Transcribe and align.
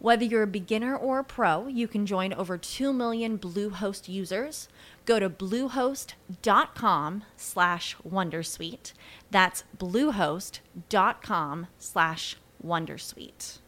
Whether 0.00 0.24
you're 0.24 0.44
a 0.44 0.46
beginner 0.46 0.96
or 0.96 1.18
a 1.18 1.24
pro, 1.24 1.66
you 1.66 1.88
can 1.88 2.06
join 2.06 2.32
over 2.32 2.56
2 2.56 2.92
million 2.92 3.36
Bluehost 3.36 4.08
users. 4.08 4.68
Go 5.04 5.18
to 5.18 5.28
bluehost.com 5.28 7.24
slash 7.36 7.96
wondersuite. 8.08 8.92
That's 9.32 9.64
bluehost.com 9.76 11.66
slash 11.78 12.36
wondersuite. 12.64 13.58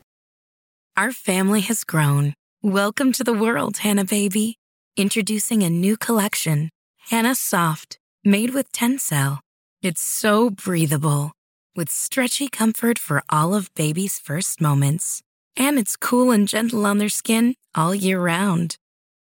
Our 0.96 1.10
family 1.12 1.62
has 1.62 1.82
grown. 1.82 2.34
Welcome 2.62 3.10
to 3.12 3.24
the 3.24 3.32
world, 3.32 3.78
Hannah 3.78 4.04
baby. 4.04 4.56
Introducing 4.96 5.62
a 5.64 5.70
new 5.70 5.96
collection, 5.96 6.68
Hannah 7.08 7.34
Soft, 7.34 7.98
made 8.24 8.54
with 8.54 8.70
Tencel. 8.70 9.40
It's 9.82 10.02
so 10.02 10.50
breathable, 10.50 11.32
with 11.74 11.90
stretchy 11.90 12.48
comfort 12.48 12.98
for 13.00 13.24
all 13.30 13.54
of 13.54 13.74
baby's 13.74 14.18
first 14.18 14.60
moments. 14.60 15.22
And 15.56 15.78
it's 15.78 15.96
cool 15.96 16.30
and 16.30 16.46
gentle 16.46 16.86
on 16.86 16.98
their 16.98 17.08
skin 17.08 17.54
all 17.74 17.94
year 17.94 18.20
round. 18.20 18.76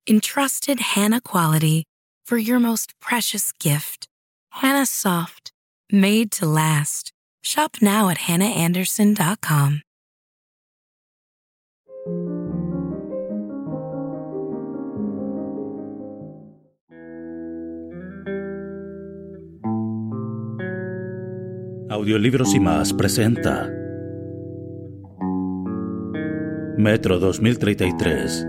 Entrusted 0.08 0.80
Hannah 0.80 1.20
quality 1.20 1.84
for 2.24 2.38
your 2.38 2.58
most 2.58 2.98
precious 3.00 3.52
gift. 3.52 4.06
Hannah 4.50 4.86
Soft, 4.86 5.52
made 5.90 6.30
to 6.32 6.46
last. 6.46 7.12
Shop 7.42 7.76
now 7.80 8.08
at 8.08 8.18
hannahanderson.com. 8.18 9.82
Audiolibros 21.90 22.54
y 22.54 22.60
más 22.60 22.92
presenta 22.92 23.70
Metro 26.78 27.18
2033 27.18 28.46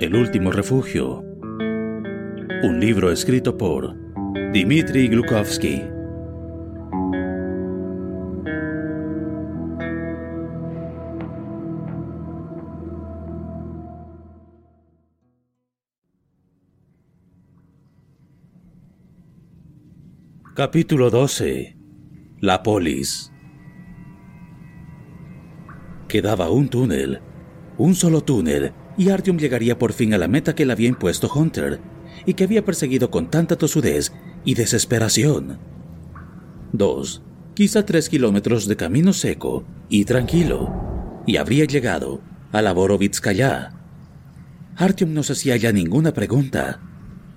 El 0.00 0.14
último 0.14 0.50
refugio. 0.50 1.22
Un 2.62 2.80
libro 2.80 3.12
escrito 3.12 3.58
por 3.58 3.94
Dmitry 4.52 5.08
Glukovsky. 5.08 5.82
Capítulo 20.54 21.10
12 21.10 21.76
La 22.40 22.62
polis. 22.62 23.30
Quedaba 26.08 26.50
un 26.50 26.68
túnel 26.68 27.20
un 27.78 27.94
solo 27.94 28.22
túnel, 28.22 28.72
y 28.96 29.10
Artyom 29.10 29.38
llegaría 29.38 29.78
por 29.78 29.92
fin 29.92 30.14
a 30.14 30.18
la 30.18 30.28
meta 30.28 30.54
que 30.54 30.66
le 30.66 30.72
había 30.72 30.88
impuesto 30.88 31.30
Hunter, 31.32 31.80
y 32.26 32.34
que 32.34 32.44
había 32.44 32.64
perseguido 32.64 33.10
con 33.10 33.30
tanta 33.30 33.56
tosudez 33.56 34.12
y 34.44 34.54
desesperación. 34.54 35.58
Dos, 36.72 37.22
quizá 37.54 37.84
tres 37.84 38.08
kilómetros 38.08 38.66
de 38.66 38.76
camino 38.76 39.12
seco 39.12 39.64
y 39.88 40.04
tranquilo, 40.04 41.22
y 41.26 41.36
habría 41.36 41.64
llegado 41.64 42.20
a 42.52 42.62
la 42.62 42.72
Borovitskaya. 42.72 43.72
Artyom 44.76 45.12
no 45.12 45.22
se 45.22 45.32
hacía 45.34 45.56
ya 45.56 45.72
ninguna 45.72 46.12
pregunta. 46.12 46.80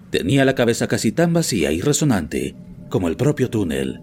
Tenía 0.10 0.46
la 0.46 0.56
cabeza 0.56 0.88
casi 0.88 1.12
tan 1.12 1.34
vacía 1.34 1.72
y 1.72 1.82
resonante 1.82 2.56
como 2.90 3.08
el 3.08 3.18
propio 3.18 3.50
túnel. 3.50 4.00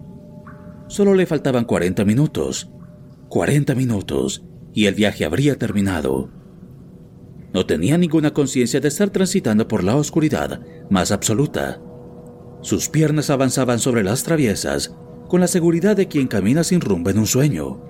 Solo 0.87 1.15
le 1.15 1.25
faltaban 1.25 1.65
40 1.65 2.05
minutos. 2.05 2.69
40 3.29 3.73
minutos 3.73 4.43
y 4.73 4.85
el 4.85 4.95
viaje 4.95 5.25
habría 5.25 5.57
terminado. 5.57 6.29
No 7.53 7.65
tenía 7.65 7.97
ninguna 7.97 8.33
conciencia 8.33 8.79
de 8.79 8.87
estar 8.87 9.11
transitando 9.11 9.67
por 9.67 9.83
la 9.83 9.95
oscuridad 9.95 10.61
más 10.89 11.11
absoluta. 11.11 11.79
Sus 12.61 12.89
piernas 12.89 13.29
avanzaban 13.29 13.79
sobre 13.79 14.03
las 14.03 14.23
traviesas 14.23 14.95
con 15.27 15.41
la 15.41 15.47
seguridad 15.47 15.95
de 15.95 16.07
quien 16.07 16.27
camina 16.27 16.63
sin 16.63 16.81
rumbo 16.81 17.09
en 17.09 17.19
un 17.19 17.27
sueño. 17.27 17.81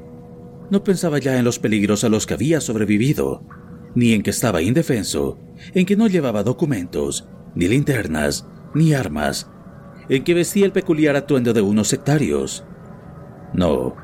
No 0.70 0.84
pensaba 0.84 1.20
ya 1.20 1.38
en 1.38 1.46
los 1.46 1.60
peligros 1.60 2.04
a 2.04 2.10
los 2.10 2.26
que 2.26 2.34
había 2.34 2.60
sobrevivido, 2.60 3.44
ni 3.96 4.14
en 4.14 4.24
que 4.24 4.32
estaba 4.32 4.62
indefenso, 4.62 5.38
en 5.74 5.86
que 5.86 5.96
no 5.96 6.08
llevaba 6.08 6.44
documentos, 6.44 7.28
ni 7.56 7.68
linternas, 7.68 8.48
ni 8.74 8.94
armas, 8.94 9.50
en 10.10 10.24
que 10.24 10.34
vestía 10.34 10.66
el 10.66 10.72
peculiar 10.72 11.16
atuendo 11.16 11.54
de 11.54 11.62
unos 11.62 11.88
sectarios. 11.88 12.66
No, 13.54 13.96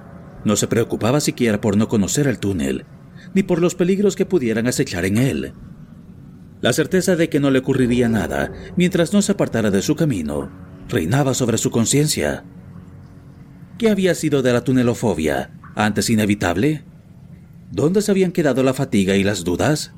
no 0.46 0.56
se 0.56 0.68
preocupaba 0.68 1.20
siquiera 1.20 1.62
por 1.62 1.78
no 1.78 1.88
conocer 1.88 2.28
el 2.28 2.40
túnel, 2.40 2.86
ni 3.34 3.44
por 3.44 3.62
los 3.62 3.76
peligros 3.76 4.16
que 4.16 4.26
pudieran 4.26 4.68
acechar 4.68 5.06
en 5.06 5.18
él. 5.18 5.54
La 6.62 6.74
certeza 6.74 7.16
de 7.16 7.30
que 7.30 7.40
no 7.40 7.52
le 7.52 7.60
ocurriría 7.60 8.10
nada 8.10 8.52
mientras 8.76 9.14
no 9.14 9.22
se 9.22 9.34
apartara 9.34 9.72
de 9.72 9.82
su 9.82 9.96
camino 9.96 10.50
reinaba 10.90 11.34
sobre 11.34 11.58
su 11.58 11.72
conciencia. 11.72 12.44
¿Qué 13.78 13.90
había 13.90 14.16
sido 14.16 14.42
de 14.42 14.52
la 14.52 14.64
tunelofobia, 14.64 15.52
antes 15.76 16.10
inevitable? 16.10 16.84
¿Dónde 17.72 18.02
se 18.02 18.12
habían 18.12 18.32
quedado 18.32 18.64
la 18.64 18.74
fatiga 18.74 19.16
y 19.16 19.24
las 19.24 19.44
dudas? 19.44 19.94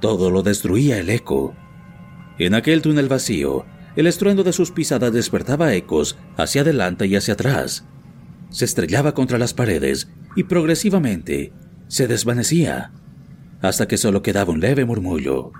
Todo 0.00 0.30
lo 0.30 0.42
destruía 0.42 0.98
el 0.98 1.08
eco. 1.08 1.54
En 2.38 2.54
aquel 2.54 2.82
túnel 2.82 3.08
vacío, 3.08 3.64
el 3.94 4.06
estruendo 4.06 4.42
de 4.44 4.52
sus 4.52 4.72
pisadas 4.72 5.12
despertaba 5.12 5.72
ecos 5.72 6.18
hacia 6.36 6.60
adelante 6.60 7.06
y 7.06 7.16
hacia 7.16 7.34
atrás 7.34 7.86
se 8.50 8.64
estrellaba 8.64 9.14
contra 9.14 9.38
las 9.38 9.54
paredes 9.54 10.08
y 10.34 10.44
progresivamente 10.44 11.52
se 11.88 12.08
desvanecía, 12.08 12.92
hasta 13.62 13.88
que 13.88 13.96
solo 13.96 14.22
quedaba 14.22 14.52
un 14.52 14.60
leve 14.60 14.84
murmullo. 14.84 15.52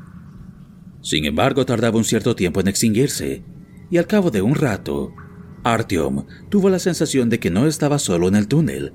Sin 1.02 1.24
embargo, 1.24 1.64
tardaba 1.66 1.98
un 1.98 2.04
cierto 2.04 2.34
tiempo 2.34 2.60
en 2.60 2.69
extinguirse, 2.69 3.44
y 3.91 3.98
al 3.98 4.06
cabo 4.06 4.30
de 4.30 4.42
un 4.42 4.54
rato, 4.54 5.14
Artyom 5.62 6.26
tuvo 6.48 6.69
la 6.69 6.78
sensación 6.78 7.28
de 7.28 7.38
que 7.38 7.50
no 7.50 7.66
estaba 7.66 7.98
solo 7.98 8.28
en 8.28 8.36
el 8.36 8.48
túnel, 8.48 8.92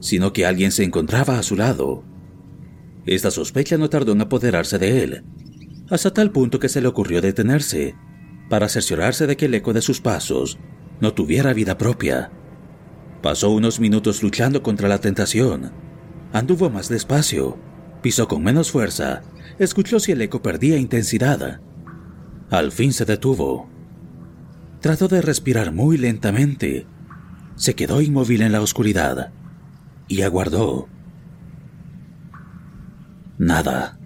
sino 0.00 0.32
que 0.32 0.46
alguien 0.46 0.70
se 0.70 0.84
encontraba 0.84 1.38
a 1.38 1.42
su 1.42 1.56
lado. 1.56 2.04
Esta 3.06 3.30
sospecha 3.30 3.78
no 3.78 3.88
tardó 3.88 4.12
en 4.12 4.20
apoderarse 4.20 4.78
de 4.78 5.02
él, 5.02 5.24
hasta 5.90 6.12
tal 6.12 6.30
punto 6.30 6.58
que 6.58 6.68
se 6.68 6.80
le 6.80 6.88
ocurrió 6.88 7.20
detenerse, 7.20 7.94
para 8.48 8.68
cerciorarse 8.68 9.26
de 9.26 9.36
que 9.36 9.46
el 9.46 9.54
eco 9.54 9.72
de 9.72 9.82
sus 9.82 10.00
pasos 10.00 10.58
no 11.00 11.14
tuviera 11.14 11.52
vida 11.52 11.78
propia. 11.78 12.30
Pasó 13.22 13.50
unos 13.50 13.80
minutos 13.80 14.22
luchando 14.22 14.62
contra 14.62 14.88
la 14.88 15.00
tentación. 15.00 15.72
Anduvo 16.32 16.70
más 16.70 16.88
despacio, 16.88 17.58
pisó 18.02 18.28
con 18.28 18.42
menos 18.42 18.70
fuerza, 18.70 19.22
escuchó 19.58 19.98
si 19.98 20.12
el 20.12 20.22
eco 20.22 20.40
perdía 20.40 20.76
intensidad. 20.76 21.60
Al 22.50 22.70
fin 22.72 22.92
se 22.92 23.04
detuvo. 23.04 23.68
Trató 24.80 25.08
de 25.08 25.20
respirar 25.20 25.72
muy 25.72 25.98
lentamente. 25.98 26.86
Se 27.56 27.74
quedó 27.74 28.00
inmóvil 28.00 28.42
en 28.42 28.52
la 28.52 28.60
oscuridad 28.60 29.32
y 30.06 30.22
aguardó. 30.22 30.88
Nada. 33.36 33.98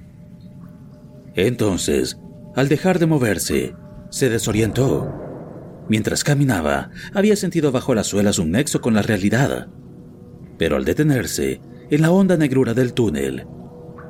Entonces, 1.35 2.19
al 2.57 2.69
dejar 2.69 2.99
de 2.99 3.07
moverse, 3.07 3.75
se 4.11 4.29
desorientó 4.31 5.22
Mientras 5.93 6.25
caminaba, 6.25 6.89
había 7.13 7.37
sentido 7.37 7.71
bajo 7.71 7.95
las 7.95 8.07
suelas 8.07 8.39
un 8.39 8.53
nexo 8.53 8.81
con 8.81 8.95
la 8.95 9.03
realidad. 9.03 9.69
Pero 10.57 10.77
al 10.77 10.87
detenerse, 10.87 11.61
en 11.91 12.01
la 12.01 12.11
honda 12.11 12.39
negrura 12.39 12.73
del 12.73 12.95
túnel, 12.95 13.47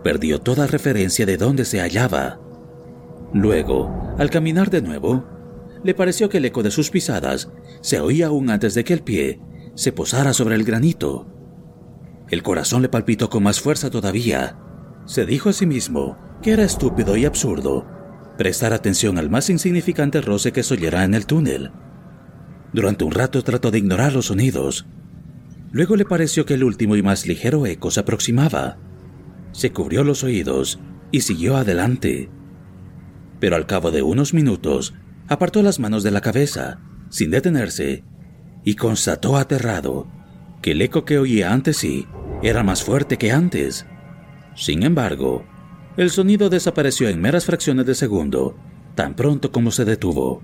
perdió 0.04 0.40
toda 0.40 0.68
referencia 0.68 1.26
de 1.26 1.36
dónde 1.36 1.64
se 1.64 1.80
hallaba. 1.80 2.38
Luego, 3.34 4.14
al 4.16 4.30
caminar 4.30 4.70
de 4.70 4.80
nuevo, 4.80 5.24
le 5.82 5.92
pareció 5.92 6.28
que 6.28 6.38
el 6.38 6.44
eco 6.44 6.62
de 6.62 6.70
sus 6.70 6.88
pisadas 6.88 7.50
se 7.80 7.98
oía 7.98 8.28
aún 8.28 8.50
antes 8.50 8.74
de 8.74 8.84
que 8.84 8.92
el 8.92 9.02
pie 9.02 9.40
se 9.74 9.90
posara 9.90 10.34
sobre 10.34 10.54
el 10.54 10.62
granito. 10.62 11.26
El 12.30 12.44
corazón 12.44 12.82
le 12.82 12.90
palpitó 12.90 13.28
con 13.28 13.42
más 13.42 13.60
fuerza 13.60 13.90
todavía. 13.90 14.56
Se 15.04 15.26
dijo 15.26 15.48
a 15.48 15.52
sí 15.52 15.66
mismo 15.66 16.16
que 16.42 16.52
era 16.52 16.62
estúpido 16.62 17.16
y 17.16 17.24
absurdo 17.24 17.88
prestar 18.36 18.72
atención 18.72 19.18
al 19.18 19.30
más 19.30 19.50
insignificante 19.50 20.20
roce 20.20 20.52
que 20.52 20.62
se 20.62 20.74
oyera 20.74 21.04
en 21.04 21.14
el 21.14 21.26
túnel. 21.26 21.70
Durante 22.72 23.04
un 23.04 23.12
rato 23.12 23.42
trató 23.42 23.70
de 23.70 23.78
ignorar 23.78 24.12
los 24.12 24.26
sonidos. 24.26 24.86
Luego 25.70 25.96
le 25.96 26.04
pareció 26.04 26.46
que 26.46 26.54
el 26.54 26.64
último 26.64 26.96
y 26.96 27.02
más 27.02 27.26
ligero 27.26 27.66
eco 27.66 27.90
se 27.90 28.00
aproximaba. 28.00 28.78
Se 29.52 29.72
cubrió 29.72 30.04
los 30.04 30.24
oídos 30.24 30.80
y 31.10 31.20
siguió 31.20 31.56
adelante. 31.56 32.30
Pero 33.40 33.56
al 33.56 33.66
cabo 33.66 33.90
de 33.90 34.02
unos 34.02 34.34
minutos, 34.34 34.94
apartó 35.28 35.62
las 35.62 35.78
manos 35.78 36.02
de 36.02 36.10
la 36.10 36.20
cabeza, 36.20 36.80
sin 37.10 37.30
detenerse, 37.30 38.04
y 38.64 38.74
constató 38.74 39.36
aterrado 39.36 40.06
que 40.62 40.72
el 40.72 40.82
eco 40.82 41.04
que 41.04 41.18
oía 41.18 41.52
antes 41.52 41.76
sí 41.76 42.06
era 42.42 42.62
más 42.62 42.82
fuerte 42.82 43.18
que 43.18 43.32
antes. 43.32 43.86
Sin 44.54 44.82
embargo, 44.82 45.44
el 45.96 46.10
sonido 46.10 46.48
desapareció 46.48 47.08
en 47.08 47.20
meras 47.20 47.44
fracciones 47.44 47.86
de 47.86 47.94
segundo, 47.94 48.56
tan 48.94 49.14
pronto 49.14 49.52
como 49.52 49.70
se 49.70 49.84
detuvo. 49.84 50.42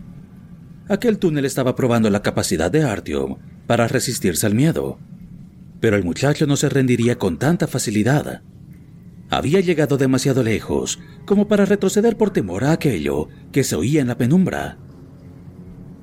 Aquel 0.88 1.18
túnel 1.18 1.44
estaba 1.44 1.74
probando 1.74 2.10
la 2.10 2.22
capacidad 2.22 2.70
de 2.70 2.82
Artyom 2.82 3.36
para 3.66 3.88
resistirse 3.88 4.46
al 4.46 4.54
miedo, 4.54 4.98
pero 5.80 5.96
el 5.96 6.04
muchacho 6.04 6.46
no 6.46 6.56
se 6.56 6.68
rendiría 6.68 7.18
con 7.18 7.38
tanta 7.38 7.66
facilidad. 7.66 8.42
Había 9.30 9.60
llegado 9.60 9.98
demasiado 9.98 10.42
lejos 10.42 10.98
como 11.26 11.48
para 11.48 11.66
retroceder 11.66 12.16
por 12.16 12.30
temor 12.30 12.64
a 12.64 12.72
aquello 12.72 13.28
que 13.52 13.64
se 13.64 13.76
oía 13.76 14.00
en 14.00 14.08
la 14.08 14.16
penumbra. 14.16 14.78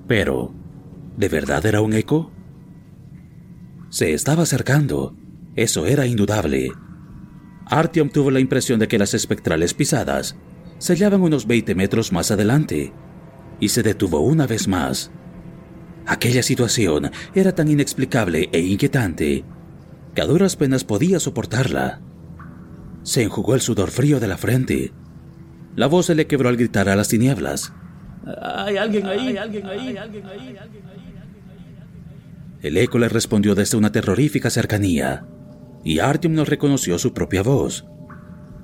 Pero, 0.08 0.54
¿de 1.18 1.30
verdad 1.30 1.66
era 1.66 1.82
un 1.82 1.94
eco? 1.94 2.32
Se 3.90 4.14
estaba 4.14 4.44
acercando, 4.44 5.16
eso 5.56 5.88
era 5.88 6.06
indudable. 6.06 6.72
Artyom 7.66 8.10
tuvo 8.10 8.32
la 8.32 8.40
impresión 8.40 8.80
de 8.80 8.88
que 8.88 9.00
las 9.00 9.14
espectrales 9.14 9.74
pisadas 9.74 10.36
se 10.78 10.94
hallaban 10.94 11.22
unos 11.22 11.48
20 11.48 11.74
metros 11.76 12.12
más 12.12 12.32
adelante 12.32 12.94
y 13.60 13.70
se 13.70 13.84
detuvo 13.84 14.20
una 14.20 14.46
vez 14.46 14.68
más. 14.68 15.12
Aquella 16.06 16.44
situación 16.44 17.12
era 17.34 17.56
tan 17.56 17.68
inexplicable 17.68 18.50
e 18.52 18.60
inquietante 18.60 19.44
que 20.14 20.22
a 20.22 20.26
duras 20.26 20.56
penas 20.56 20.84
podía 20.84 21.20
soportarla. 21.20 22.02
Se 23.04 23.24
enjugó 23.24 23.56
el 23.56 23.62
sudor 23.62 23.92
frío 23.92 24.20
de 24.20 24.28
la 24.28 24.38
frente. 24.38 24.94
La 25.76 25.88
voz 25.88 26.08
se 26.08 26.16
le 26.16 26.28
quebró 26.28 26.50
al 26.50 26.58
gritar 26.58 26.88
a 26.90 26.96
las 26.96 27.10
tinieblas. 27.10 27.74
Hay 28.42 28.78
alguien 28.78 29.06
ahí, 29.08 29.28
hay 29.30 29.38
alguien 29.38 29.66
ahí, 29.66 29.80
hay 29.90 29.98
alguien 29.98 30.26
ahí. 30.26 30.56
El 32.62 32.78
eco 32.78 32.98
le 32.98 33.10
respondió 33.10 33.54
desde 33.54 33.78
una 33.78 33.92
terrorífica 33.92 34.50
cercanía, 34.50 35.28
y 35.86 36.00
Artyom 36.00 36.34
no 36.34 36.44
reconoció 36.44 37.00
su 37.00 37.14
propia 37.14 37.44
voz. 37.44 37.86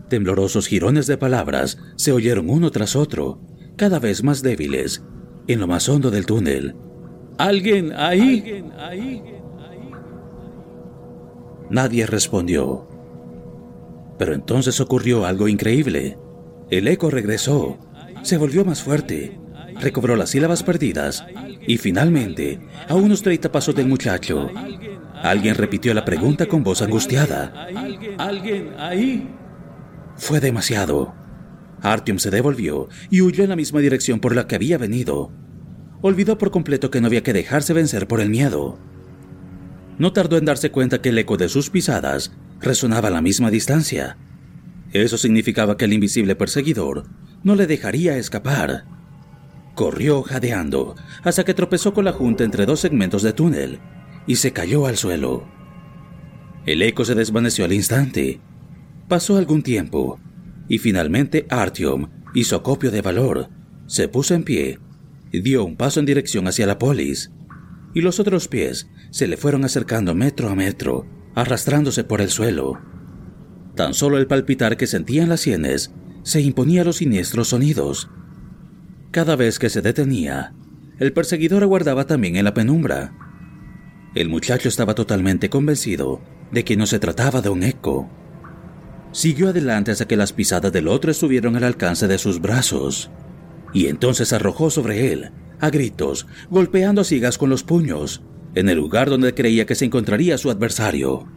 Temblorosos 0.10 0.68
jirones 0.68 1.08
de 1.08 1.18
palabras 1.18 1.78
se 1.96 2.12
oyeron 2.12 2.50
uno 2.50 2.72
tras 2.72 2.98
otro, 2.98 3.40
cada 3.78 4.00
vez 4.00 4.24
más 4.24 4.42
débiles, 4.42 5.06
en 5.48 5.60
lo 5.60 5.68
más 5.68 5.88
hondo 5.88 6.12
del 6.12 6.26
túnel. 6.26 6.76
¿Alguien 7.38 7.94
ahí? 7.96 8.40
¿Alguien 8.40 8.72
ahí? 8.78 9.24
Nadie 11.70 12.06
respondió. 12.08 12.88
Pero 14.18 14.34
entonces 14.34 14.82
ocurrió 14.82 15.26
algo 15.26 15.48
increíble. 15.48 16.18
El 16.70 16.88
eco 16.88 17.10
regresó, 17.10 17.78
se 18.24 18.38
volvió 18.38 18.66
más 18.66 18.82
fuerte, 18.82 19.40
recobró 19.80 20.16
las 20.16 20.32
sílabas 20.32 20.64
perdidas 20.64 21.26
y 21.66 21.78
finalmente, 21.78 22.60
a 22.88 22.96
unos 22.96 23.22
30 23.22 23.52
pasos 23.52 23.76
del 23.76 23.88
muchacho, 23.88 24.50
alguien 25.24 25.56
repitió 25.56 25.94
la 25.94 26.06
pregunta 26.06 26.46
con 26.46 26.64
voz 26.64 26.82
angustiada. 26.82 27.68
¿Alguien 28.18 28.74
ahí? 28.78 29.30
Fue 30.16 30.40
demasiado. 30.40 31.14
Artyom 31.82 32.20
se 32.20 32.30
devolvió 32.30 32.90
y 33.10 33.22
huyó 33.22 33.44
en 33.44 33.50
la 33.50 33.56
misma 33.56 33.80
dirección 33.80 34.20
por 34.20 34.36
la 34.36 34.48
que 34.48 34.56
había 34.56 34.78
venido. 34.78 35.32
Olvidó 36.02 36.38
por 36.38 36.52
completo 36.52 36.92
que 36.92 37.02
no 37.02 37.08
había 37.08 37.24
que 37.24 37.34
dejarse 37.34 37.74
vencer 37.74 38.08
por 38.08 38.22
el 38.22 38.30
miedo. 38.30 38.80
No 39.98 40.14
tardó 40.14 40.38
en 40.38 40.46
darse 40.46 40.72
cuenta 40.72 41.02
que 41.02 41.10
el 41.10 41.18
eco 41.18 41.38
de 41.38 41.50
sus 41.50 41.70
pisadas 41.70 42.32
resonaba 42.60 43.10
a 43.10 43.12
la 43.12 43.22
misma 43.22 43.52
distancia. 43.52 44.18
Eso 44.94 45.18
significaba 45.18 45.78
que 45.78 45.86
el 45.86 45.94
invisible 45.94 46.36
perseguidor 46.36 47.06
no 47.44 47.56
le 47.56 47.68
dejaría 47.68 48.18
escapar. 48.18 48.86
Corrió 49.76 50.22
jadeando 50.22 50.96
hasta 51.24 51.44
que 51.44 51.54
tropezó 51.54 51.94
con 51.94 52.06
la 52.06 52.14
junta 52.14 52.44
entre 52.44 52.66
dos 52.66 52.80
segmentos 52.80 53.24
de 53.24 53.34
túnel 53.34 53.80
y 54.28 54.36
se 54.36 54.52
cayó 54.52 54.86
al 54.86 54.98
suelo. 54.98 55.48
El 56.66 56.82
eco 56.82 57.06
se 57.06 57.16
desvaneció 57.16 57.66
al 57.66 57.74
instante. 57.74 58.40
Pasó 59.08 59.38
algún 59.38 59.64
tiempo 59.64 60.20
y 60.68 60.78
finalmente 60.78 61.46
Artyom 61.50 62.08
hizo 62.34 62.56
acopio 62.56 62.92
de 62.92 63.02
valor, 63.02 63.50
se 63.88 64.08
puso 64.08 64.36
en 64.36 64.44
pie, 64.44 64.80
dio 65.32 65.66
un 65.66 65.76
paso 65.76 66.00
en 66.00 66.06
dirección 66.06 66.48
hacia 66.48 66.68
la 66.68 66.78
polis 66.78 67.32
y 67.94 68.02
los 68.02 68.20
otros 68.20 68.48
pies 68.48 68.90
se 69.10 69.28
le 69.28 69.38
fueron 69.38 69.66
acercando 69.66 70.16
metro 70.16 70.50
a 70.50 70.56
metro 70.56 71.06
arrastrándose 71.36 72.04
por 72.04 72.22
el 72.22 72.30
suelo. 72.30 72.80
Tan 73.76 73.94
solo 73.94 74.18
el 74.18 74.28
palpitar 74.28 74.78
que 74.78 74.88
sentía 74.88 75.24
en 75.24 75.30
las 75.30 75.42
sienes 75.42 75.94
se 76.24 76.42
imponía 76.42 76.82
a 76.82 76.86
los 76.86 76.98
siniestros 76.98 77.50
sonidos. 77.50 78.10
Cada 79.12 79.36
vez 79.36 79.60
que 79.60 79.70
se 79.70 79.82
detenía, 79.82 80.54
el 81.00 81.14
perseguidor 81.14 81.64
aguardaba 81.64 82.06
también 82.06 82.36
en 82.36 82.46
la 82.46 82.54
penumbra. 82.54 83.14
El 84.14 84.28
muchacho 84.28 84.68
estaba 84.68 84.94
totalmente 84.94 85.50
convencido 85.50 86.22
de 86.52 86.66
que 86.66 86.76
no 86.76 86.86
se 86.86 87.00
trataba 87.00 87.42
de 87.42 87.50
un 87.50 87.64
eco. 87.64 88.10
Siguió 89.14 89.50
adelante 89.50 89.92
hasta 89.92 90.06
que 90.06 90.18
las 90.18 90.34
pisadas 90.34 90.74
del 90.74 90.90
otro 90.90 91.12
estuvieron 91.12 91.56
al 91.56 91.64
alcance 91.64 92.08
de 92.08 92.18
sus 92.18 92.42
brazos, 92.42 93.10
y 93.74 93.88
entonces 93.88 94.34
arrojó 94.34 94.70
sobre 94.70 95.14
él, 95.14 95.32
a 95.62 95.70
gritos, 95.70 96.28
golpeando 96.50 97.02
a 97.02 97.06
sigas 97.06 97.38
con 97.38 97.50
los 97.50 97.64
puños, 97.64 98.22
en 98.54 98.68
el 98.68 98.78
lugar 98.78 99.10
donde 99.10 99.34
creía 99.34 99.66
que 99.66 99.76
se 99.76 99.86
encontraría 99.86 100.38
su 100.38 100.52
adversario. 100.52 101.28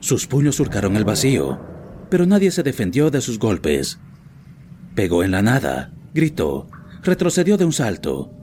Sus 0.00 0.26
puños 0.26 0.56
surcaron 0.56 0.96
el 0.96 1.04
vacío, 1.04 1.60
pero 2.10 2.26
nadie 2.26 2.50
se 2.50 2.64
defendió 2.64 3.10
de 3.10 3.20
sus 3.20 3.38
golpes. 3.38 4.00
Pegó 4.96 5.22
en 5.22 5.30
la 5.30 5.42
nada, 5.42 5.92
gritó, 6.12 6.68
retrocedió 7.02 7.56
de 7.56 7.64
un 7.64 7.72
salto, 7.72 8.35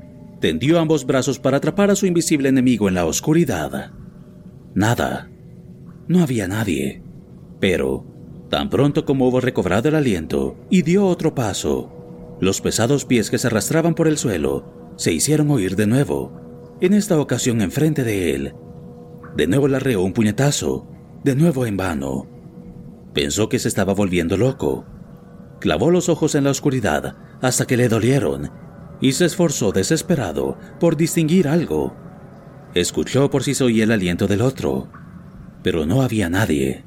tendió 0.44 0.78
ambos 0.78 1.06
brazos 1.06 1.40
para 1.40 1.56
atrapar 1.56 1.90
a 1.90 1.96
su 1.96 2.06
invisible 2.06 2.50
enemigo 2.50 2.90
en 2.90 2.96
la 2.96 3.06
oscuridad. 3.06 3.94
Nada. 4.76 5.32
No 6.10 6.22
había 6.22 6.50
nadie. 6.50 7.02
Pero, 7.62 8.06
tan 8.50 8.70
pronto 8.70 9.06
como 9.06 9.30
hubo 9.30 9.40
recobrado 9.40 9.88
el 9.88 9.96
aliento 9.96 10.58
y 10.70 10.82
dio 10.82 11.06
otro 11.06 11.34
paso, 11.34 12.36
los 12.42 12.60
pesados 12.60 13.06
pies 13.06 13.30
que 13.30 13.38
se 13.38 13.48
arrastraban 13.48 13.96
por 13.96 14.10
el 14.10 14.18
suelo 14.18 14.94
se 14.98 15.14
hicieron 15.14 15.50
oír 15.50 15.78
de 15.78 15.88
nuevo 15.88 16.78
en 16.82 16.92
esta 16.92 17.18
ocasión 17.22 17.62
enfrente 17.62 18.04
de 18.04 18.36
él. 18.36 18.54
De 19.38 19.48
nuevo 19.48 19.70
le 19.70 19.78
arreó 19.78 20.02
un 20.02 20.12
puñetazo, 20.12 20.90
de 21.24 21.38
nuevo 21.38 21.66
en 21.66 21.78
vano. 21.78 22.28
Pensó 23.14 23.48
que 23.48 23.60
se 23.60 23.70
estaba 23.70 23.94
volviendo 23.94 24.36
loco. 24.36 24.84
Clavó 25.62 25.90
los 25.90 26.10
ojos 26.10 26.36
en 26.36 26.44
la 26.44 26.52
oscuridad 26.52 27.16
hasta 27.42 27.66
que 27.66 27.78
le 27.78 27.88
dolieron 27.88 28.52
y 29.04 29.12
se 29.12 29.26
esforzó 29.26 29.74
desesperado 29.74 30.58
por 30.80 30.96
distinguir 30.96 31.50
algo. 31.50 31.94
Escuchó 32.74 33.30
por 33.30 33.44
si 33.44 33.54
se 33.54 33.66
oía 33.66 33.84
el 33.84 33.92
aliento 33.92 34.28
del 34.28 34.42
otro, 34.42 34.88
pero 35.62 35.86
no 35.86 36.04
había 36.04 36.30
nadie. 36.30 36.86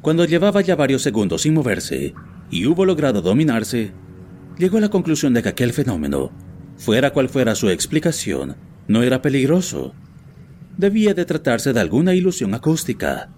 Cuando 0.00 0.24
llevaba 0.24 0.60
ya 0.60 0.76
varios 0.76 1.02
segundos 1.02 1.42
sin 1.42 1.54
moverse 1.54 2.14
y 2.52 2.66
hubo 2.66 2.84
logrado 2.84 3.20
dominarse, 3.20 3.90
llegó 4.56 4.78
a 4.78 4.80
la 4.80 4.90
conclusión 4.90 5.34
de 5.34 5.42
que 5.42 5.48
aquel 5.48 5.72
fenómeno, 5.72 6.30
fuera 6.76 7.12
cual 7.12 7.28
fuera 7.28 7.56
su 7.56 7.68
explicación, 7.68 8.54
no 8.86 9.02
era 9.02 9.20
peligroso. 9.22 9.94
Debía 10.76 11.14
de 11.14 11.24
tratarse 11.24 11.72
de 11.72 11.80
alguna 11.80 12.14
ilusión 12.14 12.54
acústica. 12.54 13.28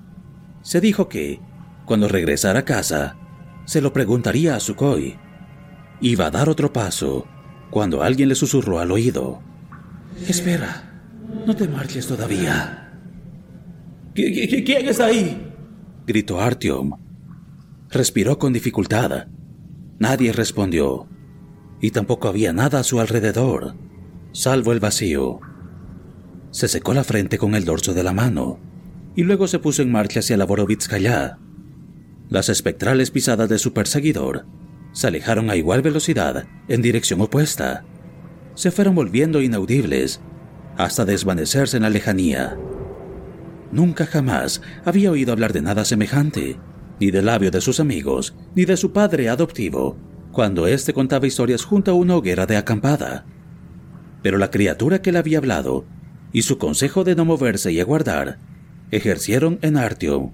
Se 0.61 0.83
dijo 0.83 1.09
que, 1.09 1.41
cuando 1.87 2.09
regresara 2.09 2.59
a 2.59 2.65
casa, 2.67 3.17
se 3.65 3.81
lo 3.81 3.95
preguntaría 3.95 4.55
a 4.55 4.61
Sukhoi. 4.61 5.17
Iba 6.03 6.27
a 6.27 6.31
dar 6.31 6.51
otro 6.51 6.71
paso 6.71 7.27
cuando 7.75 8.05
alguien 8.05 8.29
le 8.29 8.37
susurró 8.37 8.79
al 8.79 8.93
oído. 8.93 9.41
Espera, 10.29 11.03
no 11.45 11.57
te 11.57 11.67
marches 11.67 12.07
todavía. 12.07 12.93
¿Quién 14.15 14.89
está 14.89 15.07
ahí? 15.07 15.53
gritó 16.07 16.41
Artyom. 16.41 16.93
Respiró 17.91 18.39
con 18.39 18.53
dificultad. 18.53 19.27
Nadie 19.99 20.33
respondió, 20.33 21.09
y 21.81 21.91
tampoco 21.91 22.29
había 22.29 22.53
nada 22.53 22.79
a 22.79 22.85
su 22.85 23.01
alrededor 23.01 23.75
salvo 24.31 24.73
el 24.73 24.79
vacío. 24.79 25.41
Se 26.53 26.69
secó 26.69 26.95
la 26.95 27.03
frente 27.03 27.39
con 27.39 27.57
el 27.57 27.65
dorso 27.65 27.93
de 27.93 28.05
la 28.05 28.13
mano 28.13 28.61
y 29.17 29.25
luego 29.25 29.49
se 29.49 29.59
puso 29.59 29.83
en 29.83 29.91
marcha 29.91 30.21
hacia 30.21 30.37
la 30.37 30.45
Borovitskaya. 30.45 31.39
Las 32.29 32.49
espectrales 32.49 33.11
pisadas 33.11 33.49
de 33.49 33.59
su 33.59 33.73
perseguidor 33.73 34.47
se 34.95 35.09
alejaron 35.09 35.51
a 35.51 35.57
igual 35.57 35.83
velocidad 35.83 36.47
en 36.69 36.81
dirección 36.81 37.21
opuesta. 37.21 37.85
Se 38.55 38.71
fueron 38.71 38.95
volviendo 38.95 39.43
inaudibles 39.43 40.21
hasta 40.79 41.05
desvanecerse 41.05 41.77
en 41.77 41.83
la 41.83 41.91
lejanía. 41.91 42.57
nunca 43.71 44.07
jamás 44.07 44.63
había 44.85 45.11
oído 45.11 45.33
hablar 45.33 45.53
de 45.53 45.61
nada 45.61 45.85
semejante, 45.85 46.57
ni 47.01 47.11
del 47.11 47.27
labio 47.27 47.51
de 47.51 47.61
sus 47.61 47.81
amigos, 47.81 48.37
ni 48.55 48.65
de 48.65 48.77
su 48.77 48.93
padre 48.93 49.29
adoptivo, 49.29 49.97
cuando 50.31 50.69
éste 50.69 50.95
contaba 50.95 51.27
historias 51.27 51.65
junto 51.65 51.91
a 51.91 51.95
una 51.95 52.17
hoguera 52.17 52.47
de 52.47 52.57
acampada. 52.57 53.27
Pero 54.23 54.39
la 54.39 54.51
criatura 54.51 55.03
que 55.03 55.11
le 55.11 55.19
había 55.19 55.39
hablado 55.39 55.85
y 56.33 56.43
su 56.43 56.57
consejo 56.57 57.03
de 57.03 57.17
no 57.17 57.25
moverse 57.25 57.73
y 57.73 57.81
aguardar 57.81 58.39
ejercieron 58.93 59.59
en 59.63 59.77
Artyom, 59.77 60.33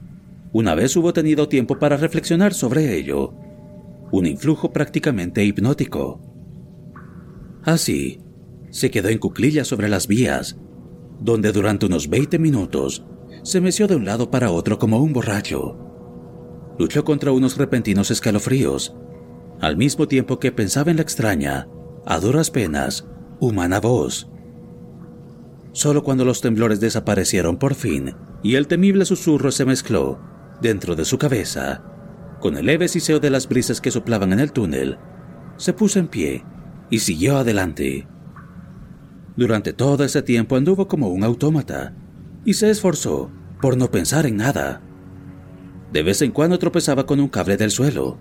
una 0.52 0.74
vez 0.74 0.94
hubo 0.96 1.14
tenido 1.14 1.48
tiempo 1.48 1.78
para 1.78 1.96
reflexionar 1.96 2.52
sobre 2.52 2.96
ello, 2.96 3.32
un 4.12 4.26
influjo 4.26 4.72
prácticamente 4.72 5.44
hipnótico. 5.44 6.20
Así, 7.62 8.20
se 8.70 8.90
quedó 8.90 9.08
en 9.08 9.18
cuclillas 9.18 9.68
sobre 9.68 9.88
las 9.88 10.06
vías, 10.06 10.58
donde 11.20 11.52
durante 11.52 11.86
unos 11.86 12.08
20 12.08 12.38
minutos 12.38 13.04
se 13.42 13.60
meció 13.60 13.86
de 13.86 13.96
un 13.96 14.04
lado 14.04 14.30
para 14.30 14.50
otro 14.50 14.78
como 14.78 14.98
un 14.98 15.12
borracho. 15.12 15.78
Luchó 16.78 17.04
contra 17.04 17.32
unos 17.32 17.56
repentinos 17.56 18.10
escalofríos, 18.10 18.94
al 19.60 19.76
mismo 19.76 20.08
tiempo 20.08 20.38
que 20.38 20.52
pensaba 20.52 20.90
en 20.90 20.96
la 20.96 21.02
extraña, 21.02 21.68
a 22.06 22.18
duras 22.18 22.50
penas, 22.50 23.06
humana 23.40 23.80
voz. 23.80 24.30
Solo 25.72 26.02
cuando 26.02 26.24
los 26.24 26.40
temblores 26.40 26.80
desaparecieron 26.80 27.58
por 27.58 27.74
fin 27.74 28.14
y 28.42 28.54
el 28.54 28.66
temible 28.66 29.04
susurro 29.04 29.52
se 29.52 29.64
mezcló 29.64 30.18
dentro 30.60 30.96
de 30.96 31.04
su 31.04 31.18
cabeza, 31.18 31.84
con 32.40 32.56
el 32.56 32.66
leve 32.66 32.88
siseo 32.88 33.20
de 33.20 33.30
las 33.30 33.48
brisas 33.48 33.80
que 33.80 33.90
soplaban 33.90 34.32
en 34.32 34.40
el 34.40 34.52
túnel, 34.52 34.98
se 35.56 35.72
puso 35.72 35.98
en 35.98 36.08
pie 36.08 36.44
y 36.90 37.00
siguió 37.00 37.36
adelante. 37.36 38.08
Durante 39.36 39.72
todo 39.72 40.04
ese 40.04 40.22
tiempo 40.22 40.56
anduvo 40.56 40.88
como 40.88 41.08
un 41.08 41.22
autómata 41.22 41.94
y 42.44 42.54
se 42.54 42.70
esforzó 42.70 43.30
por 43.60 43.76
no 43.76 43.90
pensar 43.90 44.26
en 44.26 44.36
nada. 44.36 44.82
De 45.92 46.02
vez 46.02 46.22
en 46.22 46.32
cuando 46.32 46.58
tropezaba 46.58 47.06
con 47.06 47.20
un 47.20 47.28
cable 47.28 47.56
del 47.56 47.70
suelo. 47.70 48.18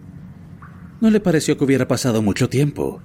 No 1.01 1.09
le 1.09 1.19
pareció 1.19 1.57
que 1.57 1.63
hubiera 1.63 1.87
pasado 1.87 2.21
mucho 2.21 2.49
tiempo, 2.49 3.01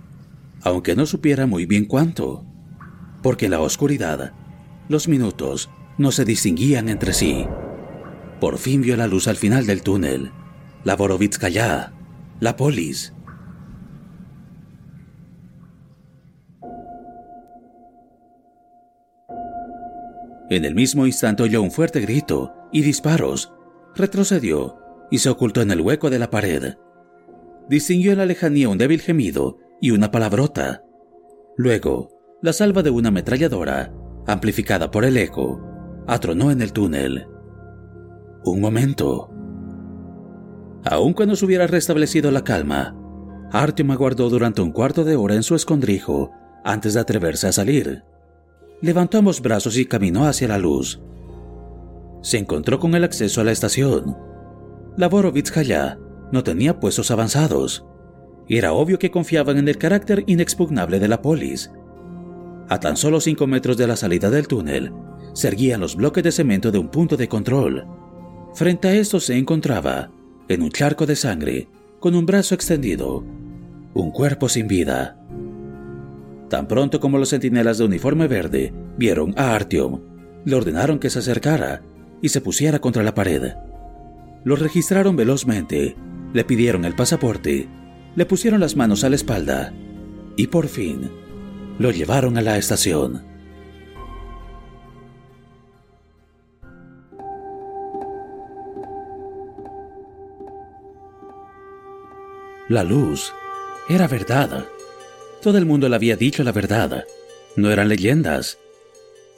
aunque 0.62 0.96
no 0.96 1.06
supiera 1.06 1.46
muy 1.46 1.64
bien 1.64 1.84
cuánto, 1.84 2.44
porque 3.22 3.44
en 3.44 3.52
la 3.52 3.60
oscuridad 3.60 4.32
los 4.88 5.06
minutos 5.06 5.70
no 5.96 6.10
se 6.10 6.24
distinguían 6.24 6.88
entre 6.88 7.12
sí. 7.12 7.46
Por 8.40 8.58
fin 8.58 8.82
vio 8.82 8.96
la 8.96 9.06
luz 9.06 9.28
al 9.28 9.36
final 9.36 9.66
del 9.66 9.82
túnel. 9.82 10.32
La 10.84 10.96
Borovitskaya, 10.96 11.92
la 12.40 12.56
polis. 12.56 13.14
En 20.50 20.66
el 20.66 20.74
mismo 20.74 21.06
instante 21.06 21.42
oyó 21.42 21.62
un 21.62 21.70
fuerte 21.70 22.00
grito 22.00 22.52
y 22.70 22.82
disparos. 22.82 23.52
Retrocedió 23.94 24.78
y 25.10 25.18
se 25.18 25.30
ocultó 25.30 25.62
en 25.62 25.70
el 25.70 25.80
hueco 25.80 26.10
de 26.10 26.18
la 26.18 26.28
pared. 26.28 26.74
Distinguió 27.68 28.12
en 28.12 28.18
la 28.18 28.26
lejanía 28.26 28.68
un 28.68 28.76
débil 28.76 29.00
gemido 29.00 29.58
y 29.80 29.90
una 29.90 30.10
palabrota. 30.10 30.84
Luego, 31.56 32.10
la 32.42 32.52
salva 32.52 32.82
de 32.82 32.90
una 32.90 33.08
ametralladora, 33.08 33.90
amplificada 34.26 34.90
por 34.90 35.06
el 35.06 35.16
eco, 35.16 35.62
atronó 36.06 36.50
en 36.50 36.60
el 36.60 36.74
túnel. 36.74 37.26
Un 38.44 38.60
momento. 38.60 39.33
Aun 40.84 41.14
cuando 41.14 41.34
se 41.34 41.44
hubiera 41.44 41.66
restablecido 41.66 42.30
la 42.30 42.44
calma, 42.44 42.94
Artyom 43.52 43.90
aguardó 43.90 44.28
durante 44.28 44.60
un 44.60 44.72
cuarto 44.72 45.04
de 45.04 45.16
hora 45.16 45.34
en 45.34 45.42
su 45.42 45.54
escondrijo 45.54 46.30
antes 46.64 46.94
de 46.94 47.00
atreverse 47.00 47.46
a 47.46 47.52
salir. 47.52 48.02
Levantó 48.80 49.18
ambos 49.18 49.40
brazos 49.40 49.78
y 49.78 49.86
caminó 49.86 50.26
hacia 50.26 50.48
la 50.48 50.58
luz. 50.58 51.00
Se 52.22 52.38
encontró 52.38 52.78
con 52.78 52.94
el 52.94 53.04
acceso 53.04 53.40
a 53.40 53.44
la 53.44 53.52
estación. 53.52 54.16
La 54.96 55.08
Borovitskaya 55.08 55.98
no 56.32 56.42
tenía 56.42 56.80
puestos 56.80 57.10
avanzados. 57.10 57.86
Era 58.48 58.72
obvio 58.72 58.98
que 58.98 59.10
confiaban 59.10 59.56
en 59.56 59.68
el 59.68 59.78
carácter 59.78 60.24
inexpugnable 60.26 61.00
de 61.00 61.08
la 61.08 61.22
polis. 61.22 61.70
A 62.68 62.80
tan 62.80 62.96
solo 62.96 63.20
cinco 63.20 63.46
metros 63.46 63.76
de 63.76 63.86
la 63.86 63.96
salida 63.96 64.30
del 64.30 64.48
túnel, 64.48 64.92
se 65.32 65.48
erguían 65.48 65.80
los 65.80 65.96
bloques 65.96 66.24
de 66.24 66.32
cemento 66.32 66.70
de 66.70 66.78
un 66.78 66.88
punto 66.88 67.16
de 67.16 67.28
control. 67.28 67.86
Frente 68.54 68.88
a 68.88 68.94
esto 68.94 69.20
se 69.20 69.36
encontraba, 69.36 70.10
en 70.48 70.62
un 70.62 70.70
charco 70.70 71.06
de 71.06 71.16
sangre, 71.16 71.68
con 72.00 72.14
un 72.14 72.26
brazo 72.26 72.54
extendido, 72.54 73.24
un 73.94 74.10
cuerpo 74.10 74.48
sin 74.48 74.66
vida. 74.66 75.16
Tan 76.50 76.68
pronto 76.68 77.00
como 77.00 77.18
los 77.18 77.30
centinelas 77.30 77.78
de 77.78 77.84
uniforme 77.84 78.28
verde 78.28 78.72
vieron 78.98 79.34
a 79.36 79.54
Artyom, 79.54 80.00
le 80.44 80.54
ordenaron 80.54 80.98
que 80.98 81.10
se 81.10 81.20
acercara 81.20 81.82
y 82.20 82.28
se 82.28 82.40
pusiera 82.40 82.78
contra 82.78 83.02
la 83.02 83.14
pared. 83.14 83.54
Lo 84.44 84.56
registraron 84.56 85.16
velozmente, 85.16 85.96
le 86.32 86.44
pidieron 86.44 86.84
el 86.84 86.94
pasaporte, 86.94 87.68
le 88.14 88.26
pusieron 88.26 88.60
las 88.60 88.76
manos 88.76 89.04
a 89.04 89.08
la 89.08 89.16
espalda 89.16 89.72
y 90.36 90.48
por 90.48 90.68
fin 90.68 91.10
lo 91.78 91.90
llevaron 91.90 92.36
a 92.36 92.42
la 92.42 92.58
estación. 92.58 93.33
La 102.68 102.82
luz 102.82 103.34
era 103.90 104.08
verdad. 104.08 104.66
Todo 105.42 105.58
el 105.58 105.66
mundo 105.66 105.86
le 105.90 105.96
había 105.96 106.16
dicho 106.16 106.42
la 106.42 106.52
verdad. 106.52 107.04
No 107.56 107.70
eran 107.70 107.90
leyendas. 107.90 108.58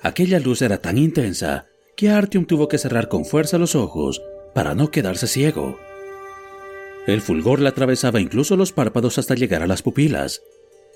Aquella 0.01 0.39
luz 0.39 0.63
era 0.63 0.79
tan 0.79 0.97
intensa 0.97 1.67
que 1.97 2.11
Artyom 2.11 2.47
tuvo 2.47 2.69
que 2.69 2.79
cerrar 2.79 3.09
con 3.09 3.25
fuerza 3.25 3.59
los 3.59 3.75
ojos 3.75 4.23
para 4.55 4.77
no 4.77 4.93
quedarse 4.93 5.27
ciego. 5.27 5.77
El 7.09 7.21
fulgor 7.21 7.61
le 7.61 7.69
atravesaba 7.69 8.21
incluso 8.21 8.57
los 8.57 8.71
párpados 8.71 9.19
hasta 9.19 9.35
llegar 9.35 9.63
a 9.63 9.67
las 9.67 9.83
pupilas, 9.83 10.43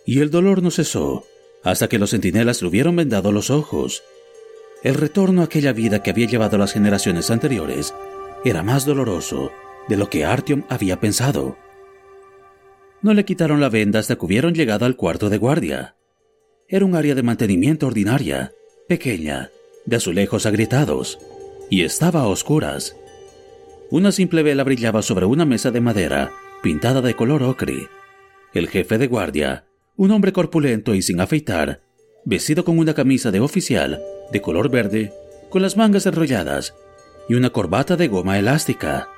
y 0.06 0.20
el 0.20 0.30
dolor 0.30 0.62
no 0.62 0.70
cesó 0.70 1.24
hasta 1.64 1.88
que 1.88 1.98
los 1.98 2.10
centinelas 2.10 2.62
le 2.62 2.68
hubieron 2.68 2.94
vendado 2.94 3.32
los 3.32 3.50
ojos. 3.50 4.04
El 4.84 4.94
retorno 4.94 5.42
a 5.42 5.46
aquella 5.46 5.72
vida 5.72 6.02
que 6.02 6.10
había 6.10 6.28
llevado 6.28 6.58
las 6.58 6.72
generaciones 6.72 7.30
anteriores 7.30 7.92
era 8.44 8.62
más 8.62 8.86
doloroso 8.86 9.50
de 9.88 9.96
lo 9.96 10.08
que 10.08 10.24
Artyom 10.24 10.62
había 10.68 11.00
pensado. 11.00 11.58
No 13.02 13.14
le 13.14 13.24
quitaron 13.24 13.60
la 13.60 13.70
venda 13.70 13.98
hasta 13.98 14.16
que 14.16 14.24
hubieron 14.26 14.54
llegado 14.54 14.84
al 14.84 14.96
cuarto 14.96 15.30
de 15.30 15.38
guardia. 15.38 15.96
Era 16.68 16.84
un 16.84 16.94
área 16.94 17.14
de 17.14 17.22
mantenimiento 17.22 17.86
ordinaria, 17.86 18.52
pequeña, 18.88 19.50
de 19.86 19.96
azulejos 19.96 20.44
agrietados, 20.46 21.18
y 21.70 21.82
estaba 21.82 22.20
a 22.20 22.26
oscuras. 22.26 22.96
Una 23.90 24.12
simple 24.12 24.42
vela 24.42 24.64
brillaba 24.64 25.02
sobre 25.02 25.24
una 25.24 25.46
mesa 25.46 25.70
de 25.70 25.80
madera, 25.80 26.32
pintada 26.62 27.00
de 27.00 27.14
color 27.14 27.42
ocre. 27.42 27.88
El 28.52 28.68
jefe 28.68 28.98
de 28.98 29.06
guardia, 29.06 29.64
un 29.96 30.10
hombre 30.10 30.32
corpulento 30.32 30.94
y 30.94 31.02
sin 31.02 31.20
afeitar, 31.20 31.82
vestido 32.24 32.64
con 32.64 32.78
una 32.78 32.94
camisa 32.94 33.30
de 33.30 33.40
oficial 33.40 34.02
de 34.30 34.40
color 34.40 34.70
verde, 34.70 35.12
con 35.48 35.62
las 35.62 35.76
mangas 35.76 36.06
enrolladas 36.06 36.74
y 37.28 37.34
una 37.34 37.50
corbata 37.50 37.96
de 37.96 38.08
goma 38.08 38.38
elástica, 38.38 39.08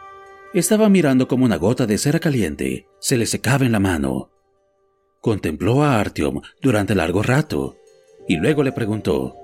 estaba 0.61 0.89
mirando 0.89 1.29
como 1.29 1.45
una 1.45 1.57
gota 1.57 1.87
de 1.87 1.99
cera 1.99 2.19
caliente 2.19 2.87
se 3.01 3.17
le 3.17 3.27
secaba 3.27 3.65
en 3.65 3.73
la 3.73 3.81
mano. 3.81 4.31
Contempló 5.21 5.83
a 5.83 5.99
Artyom 5.99 6.41
durante 6.61 6.95
largo 6.95 7.23
rato 7.23 7.77
y 8.29 8.37
luego 8.37 8.63
le 8.63 8.73
preguntó: 8.73 9.37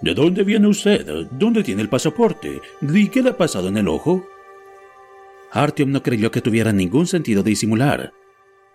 ¿De 0.00 0.14
dónde 0.14 0.44
viene 0.44 0.68
usted? 0.68 1.26
¿Dónde 1.32 1.62
tiene 1.62 1.82
el 1.82 1.88
pasaporte? 1.88 2.60
¿Y 2.80 3.08
qué 3.08 3.22
le 3.22 3.30
ha 3.30 3.36
pasado 3.36 3.68
en 3.68 3.76
el 3.76 3.88
ojo? 3.88 4.26
Artyom 5.50 5.90
no 5.90 6.02
creyó 6.02 6.30
que 6.30 6.40
tuviera 6.40 6.72
ningún 6.72 7.06
sentido 7.06 7.42
disimular. 7.42 8.12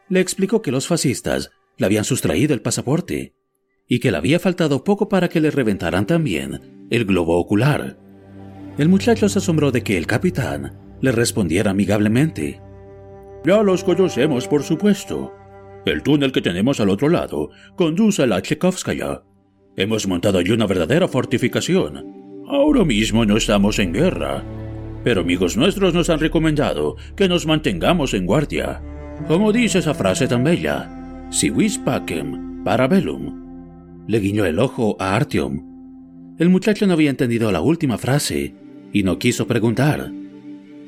Le 0.10 0.20
explicó 0.20 0.62
que 0.62 0.72
los 0.72 0.88
fascistas 0.88 1.50
le 1.78 1.86
habían 1.86 2.04
sustraído 2.04 2.54
el 2.54 2.62
pasaporte 2.62 3.34
y 3.88 4.00
que 4.00 4.12
le 4.12 4.18
había 4.18 4.40
faltado 4.40 4.84
poco 4.84 5.10
para 5.10 5.28
que 5.30 5.42
le 5.42 5.50
reventaran 5.50 6.06
también 6.06 6.88
el 6.90 7.06
globo 7.06 7.38
ocular. 7.38 7.98
El 8.78 8.90
muchacho 8.90 9.28
se 9.28 9.40
asombró 9.40 9.72
de 9.72 9.82
que 9.82 9.98
el 9.98 10.06
capitán 10.06 10.87
le 11.02 11.12
respondiera 11.12 11.72
amigablemente. 11.72 12.62
Ya 13.46 13.62
los 13.62 13.84
conocemos, 13.84 14.48
por 14.48 14.64
supuesto. 14.64 15.34
El 15.86 16.04
túnel 16.04 16.32
que 16.32 16.42
tenemos 16.42 16.80
al 16.80 16.90
otro 16.90 17.08
lado 17.08 17.50
conduce 17.76 18.24
a 18.24 18.28
la 18.28 18.42
Tchaikovskaya. 18.42 19.24
Hemos 19.78 20.08
montado 20.08 20.40
allí 20.40 20.52
una 20.52 20.68
verdadera 20.68 21.08
fortificación. 21.08 22.44
Ahora 22.48 22.84
mismo 22.84 23.26
no 23.26 23.38
estamos 23.38 23.80
en 23.80 23.94
guerra, 23.94 24.44
pero 25.04 25.22
amigos 25.22 25.56
nuestros 25.56 25.94
nos 25.94 26.10
han 26.10 26.20
recomendado 26.20 26.96
que 27.16 27.30
nos 27.30 27.46
mantengamos 27.46 28.14
en 28.14 28.26
guardia. 28.26 28.82
Como 29.28 29.52
dice 29.52 29.80
esa 29.80 29.94
frase 29.94 30.28
tan 30.28 30.44
bella, 30.44 31.26
si 31.30 31.50
vis 31.50 31.78
pacem 31.78 32.64
parabellum. 32.64 34.06
Le 34.08 34.20
guiñó 34.20 34.46
el 34.46 34.60
ojo 34.60 34.96
a 35.00 35.16
Artyom. 35.16 36.36
El 36.38 36.50
muchacho 36.50 36.88
no 36.88 36.94
había 36.94 37.10
entendido 37.10 37.52
la 37.52 37.62
última 37.62 37.98
frase 37.98 38.56
y 38.94 39.04
no 39.04 39.20
quiso 39.20 39.48
preguntar 39.48 40.12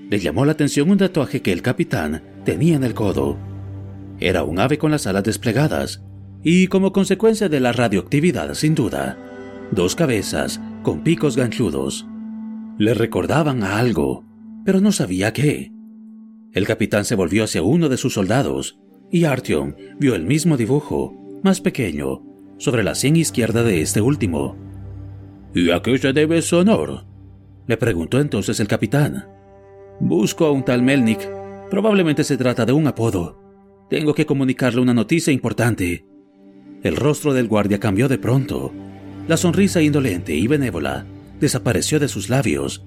le 0.10 0.20
llamó 0.20 0.46
la 0.46 0.54
atención 0.54 0.90
un 0.90 0.98
tatuaje 0.98 1.42
que 1.42 1.52
el 1.52 1.62
capitán 1.62 2.24
tenía 2.44 2.76
en 2.76 2.84
el 2.84 2.94
codo. 2.94 3.38
Era 4.20 4.44
un 4.44 4.60
ave 4.60 4.78
con 4.78 4.92
las 4.92 5.08
alas 5.08 5.24
desplegadas 5.24 6.04
y, 6.44 6.68
como 6.68 6.92
consecuencia 6.92 7.48
de 7.48 7.60
la 7.60 7.72
radioactividad, 7.72 8.54
sin 8.56 8.76
duda, 8.76 9.18
dos 9.72 9.96
cabezas 9.96 10.60
con 10.84 11.04
picos 11.04 11.38
ganchudos. 11.38 12.08
Le 12.78 12.94
recordaban 12.94 13.64
a 13.64 13.78
algo, 13.78 14.26
pero 14.66 14.82
no 14.82 14.92
sabía 14.92 15.32
qué. 15.32 15.72
El 16.54 16.66
capitán 16.66 17.06
se 17.06 17.16
volvió 17.16 17.44
hacia 17.44 17.62
uno 17.62 17.90
de 17.90 17.98
sus 17.98 18.14
soldados 18.14 18.80
y 19.12 19.26
Artyom 19.26 19.76
vio 20.00 20.16
el 20.16 20.26
mismo 20.26 20.58
dibujo, 20.58 21.40
más 21.44 21.62
pequeño, 21.62 22.24
sobre 22.58 22.84
la 22.84 22.96
sien 22.96 23.16
izquierda 23.16 23.64
de 23.64 23.82
este 23.82 24.02
último. 24.02 24.58
¿Y 25.54 25.72
a 25.72 25.82
qué 25.82 25.98
se 25.98 26.14
debe 26.14 26.40
ese 26.40 26.56
honor? 26.56 27.06
Le 27.68 27.78
preguntó 27.78 28.20
entonces 28.20 28.60
el 28.60 28.68
capitán. 28.68 29.39
Busco 30.00 30.46
a 30.46 30.52
un 30.52 30.64
tal 30.64 30.82
Melnik. 30.82 31.20
Probablemente 31.70 32.24
se 32.24 32.38
trata 32.38 32.66
de 32.66 32.74
un 32.74 32.88
apodo. 32.88 33.38
Tengo 33.90 34.14
que 34.14 34.26
comunicarle 34.26 34.82
una 34.82 34.94
noticia 34.94 35.34
importante. 35.34 36.06
El 36.84 36.96
rostro 36.96 37.34
del 37.34 37.48
guardia 37.48 37.80
cambió 37.80 38.08
de 38.08 38.18
pronto. 38.18 38.72
La 39.28 39.36
sonrisa 39.36 39.82
indolente 39.82 40.34
y 40.34 40.48
benévola 40.48 41.06
desapareció 41.40 42.00
de 42.00 42.08
sus 42.08 42.30
labios 42.30 42.86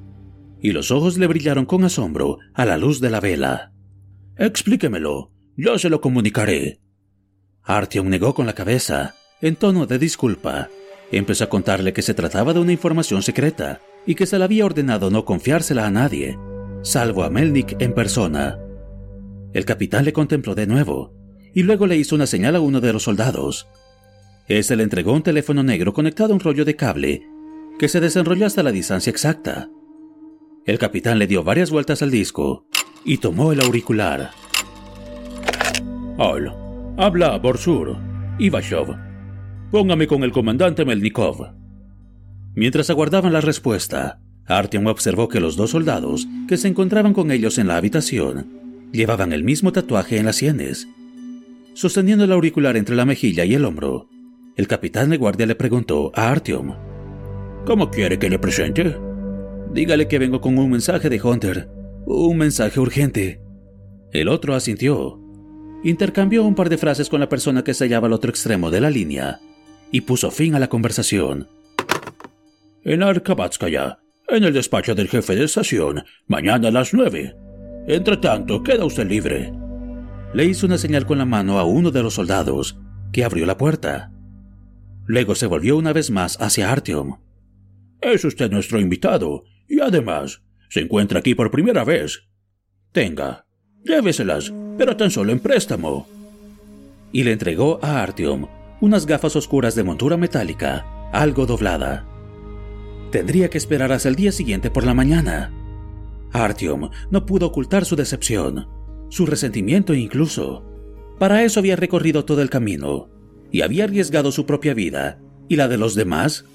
y 0.63 0.71
los 0.71 0.91
ojos 0.91 1.19
le 1.19 1.27
brillaron 1.27 1.67
con 1.67 1.85
asombro 1.85 2.39
a 2.55 2.65
la 2.65 2.79
luz 2.79 3.01
de 3.01 3.11
la 3.11 3.21
vela. 3.21 3.73
Explíquemelo, 4.37 5.33
yo 5.57 5.79
se 5.79 5.91
lo 5.91 6.01
comunicaré. 6.01 6.81
Artyom 7.65 8.09
negó 8.09 8.33
con 8.33 8.47
la 8.47 8.55
cabeza, 8.55 9.15
en 9.41 9.57
tono 9.57 9.87
de 9.87 9.99
disculpa. 9.99 10.71
Empezó 11.11 11.45
a 11.45 11.49
contarle 11.49 11.93
que 11.93 12.03
se 12.03 12.15
trataba 12.15 12.55
de 12.55 12.61
una 12.61 12.73
información 12.73 13.23
secreta 13.23 13.81
y 14.07 14.15
que 14.15 14.25
se 14.25 14.39
le 14.39 14.45
había 14.45 14.65
ordenado 14.65 15.11
no 15.11 15.25
confiársela 15.25 15.87
a 15.87 15.91
nadie, 15.91 16.39
salvo 16.83 17.23
a 17.23 17.31
Melnik 17.31 17.81
en 17.81 17.95
persona. 17.95 18.59
El 19.53 19.65
capitán 19.65 20.05
le 20.05 20.13
contempló 20.13 20.55
de 20.55 20.67
nuevo 20.67 21.15
y 21.55 21.63
luego 21.63 21.87
le 21.87 21.97
hizo 21.97 22.15
una 22.15 22.27
señal 22.27 22.57
a 22.57 22.61
uno 22.61 22.81
de 22.81 22.93
los 22.93 23.05
soldados. 23.05 23.69
Este 24.49 24.77
le 24.77 24.83
entregó 24.83 25.13
un 25.13 25.23
teléfono 25.23 25.63
negro 25.63 25.93
conectado 25.93 26.33
a 26.33 26.35
un 26.35 26.41
rollo 26.41 26.65
de 26.65 26.77
cable 26.77 27.27
que 27.79 27.89
se 27.89 28.01
desenrolló 28.01 28.47
hasta 28.47 28.63
la 28.63 28.73
distancia 28.73 29.11
exacta. 29.11 29.71
El 30.67 30.79
capitán 30.79 31.19
le 31.19 31.27
dio 31.27 31.45
varias 31.45 31.71
vueltas 31.71 32.03
al 32.03 32.11
disco 32.11 32.67
y 33.05 33.19
tomó 33.19 33.53
el 33.53 33.61
auricular. 33.61 34.31
Hola, 36.19 36.55
habla 36.97 37.39
Borsur, 37.39 37.97
Ivashov. 38.39 38.97
Póngame 39.71 40.07
con 40.07 40.23
el 40.23 40.33
comandante 40.33 40.85
Melnikov. 40.85 41.55
Mientras 42.55 42.91
aguardaban 42.91 43.33
la 43.33 43.41
respuesta, 43.41 44.21
Artyom 44.47 44.87
observó 44.87 45.29
que 45.29 45.41
los 45.41 45.57
dos 45.57 45.71
soldados 45.71 46.27
que 46.49 46.57
se 46.57 46.69
encontraban 46.69 47.15
con 47.15 47.31
ellos 47.31 47.59
en 47.59 47.69
la 47.69 47.77
habitación 47.77 48.89
llevaban 48.93 49.33
el 49.33 49.45
mismo 49.45 49.73
tatuaje 49.73 50.19
en 50.19 50.27
las 50.27 50.37
sienes. 50.37 50.89
Sosteniendo 51.75 52.25
el 52.25 52.33
auricular 52.33 52.77
entre 52.77 52.97
la 52.97 53.05
mejilla 53.05 53.45
y 53.45 53.55
el 53.55 53.65
hombro, 53.65 54.09
el 54.57 54.67
capitán 54.67 55.11
de 55.11 55.17
guardia 55.17 55.47
le 55.47 55.55
preguntó 55.55 56.13
a 56.15 56.31
Artyom: 56.31 56.75
¿Cómo 57.65 57.91
quiere 57.91 58.19
que 58.19 58.29
le 58.29 58.39
presente? 58.39 58.97
Dígale 59.73 60.09
que 60.09 60.19
vengo 60.19 60.41
con 60.41 60.59
un 60.59 60.71
mensaje 60.71 61.09
de 61.09 61.23
Hunter, 61.23 61.71
un 62.05 62.37
mensaje 62.37 62.79
urgente. 62.79 63.41
El 64.13 64.29
otro 64.29 64.55
asintió. 64.55 65.19
Intercambió 65.85 66.45
un 66.45 66.55
par 66.55 66.69
de 66.69 66.77
frases 66.77 67.09
con 67.09 67.21
la 67.21 67.29
persona 67.29 67.65
que 67.65 67.73
se 67.73 67.85
hallaba 67.85 68.07
al 68.07 68.13
otro 68.13 68.31
extremo 68.31 68.71
de 68.71 68.81
la 68.81 68.91
línea 68.91 69.41
y 69.91 70.03
puso 70.03 70.31
fin 70.31 70.55
a 70.55 70.59
la 70.59 70.69
conversación. 70.69 71.49
En 72.85 73.03
Arkabatskaya, 73.03 74.02
en 74.37 74.45
el 74.45 74.53
despacho 74.53 74.95
del 74.95 75.09
jefe 75.09 75.35
de 75.35 75.45
estación, 75.45 76.05
mañana 76.27 76.69
a 76.69 76.71
las 76.71 76.95
nueve. 76.95 77.35
Entre 77.87 78.17
tanto, 78.17 78.63
queda 78.63 78.85
usted 78.85 79.09
libre. 79.09 79.53
Le 80.35 80.45
hizo 80.45 80.67
una 80.67 80.79
señal 80.79 81.07
con 81.07 81.19
la 81.19 81.25
mano 81.25 81.59
a 81.59 81.65
uno 81.65 81.91
de 81.91 82.03
los 82.03 82.15
soldados, 82.15 82.79
que 83.13 83.25
abrió 83.25 83.45
la 83.45 83.59
puerta. 83.59 84.13
Luego 85.07 85.35
se 85.35 85.47
volvió 85.47 85.77
una 85.77 85.93
vez 85.93 86.11
más 86.11 86.41
hacia 86.41 86.71
Artyom. 86.71 87.19
Es 88.01 88.25
usted 88.25 88.51
nuestro 88.51 88.81
invitado, 88.81 89.45
y 89.69 89.81
además, 89.81 90.43
se 90.69 90.81
encuentra 90.81 91.19
aquí 91.19 91.35
por 91.35 91.51
primera 91.51 91.85
vez. 91.85 92.29
Tenga, 92.93 93.47
lléveselas, 93.85 94.53
pero 94.79 94.97
tan 94.97 95.11
solo 95.11 95.33
en 95.33 95.41
préstamo. 95.41 96.07
Y 97.13 97.25
le 97.25 97.33
entregó 97.33 97.79
a 97.83 98.03
Artyom 98.03 98.47
unas 98.81 99.07
gafas 99.07 99.37
oscuras 99.37 99.75
de 99.75 99.85
montura 99.85 100.17
metálica, 100.17 101.11
algo 101.13 101.47
doblada. 101.47 102.07
Tendría 103.13 103.51
que 103.51 103.59
esperar 103.59 103.93
hasta 103.93 104.09
el 104.09 104.17
día 104.17 104.33
siguiente 104.33 104.71
por 104.71 104.85
la 104.85 104.95
mañana. 104.95 105.53
Artyom 106.33 106.89
no 107.11 107.27
pudo 107.27 107.47
ocultar 107.47 107.85
su 107.85 107.95
decepción, 107.95 108.67
su 109.11 109.27
resentimiento 109.27 109.93
incluso. 109.93 110.65
Para 111.19 111.45
eso 111.45 111.61
había 111.61 111.77
recorrido 111.77 112.25
todo 112.25 112.41
el 112.41 112.49
camino 112.49 113.11
y 113.51 113.61
había 113.61 113.85
arriesgado 113.85 114.33
su 114.33 114.47
propia 114.47 114.73
vida 114.73 115.21
y 115.47 115.57
la 115.57 115.69
de 115.69 115.77
los 115.77 115.95
demás. 115.95 116.47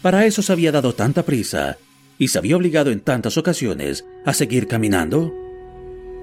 Para 0.00 0.24
eso 0.24 0.40
se 0.40 0.52
había 0.52 0.70
dado 0.70 0.94
tanta 0.94 1.24
prisa 1.24 1.78
y 2.16 2.28
se 2.28 2.38
había 2.38 2.56
obligado 2.56 2.92
en 2.92 3.00
tantas 3.00 3.36
ocasiones 3.36 4.06
a 4.24 4.32
seguir 4.34 4.68
caminando. 4.68 5.34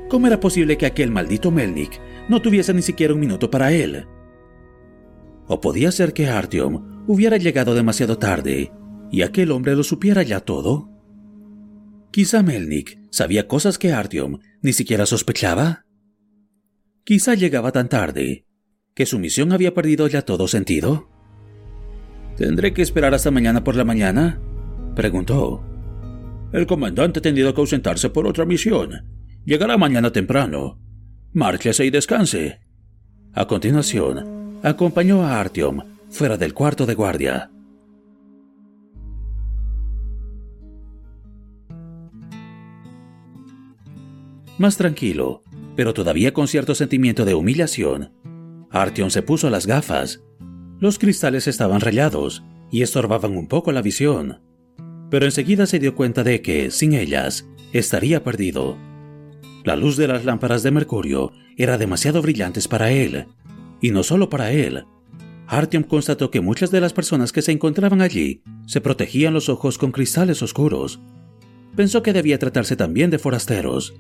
¿Cómo 0.07 0.27
era 0.27 0.39
posible 0.39 0.77
que 0.77 0.85
aquel 0.85 1.11
maldito 1.11 1.51
Melnik 1.51 1.99
no 2.29 2.41
tuviese 2.41 2.73
ni 2.73 2.81
siquiera 2.81 3.13
un 3.13 3.19
minuto 3.19 3.51
para 3.51 3.73
él? 3.73 4.07
¿O 5.47 5.59
podía 5.59 5.91
ser 5.91 6.13
que 6.13 6.29
Artyom 6.29 7.03
hubiera 7.07 7.35
llegado 7.35 7.75
demasiado 7.75 8.17
tarde 8.17 8.71
y 9.15 9.21
aquel 9.21 9.51
hombre 9.51 9.77
lo 9.77 9.83
supiera 9.83 10.23
ya 10.23 10.41
todo? 10.41 10.89
Quizá 12.11 12.43
Melnik 12.43 12.99
sabía 13.11 13.47
cosas 13.47 13.77
que 13.77 13.93
Artyom 13.93 14.39
ni 14.61 14.73
siquiera 14.73 15.05
sospechaba. 15.05 15.85
Quizá 17.05 17.33
llegaba 17.33 17.71
tan 17.71 17.87
tarde 17.87 18.45
que 18.93 19.05
su 19.05 19.17
misión 19.17 19.53
había 19.53 19.73
perdido 19.73 20.09
ya 20.09 20.23
todo 20.23 20.49
sentido. 20.49 21.07
¿Tendré 22.35 22.73
que 22.73 22.81
esperar 22.81 23.13
hasta 23.13 23.31
mañana 23.31 23.63
por 23.63 23.77
la 23.77 23.85
mañana? 23.85 24.41
preguntó. 24.97 25.63
El 26.51 26.67
comandante 26.67 27.19
ha 27.19 27.21
tenido 27.21 27.53
que 27.53 27.61
ausentarse 27.61 28.09
por 28.09 28.27
otra 28.27 28.43
misión. 28.43 29.05
Llegará 29.45 29.77
mañana 29.77 30.11
temprano. 30.11 30.77
Márchese 31.31 31.85
y 31.85 31.89
descanse. 31.89 32.59
A 33.31 33.47
continuación, 33.47 34.59
acompañó 34.61 35.23
a 35.23 35.39
Artyom 35.39 35.83
fuera 36.09 36.35
del 36.35 36.53
cuarto 36.53 36.85
de 36.85 36.95
guardia. 36.95 37.49
Más 44.57 44.77
tranquilo, 44.77 45.43
pero 45.75 45.93
todavía 45.93 46.33
con 46.33 46.47
cierto 46.47 46.75
sentimiento 46.75 47.25
de 47.25 47.33
humillación, 47.33 48.11
Artyom 48.71 49.09
se 49.09 49.21
puso 49.21 49.49
las 49.49 49.67
gafas. 49.67 50.21
Los 50.79 50.99
cristales 50.99 51.47
estaban 51.47 51.81
rayados 51.81 52.43
y 52.71 52.81
estorbaban 52.81 53.35
un 53.35 53.47
poco 53.47 53.71
la 53.71 53.81
visión, 53.81 54.41
pero 55.09 55.25
enseguida 55.25 55.65
se 55.65 55.79
dio 55.79 55.95
cuenta 55.95 56.23
de 56.23 56.41
que, 56.41 56.71
sin 56.71 56.93
ellas, 56.93 57.47
estaría 57.73 58.23
perdido. 58.23 58.77
La 59.63 59.75
luz 59.75 59.97
de 59.97 60.07
las 60.07 60.25
lámparas 60.25 60.63
de 60.63 60.71
mercurio 60.71 61.31
era 61.57 61.77
demasiado 61.77 62.21
brillantes 62.21 62.67
para 62.67 62.91
él, 62.91 63.27
y 63.81 63.91
no 63.91 64.03
solo 64.03 64.29
para 64.29 64.51
él. 64.51 64.85
Artyom 65.47 65.83
constató 65.83 66.31
que 66.31 66.41
muchas 66.41 66.71
de 66.71 66.81
las 66.81 66.93
personas 66.93 67.31
que 67.31 67.41
se 67.41 67.51
encontraban 67.51 68.01
allí 68.01 68.41
se 68.67 68.81
protegían 68.81 69.33
los 69.33 69.49
ojos 69.49 69.77
con 69.77 69.91
cristales 69.91 70.41
oscuros. 70.41 70.99
Pensó 71.75 72.01
que 72.01 72.13
debía 72.13 72.39
tratarse 72.39 72.75
también 72.75 73.09
de 73.09 73.19
forasteros, 73.19 73.93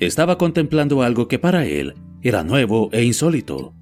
estaba 0.00 0.38
contemplando 0.38 1.02
algo 1.02 1.28
que 1.28 1.38
para 1.38 1.66
él 1.66 1.94
era 2.22 2.42
nuevo 2.42 2.88
e 2.92 3.04
insólito. 3.04 3.74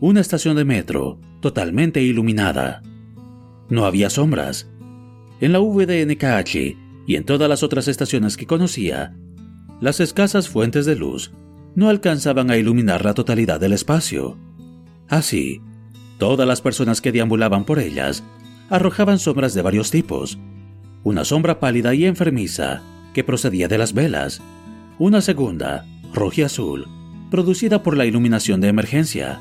Una 0.00 0.20
estación 0.20 0.56
de 0.56 0.64
metro 0.64 1.20
totalmente 1.40 2.02
iluminada. 2.02 2.82
No 3.68 3.86
había 3.86 4.10
sombras. 4.10 4.68
En 5.40 5.52
la 5.52 5.60
VDNKH 5.60 6.76
y 7.06 7.16
en 7.16 7.24
todas 7.24 7.48
las 7.48 7.62
otras 7.62 7.88
estaciones 7.88 8.36
que 8.36 8.46
conocía, 8.46 9.16
las 9.80 10.00
escasas 10.00 10.48
fuentes 10.48 10.84
de 10.86 10.96
luz 10.96 11.32
no 11.74 11.88
alcanzaban 11.88 12.50
a 12.50 12.56
iluminar 12.56 13.04
la 13.04 13.14
totalidad 13.14 13.60
del 13.60 13.72
espacio. 13.72 14.36
Así, 15.08 15.60
todas 16.18 16.48
las 16.48 16.60
personas 16.60 17.00
que 17.00 17.12
deambulaban 17.12 17.64
por 17.64 17.78
ellas 17.78 18.24
arrojaban 18.70 19.18
sombras 19.18 19.54
de 19.54 19.62
varios 19.62 19.90
tipos. 19.90 20.38
Una 21.04 21.24
sombra 21.24 21.60
pálida 21.60 21.94
y 21.94 22.04
enfermiza 22.04 22.82
que 23.14 23.22
procedía 23.22 23.68
de 23.68 23.78
las 23.78 23.92
velas 23.92 24.42
una 24.98 25.20
segunda, 25.20 25.86
roja 26.12 26.46
azul, 26.46 26.86
producida 27.30 27.82
por 27.82 27.96
la 27.96 28.06
iluminación 28.06 28.60
de 28.60 28.68
emergencia, 28.68 29.40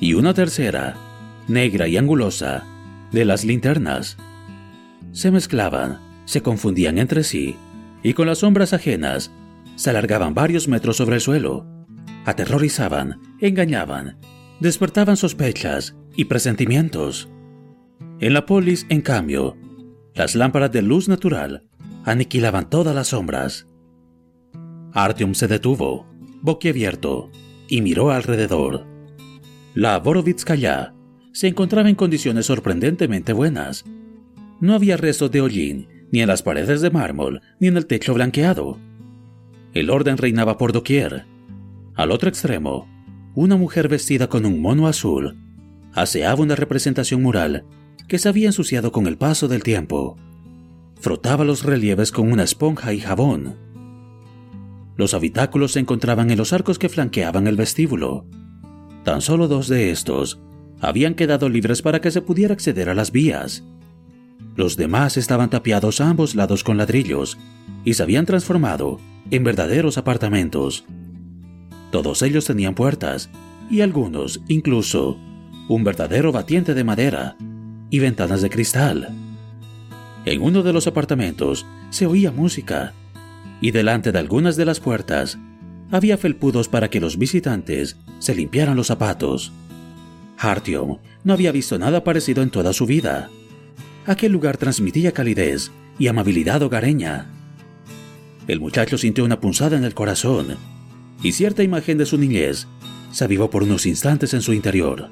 y 0.00 0.14
una 0.14 0.34
tercera, 0.34 0.96
negra 1.48 1.88
y 1.88 1.96
angulosa, 1.96 2.64
de 3.12 3.24
las 3.24 3.44
linternas. 3.44 4.16
Se 5.12 5.30
mezclaban, 5.30 6.00
se 6.24 6.42
confundían 6.42 6.98
entre 6.98 7.24
sí, 7.24 7.56
y 8.02 8.12
con 8.12 8.26
las 8.26 8.38
sombras 8.38 8.72
ajenas, 8.72 9.30
se 9.76 9.90
alargaban 9.90 10.34
varios 10.34 10.68
metros 10.68 10.96
sobre 10.96 11.16
el 11.16 11.20
suelo, 11.20 11.66
aterrorizaban, 12.24 13.20
engañaban, 13.40 14.18
despertaban 14.60 15.16
sospechas 15.16 15.96
y 16.16 16.26
presentimientos. 16.26 17.28
En 18.20 18.32
la 18.32 18.46
polis, 18.46 18.86
en 18.88 19.00
cambio, 19.00 19.56
las 20.14 20.34
lámparas 20.34 20.70
de 20.70 20.82
luz 20.82 21.08
natural 21.08 21.64
aniquilaban 22.04 22.70
todas 22.70 22.94
las 22.94 23.08
sombras. 23.08 23.66
Artyom 24.94 25.34
se 25.34 25.48
detuvo, 25.48 26.06
boquiabierto, 26.40 27.30
y 27.68 27.82
miró 27.82 28.10
alrededor. 28.10 28.86
La 29.74 29.98
Borovitskaya 29.98 30.94
se 31.32 31.48
encontraba 31.48 31.88
en 31.88 31.96
condiciones 31.96 32.46
sorprendentemente 32.46 33.32
buenas. 33.32 33.84
No 34.60 34.74
había 34.74 34.96
restos 34.96 35.30
de 35.32 35.40
hollín 35.40 35.88
ni 36.12 36.20
en 36.20 36.28
las 36.28 36.44
paredes 36.44 36.80
de 36.80 36.90
mármol, 36.90 37.42
ni 37.58 37.66
en 37.66 37.76
el 37.76 37.86
techo 37.86 38.14
blanqueado. 38.14 38.78
El 39.72 39.90
orden 39.90 40.16
reinaba 40.16 40.56
por 40.58 40.72
doquier. 40.72 41.26
Al 41.96 42.12
otro 42.12 42.28
extremo, 42.28 42.88
una 43.34 43.56
mujer 43.56 43.88
vestida 43.88 44.28
con 44.28 44.46
un 44.46 44.62
mono 44.62 44.86
azul 44.86 45.36
aseaba 45.92 46.42
una 46.42 46.54
representación 46.54 47.22
mural 47.22 47.64
que 48.06 48.18
se 48.18 48.28
había 48.28 48.46
ensuciado 48.46 48.92
con 48.92 49.06
el 49.08 49.16
paso 49.16 49.48
del 49.48 49.64
tiempo. 49.64 50.16
Frotaba 51.00 51.44
los 51.44 51.64
relieves 51.64 52.12
con 52.12 52.30
una 52.30 52.44
esponja 52.44 52.92
y 52.92 53.00
jabón. 53.00 53.56
Los 54.96 55.14
habitáculos 55.14 55.72
se 55.72 55.80
encontraban 55.80 56.30
en 56.30 56.38
los 56.38 56.52
arcos 56.52 56.78
que 56.78 56.88
flanqueaban 56.88 57.46
el 57.46 57.56
vestíbulo. 57.56 58.26
Tan 59.02 59.20
solo 59.20 59.48
dos 59.48 59.68
de 59.68 59.90
estos 59.90 60.40
habían 60.80 61.14
quedado 61.14 61.48
libres 61.48 61.82
para 61.82 62.00
que 62.00 62.10
se 62.10 62.22
pudiera 62.22 62.54
acceder 62.54 62.88
a 62.88 62.94
las 62.94 63.10
vías. 63.10 63.64
Los 64.56 64.76
demás 64.76 65.16
estaban 65.16 65.50
tapiados 65.50 66.00
a 66.00 66.08
ambos 66.08 66.34
lados 66.34 66.62
con 66.62 66.76
ladrillos 66.76 67.38
y 67.84 67.94
se 67.94 68.02
habían 68.02 68.24
transformado 68.24 69.00
en 69.30 69.42
verdaderos 69.42 69.98
apartamentos. 69.98 70.84
Todos 71.90 72.22
ellos 72.22 72.44
tenían 72.44 72.74
puertas 72.74 73.30
y 73.70 73.80
algunos, 73.80 74.42
incluso, 74.48 75.18
un 75.68 75.82
verdadero 75.82 76.30
batiente 76.30 76.74
de 76.74 76.84
madera 76.84 77.36
y 77.90 77.98
ventanas 77.98 78.42
de 78.42 78.50
cristal. 78.50 79.08
En 80.24 80.42
uno 80.42 80.62
de 80.62 80.72
los 80.72 80.86
apartamentos 80.86 81.66
se 81.90 82.06
oía 82.06 82.30
música 82.30 82.94
y 83.60 83.70
delante 83.70 84.12
de 84.12 84.18
algunas 84.18 84.56
de 84.56 84.64
las 84.64 84.80
puertas 84.80 85.38
había 85.90 86.18
felpudos 86.18 86.68
para 86.68 86.88
que 86.88 87.00
los 87.00 87.18
visitantes 87.18 87.96
se 88.18 88.34
limpiaran 88.34 88.76
los 88.76 88.88
zapatos. 88.88 89.52
Hartium 90.38 90.98
no 91.22 91.32
había 91.32 91.52
visto 91.52 91.78
nada 91.78 92.04
parecido 92.04 92.42
en 92.42 92.50
toda 92.50 92.72
su 92.72 92.86
vida. 92.86 93.30
Aquel 94.06 94.32
lugar 94.32 94.56
transmitía 94.56 95.12
calidez 95.12 95.70
y 95.98 96.08
amabilidad 96.08 96.62
hogareña. 96.62 97.30
El 98.46 98.60
muchacho 98.60 98.98
sintió 98.98 99.24
una 99.24 99.40
punzada 99.40 99.76
en 99.76 99.84
el 99.84 99.94
corazón 99.94 100.56
y 101.22 101.32
cierta 101.32 101.62
imagen 101.62 101.96
de 101.96 102.06
su 102.06 102.18
niñez 102.18 102.66
se 103.10 103.24
avivó 103.24 103.48
por 103.48 103.62
unos 103.62 103.86
instantes 103.86 104.34
en 104.34 104.42
su 104.42 104.52
interior. 104.52 105.08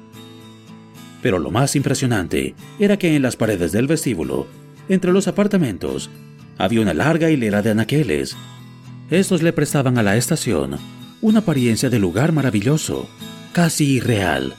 Pero 1.21 1.39
lo 1.39 1.49
más 1.51 1.75
impresionante 1.75 2.53
era 2.79 2.97
que 2.97 3.15
en 3.15 3.21
las 3.21 3.37
paredes 3.37 3.71
del 3.71 3.87
vestíbulo, 3.87 4.45
entre 4.89 5.13
los 5.13 5.27
apartamentos, 5.29 6.09
había 6.57 6.81
una 6.81 6.93
larga 6.93 7.29
hilera 7.29 7.61
de 7.61 7.71
anaqueles. 7.71 8.35
Estos 9.09 9.41
le 9.41 9.53
prestaban 9.53 9.97
a 9.97 10.03
la 10.03 10.17
estación 10.17 10.77
una 11.21 11.39
apariencia 11.39 11.89
de 11.89 11.99
lugar 11.99 12.33
maravilloso, 12.33 13.07
casi 13.53 13.93
irreal. 13.93 14.55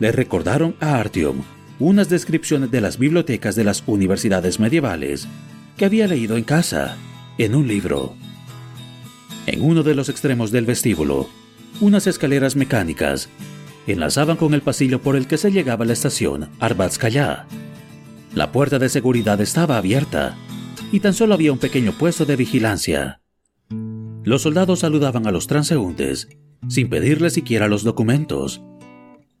Le 0.00 0.12
recordaron 0.12 0.76
a 0.80 0.96
Artyom 0.98 1.42
unas 1.78 2.08
descripciones 2.08 2.70
de 2.70 2.80
las 2.80 2.98
bibliotecas 2.98 3.54
de 3.54 3.64
las 3.64 3.82
universidades 3.86 4.58
medievales 4.58 5.28
que 5.76 5.84
había 5.84 6.06
leído 6.06 6.36
en 6.36 6.44
casa, 6.44 6.96
en 7.36 7.54
un 7.54 7.68
libro. 7.68 8.14
En 9.46 9.62
uno 9.62 9.82
de 9.82 9.94
los 9.94 10.08
extremos 10.08 10.50
del 10.50 10.64
vestíbulo, 10.64 11.28
unas 11.80 12.06
escaleras 12.06 12.56
mecánicas 12.56 13.28
enlazaban 13.86 14.36
con 14.36 14.54
el 14.54 14.62
pasillo 14.62 15.02
por 15.02 15.16
el 15.16 15.26
que 15.26 15.36
se 15.36 15.52
llegaba 15.52 15.84
a 15.84 15.86
la 15.86 15.92
estación 15.92 16.48
Arbatskaya. 16.60 17.46
La 18.34 18.52
puerta 18.52 18.78
de 18.78 18.88
seguridad 18.88 19.40
estaba 19.40 19.76
abierta 19.76 20.36
y 20.94 21.00
tan 21.00 21.12
solo 21.12 21.34
había 21.34 21.50
un 21.50 21.58
pequeño 21.58 21.90
puesto 21.98 22.24
de 22.24 22.36
vigilancia. 22.36 23.20
Los 24.22 24.42
soldados 24.42 24.78
saludaban 24.78 25.26
a 25.26 25.32
los 25.32 25.48
transeúntes 25.48 26.28
sin 26.68 26.88
pedirles 26.88 27.32
siquiera 27.32 27.66
los 27.66 27.82
documentos. 27.82 28.62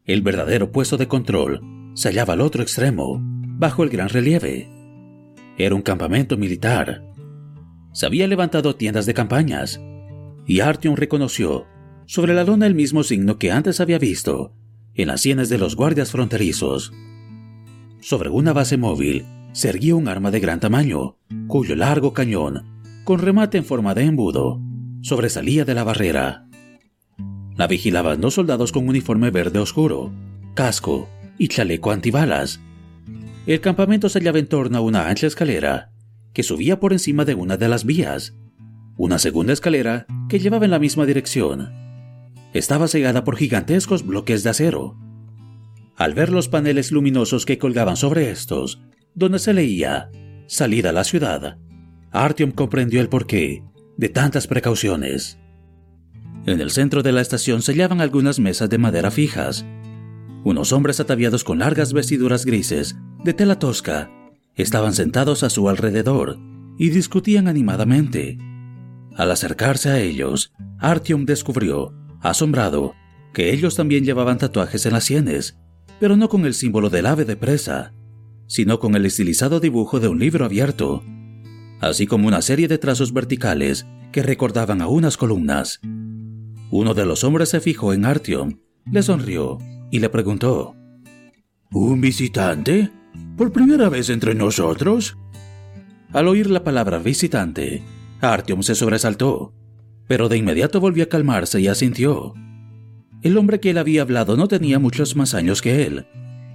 El 0.04 0.22
verdadero 0.22 0.72
puesto 0.72 0.96
de 0.96 1.06
control 1.06 1.60
se 1.94 2.08
hallaba 2.08 2.34
al 2.34 2.40
otro 2.40 2.60
extremo, 2.60 3.20
bajo 3.22 3.84
el 3.84 3.90
gran 3.90 4.08
relieve. 4.08 4.68
Era 5.56 5.76
un 5.76 5.82
campamento 5.82 6.36
militar. 6.36 7.04
Se 7.92 8.06
había 8.06 8.26
levantado 8.26 8.74
tiendas 8.74 9.06
de 9.06 9.14
campañas, 9.14 9.80
y 10.48 10.58
Artyom 10.58 10.96
reconoció 10.96 11.66
sobre 12.04 12.34
la 12.34 12.42
lona 12.42 12.66
el 12.66 12.74
mismo 12.74 13.04
signo 13.04 13.38
que 13.38 13.52
antes 13.52 13.78
había 13.78 14.00
visto 14.00 14.56
en 14.96 15.06
las 15.06 15.20
sienes 15.20 15.50
de 15.50 15.58
los 15.58 15.76
guardias 15.76 16.10
fronterizos. 16.10 16.92
Sobre 18.00 18.28
una 18.28 18.52
base 18.52 18.76
móvil 18.76 19.24
se 19.54 19.70
erguía 19.70 19.94
un 19.94 20.06
arma 20.06 20.30
de 20.30 20.40
gran 20.40 20.60
tamaño, 20.60 21.16
cuyo 21.46 21.74
largo 21.74 22.12
cañón, 22.12 22.66
con 23.04 23.20
remate 23.20 23.56
en 23.56 23.64
forma 23.64 23.94
de 23.94 24.04
embudo, 24.04 24.60
sobresalía 25.00 25.64
de 25.64 25.74
la 25.74 25.84
barrera. 25.84 26.46
La 27.56 27.66
vigilaban 27.66 28.20
dos 28.20 28.34
soldados 28.34 28.70
con 28.70 28.86
uniforme 28.86 29.30
verde 29.30 29.60
oscuro, 29.60 30.12
casco 30.52 31.08
y 31.38 31.48
chaleco 31.48 31.90
antibalas. 31.90 32.60
El 33.46 33.62
campamento 33.62 34.10
se 34.10 34.18
hallaba 34.18 34.38
en 34.40 34.48
torno 34.48 34.76
a 34.76 34.82
una 34.82 35.08
ancha 35.08 35.26
escalera 35.26 35.92
que 36.34 36.42
subía 36.42 36.78
por 36.78 36.92
encima 36.92 37.24
de 37.24 37.34
una 37.34 37.56
de 37.56 37.68
las 37.68 37.86
vías, 37.86 38.36
una 38.98 39.18
segunda 39.18 39.54
escalera 39.54 40.04
que 40.28 40.38
llevaba 40.38 40.66
en 40.66 40.72
la 40.72 40.78
misma 40.78 41.06
dirección 41.06 41.84
estaba 42.54 42.86
cegada 42.86 43.24
por 43.24 43.36
gigantescos 43.36 44.06
bloques 44.06 44.44
de 44.44 44.50
acero. 44.50 44.96
Al 45.96 46.14
ver 46.14 46.30
los 46.30 46.48
paneles 46.48 46.92
luminosos 46.92 47.44
que 47.46 47.58
colgaban 47.58 47.96
sobre 47.96 48.30
estos, 48.30 48.80
donde 49.14 49.38
se 49.38 49.52
leía 49.52 50.10
Salida 50.46 50.90
a 50.90 50.92
la 50.92 51.04
ciudad, 51.04 51.58
Artyom 52.10 52.52
comprendió 52.52 53.00
el 53.00 53.08
porqué 53.08 53.62
de 53.96 54.08
tantas 54.08 54.46
precauciones. 54.46 55.38
En 56.46 56.60
el 56.60 56.70
centro 56.70 57.02
de 57.02 57.12
la 57.12 57.22
estación 57.22 57.62
se 57.62 57.72
hallaban 57.72 58.00
algunas 58.00 58.38
mesas 58.38 58.68
de 58.68 58.76
madera 58.76 59.10
fijas. 59.10 59.64
Unos 60.44 60.72
hombres 60.72 61.00
ataviados 61.00 61.44
con 61.44 61.60
largas 61.60 61.94
vestiduras 61.94 62.44
grises 62.44 62.96
de 63.24 63.32
tela 63.32 63.58
tosca 63.58 64.10
estaban 64.54 64.92
sentados 64.92 65.42
a 65.42 65.50
su 65.50 65.68
alrededor 65.68 66.38
y 66.78 66.90
discutían 66.90 67.48
animadamente. 67.48 68.36
Al 69.16 69.30
acercarse 69.30 69.88
a 69.88 69.98
ellos, 69.98 70.52
Artyom 70.78 71.24
descubrió 71.24 71.94
asombrado, 72.20 72.94
que 73.32 73.52
ellos 73.52 73.76
también 73.76 74.04
llevaban 74.04 74.38
tatuajes 74.38 74.86
en 74.86 74.92
las 74.92 75.04
sienes, 75.04 75.58
pero 76.00 76.16
no 76.16 76.28
con 76.28 76.44
el 76.44 76.54
símbolo 76.54 76.90
del 76.90 77.06
ave 77.06 77.24
de 77.24 77.36
presa, 77.36 77.92
sino 78.46 78.78
con 78.78 78.94
el 78.94 79.06
estilizado 79.06 79.60
dibujo 79.60 80.00
de 80.00 80.08
un 80.08 80.18
libro 80.18 80.44
abierto, 80.44 81.02
así 81.80 82.06
como 82.06 82.28
una 82.28 82.42
serie 82.42 82.68
de 82.68 82.78
trazos 82.78 83.12
verticales 83.12 83.86
que 84.12 84.22
recordaban 84.22 84.80
a 84.80 84.88
unas 84.88 85.16
columnas. 85.16 85.80
Uno 86.70 86.94
de 86.94 87.06
los 87.06 87.24
hombres 87.24 87.50
se 87.50 87.60
fijó 87.60 87.92
en 87.92 88.04
Artyom, 88.04 88.58
le 88.90 89.02
sonrió 89.02 89.58
y 89.90 89.98
le 89.98 90.08
preguntó: 90.08 90.74
¿Un 91.70 92.00
visitante? 92.00 92.90
¿Por 93.36 93.52
primera 93.52 93.88
vez 93.88 94.10
entre 94.10 94.34
nosotros? 94.34 95.16
Al 96.12 96.28
oír 96.28 96.48
la 96.50 96.62
palabra 96.62 96.98
visitante, 96.98 97.82
Artyom 98.20 98.62
se 98.62 98.74
sobresaltó 98.74 99.52
pero 100.06 100.28
de 100.28 100.36
inmediato 100.36 100.80
volvió 100.80 101.04
a 101.04 101.08
calmarse 101.08 101.60
y 101.60 101.68
asintió. 101.68 102.34
El 103.22 103.38
hombre 103.38 103.60
que 103.60 103.70
él 103.70 103.78
había 103.78 104.02
hablado 104.02 104.36
no 104.36 104.48
tenía 104.48 104.78
muchos 104.78 105.16
más 105.16 105.34
años 105.34 105.62
que 105.62 105.86
él, 105.86 106.06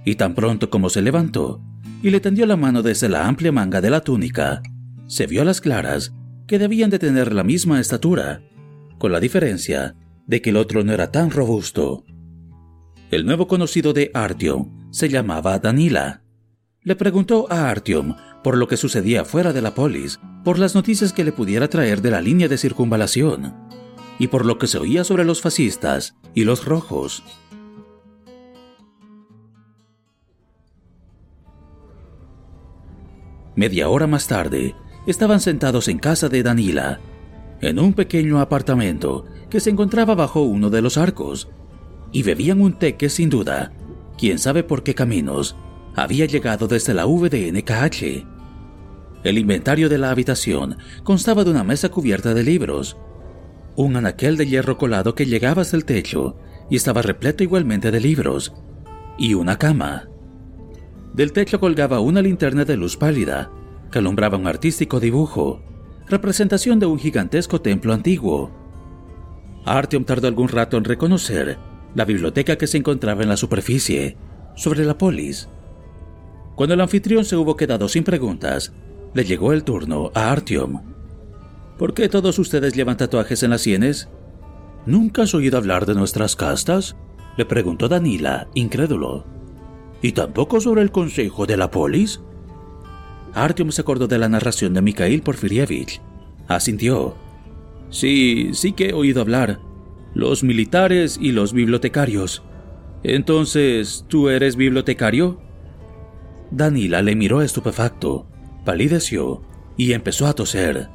y 0.04 0.14
tan 0.14 0.34
pronto 0.34 0.70
como 0.70 0.88
se 0.88 1.02
levantó 1.02 1.60
y 2.02 2.10
le 2.10 2.20
tendió 2.20 2.46
la 2.46 2.56
mano 2.56 2.82
desde 2.82 3.08
la 3.08 3.26
amplia 3.26 3.52
manga 3.52 3.80
de 3.80 3.90
la 3.90 4.00
túnica, 4.00 4.62
se 5.06 5.26
vio 5.26 5.42
a 5.42 5.44
las 5.44 5.60
claras 5.60 6.14
que 6.46 6.58
debían 6.58 6.90
de 6.90 6.98
tener 6.98 7.32
la 7.32 7.44
misma 7.44 7.80
estatura, 7.80 8.42
con 8.98 9.12
la 9.12 9.20
diferencia 9.20 9.96
de 10.26 10.40
que 10.40 10.50
el 10.50 10.56
otro 10.56 10.82
no 10.84 10.92
era 10.92 11.10
tan 11.10 11.30
robusto. 11.30 12.04
El 13.10 13.26
nuevo 13.26 13.46
conocido 13.48 13.92
de 13.92 14.10
Artyom 14.14 14.90
se 14.90 15.08
llamaba 15.08 15.58
Danila. 15.58 16.22
Le 16.82 16.96
preguntó 16.96 17.46
a 17.50 17.68
Artyom 17.68 18.14
por 18.42 18.56
lo 18.56 18.68
que 18.68 18.76
sucedía 18.76 19.24
fuera 19.24 19.52
de 19.52 19.62
la 19.62 19.74
polis, 19.74 20.18
por 20.44 20.58
las 20.58 20.74
noticias 20.74 21.12
que 21.12 21.24
le 21.24 21.32
pudiera 21.32 21.68
traer 21.68 22.00
de 22.00 22.10
la 22.10 22.20
línea 22.20 22.48
de 22.48 22.56
circunvalación, 22.56 23.54
y 24.18 24.28
por 24.28 24.46
lo 24.46 24.58
que 24.58 24.66
se 24.66 24.78
oía 24.78 25.04
sobre 25.04 25.24
los 25.24 25.40
fascistas 25.42 26.16
y 26.34 26.44
los 26.44 26.64
rojos. 26.64 27.22
Media 33.56 33.88
hora 33.88 34.06
más 34.06 34.26
tarde, 34.26 34.74
estaban 35.06 35.40
sentados 35.40 35.88
en 35.88 35.98
casa 35.98 36.28
de 36.28 36.42
Danila, 36.42 37.00
en 37.60 37.78
un 37.78 37.92
pequeño 37.92 38.40
apartamento 38.40 39.26
que 39.48 39.60
se 39.60 39.70
encontraba 39.70 40.14
bajo 40.14 40.42
uno 40.42 40.70
de 40.70 40.82
los 40.82 40.96
arcos, 40.96 41.48
y 42.12 42.22
bebían 42.22 42.60
un 42.60 42.78
té 42.78 42.96
que 42.96 43.08
sin 43.08 43.30
duda, 43.30 43.72
quién 44.18 44.38
sabe 44.38 44.62
por 44.62 44.82
qué 44.82 44.94
caminos, 44.94 45.56
había 45.96 46.26
llegado 46.26 46.68
desde 46.68 46.94
la 46.94 47.06
VDNKH. 47.06 48.26
El 49.24 49.38
inventario 49.38 49.88
de 49.88 49.98
la 49.98 50.10
habitación 50.10 50.78
constaba 51.02 51.44
de 51.44 51.50
una 51.50 51.64
mesa 51.64 51.90
cubierta 51.90 52.32
de 52.32 52.42
libros, 52.42 52.96
un 53.76 53.96
anaquel 53.96 54.36
de 54.36 54.46
hierro 54.46 54.78
colado 54.78 55.14
que 55.14 55.26
llegaba 55.26 55.62
hasta 55.62 55.76
el 55.76 55.84
techo 55.84 56.36
y 56.70 56.76
estaba 56.76 57.02
repleto 57.02 57.42
igualmente 57.42 57.90
de 57.90 58.00
libros, 58.00 58.52
y 59.18 59.34
una 59.34 59.58
cama. 59.58 60.09
Del 61.14 61.32
techo 61.32 61.58
colgaba 61.58 62.00
una 62.00 62.22
linterna 62.22 62.64
de 62.64 62.76
luz 62.76 62.96
pálida 62.96 63.50
que 63.90 63.98
alumbraba 63.98 64.38
un 64.38 64.46
artístico 64.46 65.00
dibujo, 65.00 65.62
representación 66.08 66.78
de 66.78 66.86
un 66.86 66.98
gigantesco 66.98 67.60
templo 67.60 67.92
antiguo. 67.92 68.50
Artyom 69.64 70.04
tardó 70.04 70.28
algún 70.28 70.48
rato 70.48 70.76
en 70.76 70.84
reconocer 70.84 71.58
la 71.94 72.04
biblioteca 72.04 72.56
que 72.56 72.66
se 72.66 72.78
encontraba 72.78 73.22
en 73.22 73.28
la 73.28 73.36
superficie, 73.36 74.16
sobre 74.54 74.84
la 74.84 74.96
polis. 74.96 75.48
Cuando 76.54 76.74
el 76.74 76.80
anfitrión 76.80 77.24
se 77.24 77.36
hubo 77.36 77.56
quedado 77.56 77.88
sin 77.88 78.04
preguntas, 78.04 78.72
le 79.14 79.24
llegó 79.24 79.52
el 79.52 79.64
turno 79.64 80.10
a 80.14 80.30
Artyom. 80.30 80.82
¿Por 81.78 81.94
qué 81.94 82.08
todos 82.08 82.38
ustedes 82.38 82.74
llevan 82.74 82.96
tatuajes 82.96 83.42
en 83.42 83.50
las 83.50 83.62
sienes? 83.62 84.08
¿Nunca 84.86 85.22
has 85.22 85.34
oído 85.34 85.58
hablar 85.58 85.86
de 85.86 85.94
nuestras 85.94 86.36
castas? 86.36 86.96
le 87.36 87.46
preguntó 87.46 87.88
Danila, 87.88 88.48
incrédulo. 88.54 89.39
¿Y 90.02 90.12
tampoco 90.12 90.60
sobre 90.60 90.82
el 90.82 90.90
consejo 90.90 91.46
de 91.46 91.56
la 91.56 91.70
polis? 91.70 92.20
Artyom 93.34 93.70
se 93.70 93.82
acordó 93.82 94.08
de 94.08 94.18
la 94.18 94.28
narración 94.28 94.74
de 94.74 94.82
Mikhail 94.82 95.22
Porfirievich. 95.22 96.00
Asintió. 96.48 97.14
Sí, 97.90 98.50
sí 98.52 98.72
que 98.72 98.90
he 98.90 98.92
oído 98.92 99.20
hablar. 99.20 99.60
Los 100.14 100.42
militares 100.42 101.18
y 101.20 101.32
los 101.32 101.52
bibliotecarios. 101.52 102.42
Entonces, 103.02 104.04
¿tú 104.08 104.28
eres 104.28 104.56
bibliotecario? 104.56 105.40
Danila 106.50 107.00
le 107.02 107.14
miró 107.14 107.42
estupefacto, 107.42 108.26
palideció 108.64 109.42
y 109.76 109.92
empezó 109.92 110.26
a 110.26 110.34
toser. 110.34 110.88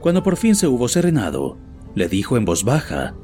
Cuando 0.00 0.22
por 0.22 0.36
fin 0.36 0.56
se 0.56 0.66
hubo 0.66 0.88
serenado, 0.88 1.56
le 1.94 2.08
dijo 2.08 2.36
en 2.36 2.44
voz 2.44 2.64
baja, 2.64 3.14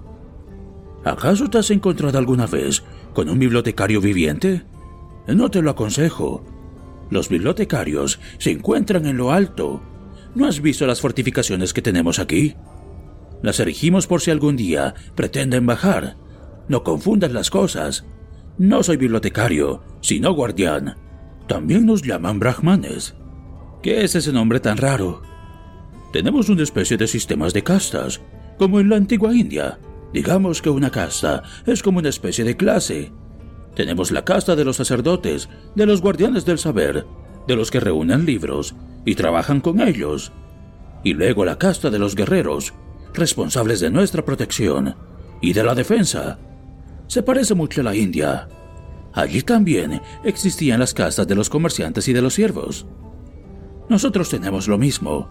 ¿Acaso 1.05 1.49
te 1.49 1.59
has 1.59 1.71
encontrado 1.71 2.19
alguna 2.19 2.47
vez 2.47 2.85
con 3.15 3.29
un 3.29 3.39
bibliotecario 3.39 4.01
viviente? 4.01 4.63
No 5.29 5.51
te 5.51 5.63
lo 5.63 5.71
aconsejo. 5.71 6.45
Los 7.11 7.29
bibliotecarios 7.29 8.19
se 8.39 8.51
encuentran 8.51 9.07
en 9.07 9.17
lo 9.17 9.31
alto. 9.31 9.83
¿No 10.35 10.47
has 10.47 10.61
visto 10.61 10.87
las 10.87 11.01
fortificaciones 11.01 11.73
que 11.73 11.83
tenemos 11.83 12.19
aquí? 12.19 12.55
Las 13.43 13.61
erigimos 13.61 14.07
por 14.07 14.21
si 14.21 14.31
algún 14.31 14.57
día 14.57 14.95
pretenden 15.15 15.67
bajar. 15.67 16.17
No 16.69 16.83
confundas 16.83 17.33
las 17.33 17.51
cosas. 17.51 18.05
No 18.59 18.83
soy 18.83 18.97
bibliotecario, 18.97 19.83
sino 20.01 20.33
guardián. 20.33 20.97
También 21.47 21.87
nos 21.87 22.03
llaman 22.03 22.39
brahmanes. 22.39 23.15
¿Qué 23.83 24.05
es 24.05 24.15
ese 24.15 24.33
nombre 24.33 24.61
tan 24.61 24.77
raro? 24.77 25.23
Tenemos 26.13 26.49
una 26.49 26.63
especie 26.63 26.97
de 26.97 27.07
sistemas 27.07 27.53
de 27.53 27.63
castas, 27.63 28.21
como 28.59 28.81
en 28.81 28.89
la 28.89 28.97
antigua 28.97 29.35
India. 29.35 29.79
Digamos 30.13 30.61
que 30.61 30.71
una 30.71 30.91
casta 30.91 31.43
es 31.67 31.83
como 31.83 31.99
una 31.99 32.09
especie 32.09 32.45
de 32.45 32.57
clase. 32.57 33.13
Tenemos 33.75 34.11
la 34.11 34.25
casta 34.25 34.57
de 34.57 34.65
los 34.65 34.77
sacerdotes, 34.77 35.49
de 35.75 35.87
los 35.87 36.01
guardianes 36.01 36.45
del 36.45 36.59
saber, 36.59 37.07
de 37.47 37.57
los 37.57 37.71
que 37.71 37.81
reúnen 37.81 38.27
libros 38.27 38.75
y 39.05 39.15
trabajan 39.15 39.61
con 39.61 39.81
ellos. 39.81 40.33
Y 41.05 41.15
luego 41.15 41.45
la 41.45 41.59
casta 41.59 41.91
de 41.91 41.99
los 41.99 42.15
guerreros, 42.15 42.75
responsables 43.15 43.81
de 43.81 43.91
nuestra 43.91 44.25
protección 44.25 44.97
y 45.41 45.53
de 45.53 45.63
la 45.63 45.75
defensa. 45.75 46.39
Se 47.07 47.23
parece 47.23 47.55
mucho 47.55 47.81
a 47.81 47.85
la 47.85 47.95
India. 47.95 48.49
Allí 49.13 49.43
también 49.43 50.03
existían 50.25 50.81
las 50.81 50.93
castas 50.93 51.27
de 51.27 51.35
los 51.35 51.49
comerciantes 51.49 52.07
y 52.09 52.13
de 52.13 52.23
los 52.23 52.35
siervos. 52.35 52.87
Nosotros 53.89 54.29
tenemos 54.29 54.69
lo 54.69 54.77
mismo. 54.77 55.29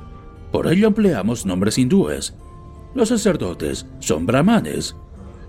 Por 0.52 0.67
ello 0.67 0.88
empleamos 0.88 1.45
nombres 1.45 1.78
hindúes. 1.78 2.34
Los 2.95 3.10
sacerdotes 3.10 3.86
son 4.00 4.26
brahmanes. 4.26 4.95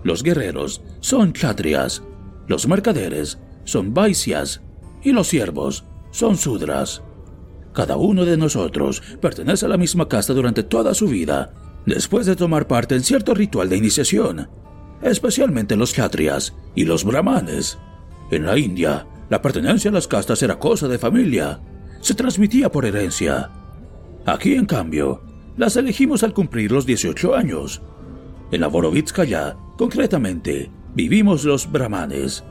Los 0.03 0.21
guerreros 0.21 0.81
son 0.99 1.31
kshatriyas. 1.31 2.03
Los 2.49 2.67
mercaderes 2.67 3.39
son 3.63 3.93
vaisyas. 3.93 4.61
Y 5.01 5.13
los 5.13 5.27
siervos 5.27 5.85
son 6.11 6.35
sudras. 6.35 7.01
Cada 7.73 7.95
uno 7.95 8.25
de 8.25 8.35
nosotros 8.35 9.01
pertenece 9.21 9.65
a 9.65 9.69
la 9.69 9.77
misma 9.77 10.09
casta 10.09 10.33
durante 10.33 10.63
toda 10.63 10.93
su 10.93 11.07
vida 11.07 11.53
después 11.85 12.25
de 12.25 12.35
tomar 12.35 12.67
parte 12.67 12.95
en 12.95 13.03
cierto 13.03 13.33
ritual 13.33 13.69
de 13.69 13.77
iniciación, 13.77 14.49
especialmente 15.01 15.77
los 15.77 15.93
kshatriyas 15.93 16.55
y 16.75 16.83
los 16.83 17.05
brahmanes. 17.05 17.77
En 18.31 18.45
la 18.45 18.57
India, 18.57 19.07
la 19.29 19.41
pertenencia 19.41 19.89
a 19.89 19.93
las 19.93 20.07
castas 20.07 20.43
era 20.43 20.59
cosa 20.59 20.87
de 20.87 20.99
familia, 20.99 21.61
se 22.01 22.15
transmitía 22.15 22.71
por 22.71 22.85
herencia. 22.85 23.51
Aquí, 24.25 24.55
en 24.55 24.65
cambio, 24.65 25.21
las 25.55 25.77
elegimos 25.77 26.23
al 26.23 26.33
cumplir 26.33 26.71
los 26.71 26.85
18 26.85 27.35
años. 27.35 27.81
En 28.51 28.61
la 28.61 28.67
Borovitskaya, 28.67 29.55
concretamente, 29.77 30.71
vivimos 30.93 31.43
los 31.43 31.71
brahmanes. 31.71 32.43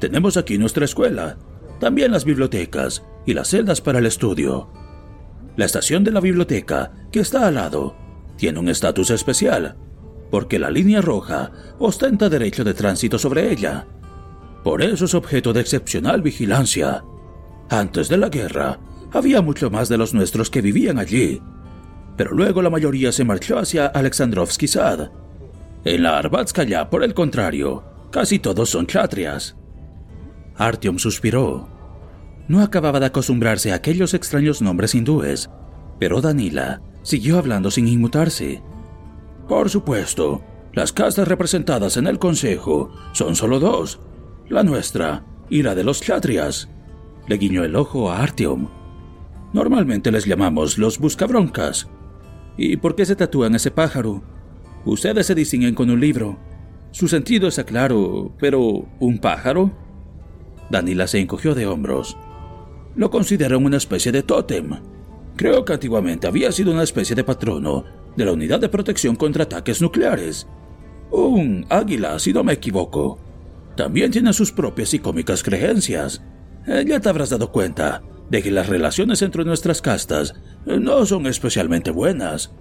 Tenemos 0.00 0.36
aquí 0.36 0.58
nuestra 0.58 0.84
escuela, 0.84 1.38
también 1.80 2.12
las 2.12 2.24
bibliotecas 2.24 3.04
y 3.26 3.34
las 3.34 3.48
celdas 3.48 3.80
para 3.80 3.98
el 3.98 4.06
estudio. 4.06 4.70
La 5.56 5.64
estación 5.64 6.04
de 6.04 6.10
la 6.10 6.20
biblioteca, 6.20 6.92
que 7.10 7.20
está 7.20 7.46
al 7.46 7.54
lado, 7.54 7.96
tiene 8.36 8.58
un 8.58 8.68
estatus 8.68 9.10
especial, 9.10 9.76
porque 10.30 10.58
la 10.58 10.70
línea 10.70 11.00
roja 11.00 11.52
ostenta 11.78 12.28
derecho 12.28 12.64
de 12.64 12.74
tránsito 12.74 13.18
sobre 13.18 13.52
ella. 13.52 13.86
Por 14.64 14.82
eso 14.82 15.04
es 15.04 15.14
objeto 15.14 15.52
de 15.52 15.60
excepcional 15.60 16.22
vigilancia. 16.22 17.04
Antes 17.68 18.08
de 18.08 18.16
la 18.16 18.28
guerra, 18.28 18.78
había 19.12 19.42
mucho 19.42 19.70
más 19.70 19.88
de 19.88 19.98
los 19.98 20.14
nuestros 20.14 20.48
que 20.48 20.62
vivían 20.62 20.98
allí, 20.98 21.42
pero 22.16 22.32
luego 22.32 22.62
la 22.62 22.70
mayoría 22.70 23.12
se 23.12 23.24
marchó 23.24 23.58
hacia 23.58 23.86
Alexandrovsky 23.86 24.68
Sad. 24.68 25.10
En 25.84 26.02
la 26.02 26.18
Arbatskaya, 26.18 26.88
por 26.90 27.02
el 27.02 27.12
contrario, 27.12 27.82
casi 28.10 28.38
todos 28.38 28.70
son 28.70 28.86
chatrias. 28.86 29.56
Artyom 30.56 30.98
suspiró. 30.98 31.68
No 32.46 32.60
acababa 32.60 33.00
de 33.00 33.06
acostumbrarse 33.06 33.72
a 33.72 33.76
aquellos 33.76 34.14
extraños 34.14 34.62
nombres 34.62 34.94
hindúes, 34.94 35.50
pero 35.98 36.20
Danila 36.20 36.82
siguió 37.02 37.38
hablando 37.38 37.70
sin 37.70 37.88
inmutarse. 37.88 38.62
Por 39.48 39.70
supuesto, 39.70 40.42
las 40.72 40.92
castas 40.92 41.26
representadas 41.26 41.96
en 41.96 42.06
el 42.06 42.18
Consejo 42.18 42.92
son 43.12 43.34
solo 43.34 43.58
dos, 43.58 44.00
la 44.48 44.62
nuestra 44.62 45.24
y 45.50 45.62
la 45.62 45.74
de 45.74 45.84
los 45.84 46.00
Chatrias. 46.00 46.68
Le 47.26 47.38
guiñó 47.38 47.64
el 47.64 47.76
ojo 47.76 48.10
a 48.10 48.22
Artyom. 48.22 48.68
Normalmente 49.52 50.10
les 50.12 50.26
llamamos 50.26 50.78
los 50.78 50.98
buscabroncas. 50.98 51.88
¿Y 52.56 52.76
por 52.76 52.94
qué 52.94 53.04
se 53.04 53.16
tatúan 53.16 53.54
ese 53.54 53.70
pájaro? 53.70 54.22
Ustedes 54.84 55.26
se 55.26 55.34
distinguen 55.34 55.74
con 55.74 55.90
un 55.90 56.00
libro. 56.00 56.38
Su 56.90 57.08
sentido 57.08 57.48
está 57.48 57.64
claro, 57.64 58.34
pero 58.38 58.86
¿un 58.98 59.18
pájaro? 59.18 59.70
Danila 60.70 61.06
se 61.06 61.20
encogió 61.20 61.54
de 61.54 61.66
hombros. 61.66 62.16
Lo 62.96 63.10
consideran 63.10 63.64
una 63.64 63.76
especie 63.76 64.12
de 64.12 64.22
tótem. 64.22 64.70
Creo 65.36 65.64
que 65.64 65.72
antiguamente 65.72 66.26
había 66.26 66.52
sido 66.52 66.72
una 66.72 66.82
especie 66.82 67.16
de 67.16 67.24
patrono 67.24 67.84
de 68.16 68.24
la 68.24 68.32
Unidad 68.32 68.60
de 68.60 68.68
Protección 68.68 69.16
contra 69.16 69.44
Ataques 69.44 69.80
Nucleares. 69.80 70.46
Un 71.10 71.66
águila, 71.70 72.18
si 72.18 72.32
no 72.32 72.44
me 72.44 72.54
equivoco. 72.54 73.18
También 73.76 74.10
tiene 74.10 74.32
sus 74.32 74.52
propias 74.52 74.92
y 74.92 74.98
cómicas 74.98 75.42
creencias. 75.42 76.22
Eh, 76.66 76.84
ya 76.86 77.00
te 77.00 77.08
habrás 77.08 77.30
dado 77.30 77.50
cuenta 77.50 78.02
de 78.30 78.42
que 78.42 78.50
las 78.50 78.68
relaciones 78.68 79.22
entre 79.22 79.44
nuestras 79.44 79.82
castas 79.82 80.34
no 80.66 81.04
son 81.06 81.26
especialmente 81.26 81.90
buenas. 81.90 82.54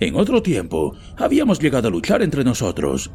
En 0.00 0.16
otro 0.16 0.42
tiempo, 0.42 0.94
habíamos 1.16 1.58
llegado 1.58 1.88
a 1.88 1.90
luchar 1.90 2.22
entre 2.22 2.44
nosotros. 2.44 3.10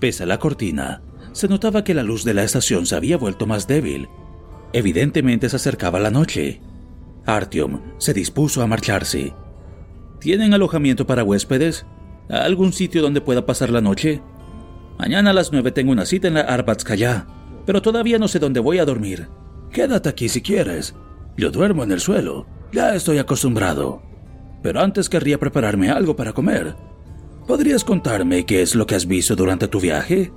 Pese 0.00 0.24
a 0.24 0.26
la 0.26 0.38
cortina, 0.38 1.02
se 1.32 1.48
notaba 1.48 1.84
que 1.84 1.94
la 1.94 2.02
luz 2.02 2.24
de 2.24 2.34
la 2.34 2.44
estación 2.44 2.86
se 2.86 2.96
había 2.96 3.16
vuelto 3.16 3.46
más 3.46 3.66
débil. 3.66 4.08
Evidentemente 4.72 5.48
se 5.48 5.56
acercaba 5.56 6.00
la 6.00 6.10
noche. 6.10 6.60
Artyom 7.24 7.80
se 7.98 8.14
dispuso 8.14 8.62
a 8.62 8.66
marcharse. 8.66 9.32
¿Tienen 10.20 10.54
alojamiento 10.54 11.06
para 11.06 11.24
huéspedes? 11.24 11.86
¿Algún 12.28 12.72
sitio 12.72 13.02
donde 13.02 13.20
pueda 13.20 13.46
pasar 13.46 13.70
la 13.70 13.80
noche? 13.80 14.22
Mañana 14.98 15.30
a 15.30 15.34
las 15.34 15.52
nueve 15.52 15.72
tengo 15.72 15.92
una 15.92 16.06
cita 16.06 16.26
en 16.26 16.34
la 16.34 16.40
Arbatskaya, 16.40 17.26
pero 17.64 17.82
todavía 17.82 18.18
no 18.18 18.28
sé 18.28 18.38
dónde 18.38 18.60
voy 18.60 18.78
a 18.78 18.84
dormir. 18.84 19.28
Quédate 19.70 20.08
aquí 20.08 20.28
si 20.28 20.40
quieres. 20.40 20.96
Yo 21.36 21.50
duermo 21.50 21.84
en 21.84 21.92
el 21.92 22.00
suelo. 22.00 22.46
Ya 22.72 22.94
estoy 22.94 23.18
acostumbrado. 23.18 24.02
Pero 24.62 24.80
antes 24.80 25.08
querría 25.08 25.38
prepararme 25.38 25.90
algo 25.90 26.16
para 26.16 26.32
comer. 26.32 26.76
¿Podrías 27.46 27.84
contarme 27.84 28.44
qué 28.44 28.62
es 28.62 28.74
lo 28.74 28.86
que 28.86 28.94
has 28.94 29.06
visto 29.06 29.36
durante 29.36 29.68
tu 29.68 29.80
viaje? 29.80 30.32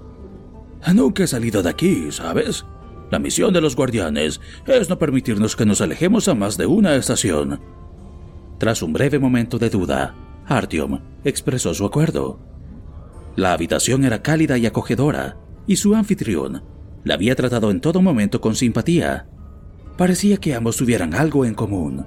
Nunca 0.94 1.24
he 1.24 1.28
salido 1.28 1.64
de 1.64 1.70
aquí, 1.70 2.12
¿sabes? 2.12 2.66
La 3.12 3.20
misión 3.20 3.54
de 3.54 3.62
los 3.62 3.76
guardianes 3.76 4.40
es 4.68 4.90
no 4.90 5.00
permitirnos 5.00 5.56
que 5.56 5.66
nos 5.66 5.82
alejemos 5.82 6.28
a 6.28 6.36
más 6.36 6.58
de 6.58 6.68
una 6.68 6.96
estación. 6.96 7.60
Tras 8.60 8.84
un 8.84 8.94
breve 8.94 9.18
momento 9.18 9.58
de 9.58 9.70
duda, 9.70 10.16
Artyom 10.46 11.00
expresó 11.24 11.74
su 11.74 11.86
acuerdo. 11.86 12.40
La 13.36 13.54
habitación 13.54 14.06
era 14.06 14.22
cálida 14.22 14.58
y 14.58 14.66
acogedora, 14.66 15.38
y 15.66 15.78
su 15.78 15.96
anfitrión 15.96 16.64
la 17.04 17.14
había 17.16 17.36
tratado 17.36 17.72
en 17.72 17.82
todo 17.82 18.02
momento 18.02 18.42
con 18.42 18.56
simpatía. 18.56 19.28
Parecía 19.98 20.38
que 20.38 20.54
ambos 20.54 20.78
tuvieran 20.78 21.14
algo 21.14 21.46
en 21.46 21.54
común. 21.54 22.06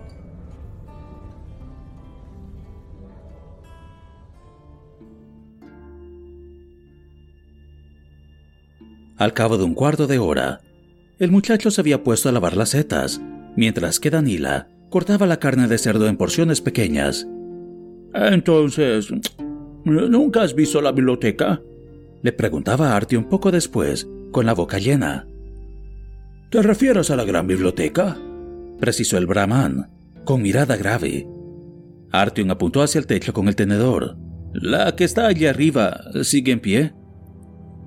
Al 9.23 9.35
cabo 9.35 9.57
de 9.57 9.63
un 9.63 9.75
cuarto 9.75 10.09
de 10.09 10.19
hora, 10.19 10.63
el 11.21 11.31
muchacho 11.31 11.71
se 11.71 11.81
había 11.81 12.03
puesto 12.03 12.29
a 12.29 12.33
lavar 12.33 12.57
las 12.57 12.71
setas, 12.71 13.21
mientras 13.55 14.01
que 14.01 14.11
Danila 14.11 14.67
cortaba 14.91 15.29
la 15.29 15.39
carne 15.39 15.69
de 15.69 15.79
cerdo 15.79 16.09
en 16.09 16.17
porciones 16.17 16.61
pequeñas. 16.61 17.29
Entonces, 18.13 19.15
¿nunca 19.85 20.43
has 20.43 20.57
visto 20.57 20.81
la 20.81 20.91
biblioteca? 20.91 21.63
Le 22.23 22.33
preguntaba 22.33 22.97
Artie 22.97 23.17
un 23.17 23.29
poco 23.29 23.53
después, 23.53 24.09
con 24.33 24.45
la 24.45 24.55
boca 24.55 24.79
llena. 24.79 25.29
¿Te 26.51 26.61
refieres 26.61 27.13
a 27.13 27.15
la 27.15 27.23
gran 27.25 27.47
biblioteca? 27.47 28.17
precisó 28.81 29.19
el 29.19 29.29
brahman. 29.29 29.89
con 30.25 30.43
mirada 30.43 30.77
grave. 30.77 31.29
Artyom 32.11 32.51
apuntó 32.51 32.83
hacia 32.83 32.99
el 32.99 33.07
techo 33.07 33.33
con 33.33 33.47
el 33.47 33.55
tenedor. 33.55 34.17
La 34.53 34.97
que 34.97 35.05
está 35.05 35.29
allí 35.29 35.47
arriba 35.47 36.01
sigue 36.25 36.51
en 36.51 36.59
pie. 36.59 37.02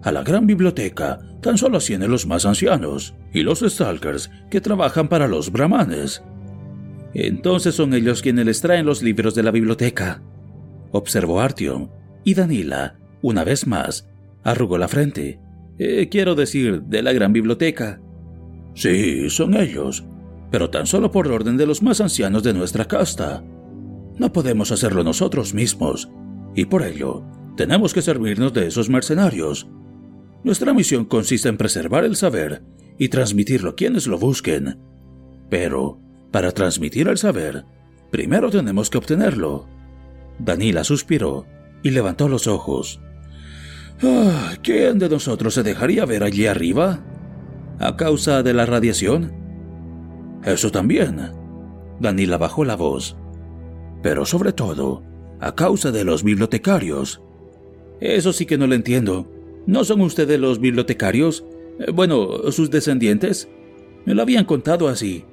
A 0.06 0.12
la 0.12 0.22
gran 0.22 0.46
biblioteca 0.46 1.20
tan 1.42 1.58
solo 1.58 1.78
ascienden 1.78 2.12
los 2.12 2.28
más 2.28 2.46
ancianos 2.46 3.16
y 3.34 3.42
los 3.42 3.62
stalkers 3.62 4.30
que 4.52 4.62
trabajan 4.62 5.08
para 5.08 5.28
los 5.28 5.52
brahmanes. 5.52 6.24
Entonces 7.16 7.74
son 7.74 7.92
ellos 7.96 8.22
quienes 8.22 8.46
les 8.46 8.62
traen 8.62 8.86
los 8.86 9.02
libros 9.02 9.34
de 9.34 9.42
la 9.42 9.50
biblioteca, 9.50 10.22
observó 10.92 11.42
Artyom, 11.42 11.90
y 12.24 12.36
Danila, 12.36 13.00
una 13.24 13.44
vez 13.44 13.66
más, 13.66 14.08
arrugó 14.44 14.78
la 14.78 14.88
frente. 14.88 15.40
Eh, 15.80 16.08
quiero 16.10 16.36
decir, 16.36 16.84
de 16.84 17.02
la 17.02 17.12
gran 17.12 17.34
biblioteca. 17.34 18.00
Sí, 18.76 19.28
son 19.32 19.56
ellos, 19.56 20.06
pero 20.52 20.70
tan 20.70 20.86
solo 20.86 21.10
por 21.10 21.28
orden 21.28 21.58
de 21.58 21.66
los 21.66 21.82
más 21.82 22.00
ancianos 22.00 22.44
de 22.44 22.54
nuestra 22.54 22.86
casta. 22.86 23.44
No 24.20 24.32
podemos 24.32 24.72
hacerlo 24.72 25.04
nosotros 25.04 25.56
mismos, 25.56 26.12
y 26.56 26.66
por 26.66 26.84
ello 26.84 27.24
tenemos 27.58 27.92
que 27.92 28.04
servirnos 28.04 28.54
de 28.54 28.68
esos 28.68 28.88
mercenarios. 28.88 29.68
Nuestra 30.46 30.76
misión 30.76 31.06
consiste 31.06 31.50
en 31.50 31.58
preservar 31.58 32.06
el 32.06 32.16
saber 32.16 32.62
y 33.00 33.10
transmitirlo 33.10 33.72
a 33.72 33.76
quienes 33.76 34.06
lo 34.06 34.20
busquen. 34.20 34.78
Pero, 35.50 36.00
para 36.32 36.52
transmitir 36.52 37.08
el 37.08 37.18
saber, 37.18 37.66
primero 38.12 38.52
tenemos 38.52 38.92
que 38.92 39.00
obtenerlo. 39.00 39.68
Danila 40.38 40.84
suspiró 40.84 41.48
y 41.82 41.90
levantó 41.90 42.30
los 42.30 42.46
ojos. 42.46 43.02
Ah, 44.04 44.54
¿Quién 44.62 45.00
de 45.00 45.10
nosotros 45.10 45.56
se 45.56 45.64
dejaría 45.64 46.06
ver 46.06 46.24
allí 46.24 46.46
arriba? 46.46 47.04
¿A 47.80 47.98
causa 47.98 48.44
de 48.44 48.54
la 48.54 48.68
radiación? 48.68 49.34
Eso 50.44 50.70
también. 50.70 51.32
Danila 52.00 52.38
bajó 52.38 52.66
la 52.66 52.76
voz. 52.76 53.18
Pero 54.04 54.28
sobre 54.28 54.54
todo, 54.54 55.02
a 55.40 55.56
causa 55.56 55.90
de 55.90 56.04
los 56.04 56.22
bibliotecarios. 56.22 57.24
Eso 58.00 58.32
sí 58.32 58.46
que 58.46 58.60
no 58.60 58.68
lo 58.68 58.76
entiendo. 58.76 59.32
¿No 59.68 59.84
son 59.84 60.02
ustedes 60.02 60.40
los 60.40 60.60
bibliotecarios? 60.60 61.46
Eh, 61.80 61.92
bueno, 61.92 62.52
sus 62.52 62.70
descendientes. 62.70 63.50
Me 64.06 64.14
lo 64.14 64.22
habían 64.22 64.46
contado 64.46 64.88
así. 64.88 65.26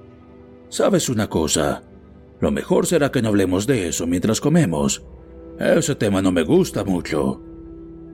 ¿Sabes 0.69 1.09
una 1.09 1.29
cosa? 1.29 1.83
Lo 2.41 2.51
mejor 2.51 2.87
será 2.87 3.13
que 3.13 3.21
no 3.23 3.29
hablemos 3.29 3.67
de 3.67 3.89
eso 3.89 4.07
mientras 4.07 4.41
comemos. 4.41 5.05
Ese 5.59 5.95
tema 5.95 6.23
no 6.23 6.33
me 6.33 6.43
gusta 6.43 6.83
mucho. 6.83 7.43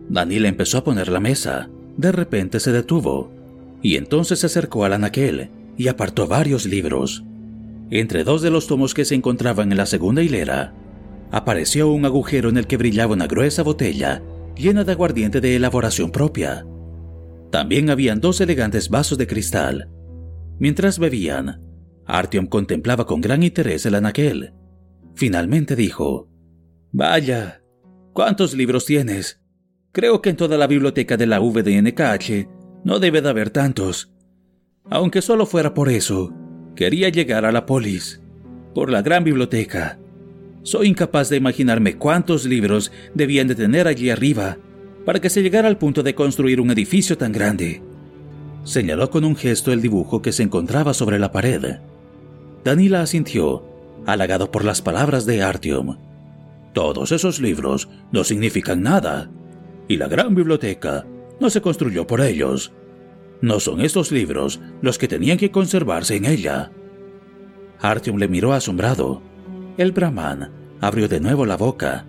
Daniel 0.09 0.47
empezó 0.47 0.79
a 0.79 0.85
poner 0.85 1.09
la 1.09 1.21
mesa. 1.21 1.71
De 1.97 2.13
repente 2.13 2.61
se 2.61 2.73
detuvo, 2.73 3.31
y 3.83 3.97
entonces 3.97 4.41
se 4.41 4.47
acercó 4.47 4.85
al 4.85 4.93
anaquel 4.93 5.51
y 5.77 5.89
apartó 5.89 6.27
varios 6.27 6.67
libros. 6.67 7.25
Entre 7.91 8.25
dos 8.25 8.43
de 8.43 8.51
los 8.51 8.67
tomos 8.67 8.93
que 8.93 9.05
se 9.05 9.15
encontraban 9.15 9.71
en 9.71 9.79
la 9.79 9.87
segunda 9.87 10.23
hilera, 10.23 10.75
apareció 11.31 11.91
un 11.91 12.05
agujero 12.05 12.49
en 12.49 12.57
el 12.57 12.67
que 12.67 12.77
brillaba 12.77 13.15
una 13.15 13.27
gruesa 13.27 13.63
botella 13.63 14.23
llena 14.59 14.85
de 14.85 14.93
aguardiente 14.93 15.41
de 15.41 15.57
elaboración 15.57 16.11
propia. 16.11 16.67
También 17.51 17.89
habían 17.89 18.21
dos 18.21 18.41
elegantes 18.41 18.91
vasos 18.91 19.17
de 19.17 19.27
cristal. 19.27 19.89
Mientras 20.59 20.99
bebían, 20.99 21.63
Artyom 22.05 22.47
contemplaba 22.47 23.07
con 23.07 23.21
gran 23.21 23.43
interés 23.43 23.87
el 23.87 23.95
anaquel. 23.95 24.53
Finalmente 25.15 25.77
dijo, 25.77 26.29
Vaya, 26.93 27.63
¿cuántos 28.13 28.55
libros 28.55 28.85
tienes? 28.85 29.41
Creo 29.93 30.21
que 30.21 30.31
en 30.31 30.37
toda 30.37 30.59
la 30.59 30.67
biblioteca 30.67 31.17
de 31.17 31.27
la 31.27 31.39
VDNKH 31.39 32.49
no 32.85 32.99
debe 32.99 33.23
de 33.23 33.29
haber 33.29 33.51
tantos. 33.51 34.13
Aunque 34.91 35.23
solo 35.23 35.47
fuera 35.47 35.75
por 35.75 35.89
eso, 35.89 36.33
quería 36.75 37.09
llegar 37.09 37.45
a 37.45 37.53
la 37.53 37.67
polis, 37.67 38.23
por 38.75 38.91
la 38.91 39.03
gran 39.03 39.25
biblioteca. 39.25 39.99
Soy 40.69 40.89
incapaz 40.89 41.31
de 41.31 41.39
imaginarme 41.39 41.97
cuántos 41.97 42.45
libros 42.45 42.93
debían 43.15 43.49
de 43.49 43.55
tener 43.55 43.89
allí 43.89 44.11
arriba 44.11 44.59
para 45.07 45.19
que 45.19 45.31
se 45.31 45.41
llegara 45.41 45.67
al 45.67 45.79
punto 45.79 46.03
de 46.03 46.15
construir 46.15 46.61
un 46.61 46.71
edificio 46.71 47.17
tan 47.17 47.33
grande. 47.33 47.83
Señaló 48.65 49.09
con 49.09 49.25
un 49.25 49.35
gesto 49.35 49.73
el 49.73 49.81
dibujo 49.81 50.21
que 50.21 50.31
se 50.31 50.43
encontraba 50.43 50.93
sobre 50.93 51.19
la 51.19 51.33
pared. 51.33 51.79
Danila 52.65 53.01
asintió, 53.01 53.65
halagado 54.05 54.51
por 54.51 54.63
las 54.63 54.83
palabras 54.83 55.25
de 55.25 55.43
Artyom. 55.43 55.97
Todos 56.75 57.13
esos 57.13 57.41
libros 57.41 57.89
no 58.13 58.23
significan 58.23 58.83
nada, 58.83 59.31
y 59.89 59.97
la 59.97 60.07
gran 60.07 60.35
biblioteca 60.35 61.07
no 61.41 61.49
se 61.49 61.63
construyó 61.63 62.07
por 62.07 62.21
ellos. 62.21 62.75
No 63.41 63.59
son 63.59 63.81
estos 63.81 64.13
libros 64.13 64.61
los 64.83 64.99
que 64.99 65.09
tenían 65.09 65.39
que 65.39 65.51
conservarse 65.51 66.17
en 66.17 66.27
ella. 66.27 66.73
Artyom 67.81 68.19
le 68.19 68.29
miró 68.29 68.53
asombrado. 68.53 69.23
El 69.79 69.93
brahman 69.93 70.51
abrió 70.81 71.07
de 71.07 71.21
nuevo 71.21 71.47
la 71.47 71.57
boca, 71.57 72.05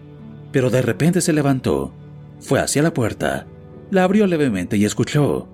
pero 0.52 0.72
de 0.72 0.82
repente 0.82 1.22
se 1.22 1.34
levantó, 1.34 1.94
fue 2.40 2.60
hacia 2.60 2.82
la 2.82 2.96
puerta, 2.96 3.46
la 3.92 4.04
abrió 4.04 4.26
levemente 4.26 4.76
y 4.76 4.86
escuchó. 4.86 5.48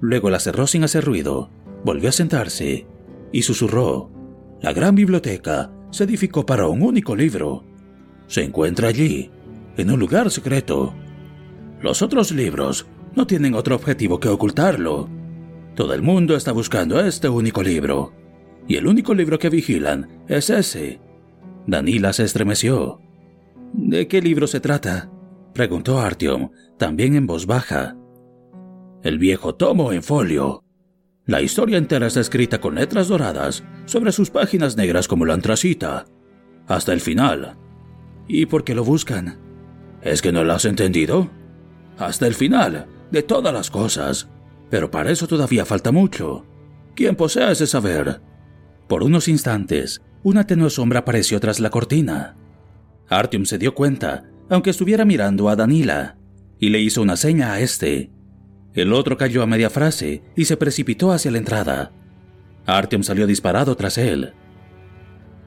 Luego 0.00 0.28
la 0.28 0.38
cerró 0.38 0.66
sin 0.66 0.84
hacer 0.84 1.02
ruido, 1.02 1.48
volvió 1.82 2.10
a 2.10 2.12
sentarse 2.12 2.86
y 3.32 3.40
susurró. 3.40 4.10
La 4.60 4.74
gran 4.74 4.94
biblioteca 4.94 5.70
se 5.90 6.04
edificó 6.04 6.44
para 6.44 6.68
un 6.68 6.82
único 6.82 7.16
libro. 7.16 7.64
Se 8.26 8.44
encuentra 8.44 8.88
allí, 8.88 9.30
en 9.78 9.90
un 9.90 9.98
lugar 9.98 10.30
secreto. 10.30 10.94
Los 11.80 12.02
otros 12.02 12.32
libros 12.32 12.86
no 13.16 13.26
tienen 13.26 13.54
otro 13.54 13.76
objetivo 13.76 14.20
que 14.20 14.28
ocultarlo. 14.28 15.08
Todo 15.74 15.94
el 15.94 16.02
mundo 16.02 16.36
está 16.36 16.52
buscando 16.52 17.00
este 17.00 17.30
único 17.30 17.62
libro. 17.62 18.12
Y 18.68 18.76
el 18.76 18.86
único 18.86 19.14
libro 19.14 19.38
que 19.38 19.48
vigilan 19.48 20.24
es 20.28 20.50
ese. 20.50 21.00
Danila 21.70 22.12
se 22.12 22.24
estremeció. 22.24 23.00
¿De 23.72 24.08
qué 24.08 24.20
libro 24.20 24.48
se 24.48 24.58
trata? 24.58 25.10
preguntó 25.54 26.00
Artyom, 26.00 26.50
también 26.78 27.14
en 27.14 27.26
voz 27.26 27.46
baja. 27.46 27.96
El 29.02 29.18
viejo 29.18 29.54
tomo 29.54 29.92
en 29.92 30.02
folio. 30.02 30.64
La 31.26 31.42
historia 31.42 31.78
entera 31.78 32.08
está 32.08 32.20
escrita 32.20 32.60
con 32.60 32.74
letras 32.74 33.06
doradas 33.06 33.62
sobre 33.84 34.10
sus 34.10 34.30
páginas 34.30 34.76
negras 34.76 35.06
como 35.06 35.24
la 35.24 35.34
antracita, 35.34 36.06
hasta 36.66 36.92
el 36.92 37.00
final. 37.00 37.56
¿Y 38.26 38.46
por 38.46 38.64
qué 38.64 38.74
lo 38.74 38.84
buscan? 38.84 39.38
¿Es 40.02 40.22
que 40.22 40.32
no 40.32 40.42
lo 40.42 40.52
has 40.54 40.64
entendido? 40.64 41.30
Hasta 41.98 42.26
el 42.26 42.34
final, 42.34 42.86
de 43.12 43.22
todas 43.22 43.54
las 43.54 43.70
cosas. 43.70 44.28
Pero 44.70 44.90
para 44.90 45.10
eso 45.10 45.28
todavía 45.28 45.64
falta 45.64 45.92
mucho. 45.92 46.46
¿Quién 46.96 47.14
posee 47.14 47.52
ese 47.52 47.66
saber? 47.66 48.20
Por 48.88 49.02
unos 49.04 49.28
instantes, 49.28 50.02
una 50.22 50.46
tenue 50.46 50.70
sombra 50.70 51.00
apareció 51.00 51.40
tras 51.40 51.60
la 51.60 51.70
cortina. 51.70 52.36
Artyom 53.08 53.44
se 53.44 53.58
dio 53.58 53.74
cuenta, 53.74 54.24
aunque 54.48 54.70
estuviera 54.70 55.04
mirando 55.04 55.48
a 55.48 55.56
Danila, 55.56 56.16
y 56.58 56.70
le 56.70 56.80
hizo 56.80 57.02
una 57.02 57.16
seña 57.16 57.52
a 57.52 57.60
este. 57.60 58.10
El 58.74 58.92
otro 58.92 59.16
cayó 59.16 59.42
a 59.42 59.46
media 59.46 59.70
frase 59.70 60.22
y 60.36 60.44
se 60.44 60.56
precipitó 60.56 61.10
hacia 61.12 61.30
la 61.30 61.38
entrada. 61.38 61.92
Artyom 62.66 63.02
salió 63.02 63.26
disparado 63.26 63.76
tras 63.76 63.98
él. 63.98 64.34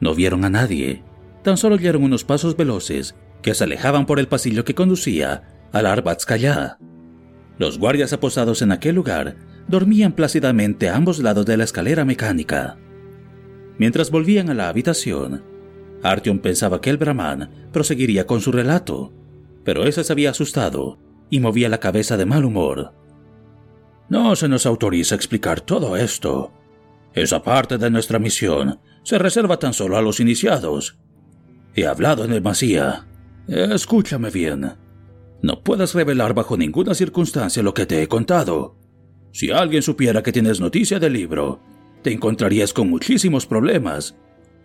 No 0.01 0.15
vieron 0.15 0.43
a 0.43 0.49
nadie, 0.49 1.03
tan 1.43 1.57
solo 1.57 1.75
oyeron 1.75 2.03
unos 2.03 2.23
pasos 2.23 2.57
veloces 2.57 3.15
que 3.41 3.53
se 3.53 3.63
alejaban 3.63 4.05
por 4.05 4.19
el 4.19 4.27
pasillo 4.27 4.65
que 4.65 4.75
conducía 4.75 5.43
al 5.71 5.85
Arbatskaya. 5.85 6.77
Los 7.59 7.77
guardias 7.77 8.13
apostados 8.13 8.61
en 8.61 8.71
aquel 8.71 8.95
lugar 8.95 9.35
dormían 9.67 10.13
plácidamente 10.13 10.89
a 10.89 10.95
ambos 10.95 11.19
lados 11.19 11.45
de 11.45 11.57
la 11.57 11.63
escalera 11.63 12.03
mecánica. 12.05 12.77
Mientras 13.77 14.11
volvían 14.11 14.49
a 14.49 14.53
la 14.53 14.69
habitación, 14.69 15.43
Artyom 16.03 16.39
pensaba 16.39 16.81
que 16.81 16.89
el 16.89 16.97
brahman 16.97 17.69
proseguiría 17.71 18.27
con 18.27 18.41
su 18.41 18.51
relato, 18.51 19.11
pero 19.63 19.85
ese 19.85 20.03
se 20.03 20.13
había 20.13 20.31
asustado 20.31 20.99
y 21.29 21.39
movía 21.39 21.69
la 21.69 21.79
cabeza 21.79 22.17
de 22.17 22.25
mal 22.25 22.45
humor. 22.45 22.93
No 24.09 24.35
se 24.35 24.47
nos 24.47 24.65
autoriza 24.65 25.15
explicar 25.15 25.61
todo 25.61 25.97
esto. 25.97 26.51
Esa 27.13 27.41
parte 27.41 27.77
de 27.77 27.89
nuestra 27.89 28.19
misión 28.19 28.79
se 29.03 29.17
reserva 29.17 29.57
tan 29.57 29.73
solo 29.73 29.97
a 29.97 30.01
los 30.01 30.19
iniciados. 30.19 30.99
He 31.75 31.87
hablado 31.87 32.25
en 32.25 32.31
demasía. 32.31 33.07
Escúchame 33.47 34.29
bien. 34.29 34.73
No 35.41 35.63
puedes 35.63 35.93
revelar 35.93 36.33
bajo 36.33 36.57
ninguna 36.57 36.93
circunstancia 36.93 37.63
lo 37.63 37.73
que 37.73 37.85
te 37.85 38.01
he 38.01 38.07
contado. 38.07 38.77
Si 39.31 39.51
alguien 39.51 39.81
supiera 39.81 40.21
que 40.21 40.31
tienes 40.31 40.59
noticia 40.59 40.99
del 40.99 41.13
libro, 41.13 41.59
te 42.03 42.11
encontrarías 42.11 42.73
con 42.73 42.89
muchísimos 42.89 43.47
problemas. 43.47 44.15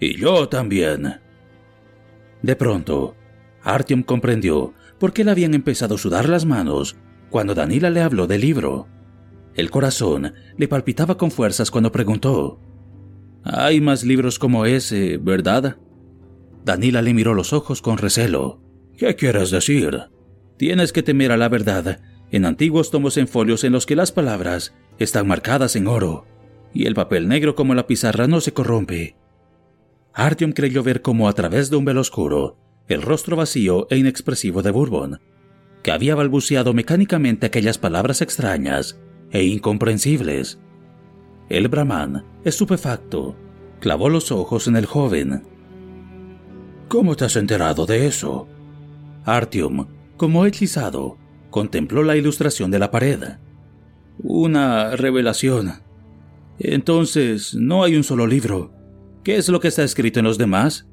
Y 0.00 0.18
yo 0.18 0.48
también. 0.48 1.20
De 2.42 2.56
pronto, 2.56 3.16
Artyom 3.62 4.02
comprendió 4.02 4.74
por 4.98 5.12
qué 5.12 5.24
le 5.24 5.30
habían 5.30 5.54
empezado 5.54 5.94
a 5.94 5.98
sudar 5.98 6.28
las 6.28 6.44
manos 6.44 6.96
cuando 7.30 7.54
Danila 7.54 7.90
le 7.90 8.02
habló 8.02 8.26
del 8.26 8.42
libro. 8.42 8.86
El 9.54 9.70
corazón 9.70 10.34
le 10.56 10.68
palpitaba 10.68 11.16
con 11.16 11.30
fuerzas 11.30 11.70
cuando 11.70 11.90
preguntó, 11.90 12.60
Hay 13.42 13.80
más 13.80 14.04
libros 14.04 14.38
como 14.38 14.66
ese, 14.66 15.18
¿verdad? 15.18 15.78
Danila 16.64 17.02
le 17.02 17.14
miró 17.14 17.34
los 17.34 17.52
ojos 17.52 17.82
con 17.82 17.98
recelo. 17.98 18.62
¿Qué 18.96 19.16
quieres 19.16 19.50
decir? 19.50 19.98
Tienes 20.56 20.92
que 20.92 21.02
temer 21.02 21.32
a 21.32 21.36
la 21.36 21.48
verdad 21.48 22.00
en 22.30 22.44
antiguos 22.44 22.90
tomos 22.90 23.16
en 23.16 23.26
folios 23.26 23.64
en 23.64 23.72
los 23.72 23.86
que 23.86 23.96
las 23.96 24.12
palabras 24.12 24.74
están 24.98 25.26
marcadas 25.26 25.76
en 25.76 25.86
oro 25.86 26.26
y 26.78 26.86
el 26.86 26.94
papel 26.94 27.26
negro 27.26 27.56
como 27.56 27.74
la 27.74 27.88
pizarra 27.88 28.28
no 28.28 28.40
se 28.40 28.52
corrompe. 28.52 29.16
Artyom 30.12 30.52
creyó 30.52 30.84
ver 30.84 31.02
como 31.02 31.28
a 31.28 31.32
través 31.32 31.70
de 31.70 31.76
un 31.76 31.84
velo 31.84 32.00
oscuro 32.00 32.56
el 32.86 33.02
rostro 33.02 33.34
vacío 33.34 33.88
e 33.90 33.96
inexpresivo 33.96 34.62
de 34.62 34.70
Bourbon, 34.70 35.20
que 35.82 35.90
había 35.90 36.14
balbuceado 36.14 36.74
mecánicamente 36.74 37.46
aquellas 37.46 37.78
palabras 37.78 38.22
extrañas 38.22 39.00
e 39.32 39.42
incomprensibles. 39.42 40.60
El 41.48 41.66
brahman, 41.66 42.24
estupefacto, 42.44 43.34
clavó 43.80 44.08
los 44.08 44.30
ojos 44.30 44.68
en 44.68 44.76
el 44.76 44.86
joven. 44.86 45.42
¿Cómo 46.86 47.16
te 47.16 47.24
has 47.24 47.34
enterado 47.34 47.86
de 47.86 48.06
eso? 48.06 48.46
Artyom, 49.24 49.88
como 50.16 50.46
hechizado, 50.46 51.18
contempló 51.50 52.04
la 52.04 52.14
ilustración 52.14 52.70
de 52.70 52.78
la 52.78 52.92
pared. 52.92 53.20
Una 54.20 54.94
revelación. 54.94 55.87
Entonces, 56.58 57.54
no 57.54 57.84
hay 57.84 57.96
un 57.96 58.04
solo 58.04 58.26
libro. 58.26 58.72
¿Qué 59.22 59.36
es 59.36 59.48
lo 59.48 59.60
que 59.60 59.68
está 59.68 59.84
escrito 59.84 60.18
en 60.18 60.24
los 60.24 60.38
demás? 60.38 60.88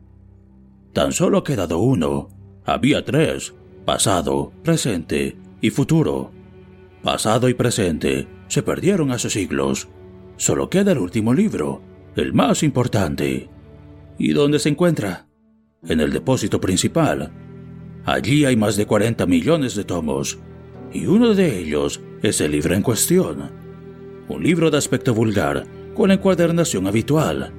Tan 0.93 1.11
solo 1.11 1.39
ha 1.39 1.43
quedado 1.43 1.80
uno. 1.80 2.30
Había 2.66 3.03
tres. 3.03 3.53
Pasado, 3.86 4.51
presente 4.63 5.38
y 5.61 5.70
futuro. 5.70 6.32
Pasado 7.03 7.49
y 7.49 7.53
presente 7.53 8.28
se 8.47 8.63
perdieron 8.63 9.11
hace 9.11 9.30
siglos. 9.30 9.88
Solo 10.38 10.70
queda 10.70 10.91
el 10.91 10.99
último 10.99 11.34
libro, 11.34 11.82
el 12.16 12.34
más 12.34 12.63
importante. 12.63 13.49
¿Y 14.18 14.34
dónde 14.34 14.59
se 14.59 14.70
encuentra? 14.70 15.28
En 15.88 15.99
el 15.99 16.11
depósito 16.11 16.59
principal. 16.59 17.32
Allí 18.05 18.45
hay 18.45 18.55
más 18.55 18.76
de 18.76 18.86
40 18.86 19.26
millones 19.26 19.76
de 19.76 19.84
tomos, 19.84 20.39
y 20.93 21.05
uno 21.05 21.34
de 21.34 21.59
ellos 21.59 22.01
es 22.22 22.39
el 22.41 22.51
libro 22.51 22.76
en 22.76 22.82
cuestión. 22.82 23.64
Un 24.28 24.43
libro 24.43 24.71
de 24.71 24.78
aspecto 24.78 25.13
vulgar, 25.13 25.67
con 25.93 26.11
encuadernación 26.11 26.88
habitual. 26.88 27.53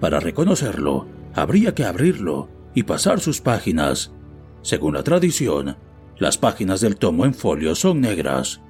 Para 0.00 0.20
reconocerlo, 0.20 1.08
habría 1.34 1.74
que 1.74 1.84
abrirlo 1.84 2.48
y 2.74 2.84
pasar 2.84 3.18
sus 3.20 3.40
páginas. 3.40 4.12
Según 4.62 4.94
la 4.94 5.02
tradición, 5.02 5.76
las 6.18 6.38
páginas 6.38 6.80
del 6.80 6.96
tomo 6.96 7.24
en 7.24 7.34
folio 7.34 7.74
son 7.74 8.00
negras. 8.00 8.60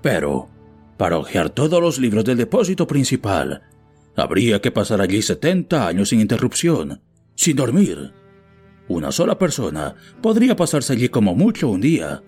Pero, 0.00 0.48
para 0.96 1.18
hojear 1.18 1.50
todos 1.50 1.80
los 1.80 1.98
libros 1.98 2.24
del 2.24 2.38
depósito 2.38 2.86
principal, 2.86 3.62
habría 4.14 4.60
que 4.60 4.70
pasar 4.70 5.00
allí 5.00 5.22
70 5.22 5.86
años 5.86 6.10
sin 6.10 6.20
interrupción, 6.20 7.02
sin 7.34 7.56
dormir. 7.56 8.12
Una 8.88 9.10
sola 9.10 9.38
persona 9.38 9.96
podría 10.22 10.54
pasarse 10.54 10.92
allí 10.92 11.08
como 11.08 11.34
mucho 11.34 11.68
un 11.68 11.80
día, 11.80 12.22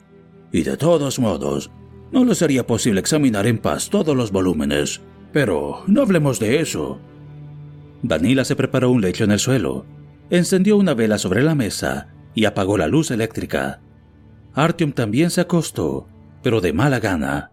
y 0.51 0.63
de 0.63 0.77
todos 0.77 1.21
modos, 1.21 1.71
no 2.11 2.25
le 2.25 2.35
sería 2.35 2.67
posible 2.67 3.01
examinar 3.01 3.47
en 3.47 3.59
paz 3.59 3.91
todos 3.91 4.17
los 4.17 4.31
volúmenes. 4.33 5.01
Pero 5.33 5.83
no 5.87 6.03
hablemos 6.03 6.41
de 6.41 6.61
eso. 6.61 7.01
Danila 8.03 8.45
se 8.45 8.57
preparó 8.57 8.91
un 8.91 9.01
lecho 9.01 9.25
en 9.25 9.33
el 9.33 9.39
suelo, 9.39 9.85
encendió 10.31 10.77
una 10.77 10.95
vela 10.95 11.19
sobre 11.19 11.43
la 11.43 11.55
mesa 11.55 12.09
y 12.35 12.45
apagó 12.45 12.79
la 12.79 12.87
luz 12.87 13.11
eléctrica. 13.11 13.81
Artyom 14.55 14.93
también 14.93 15.31
se 15.31 15.41
acostó, 15.41 16.09
pero 16.43 16.61
de 16.61 16.73
mala 16.73 17.01
gana. 17.01 17.53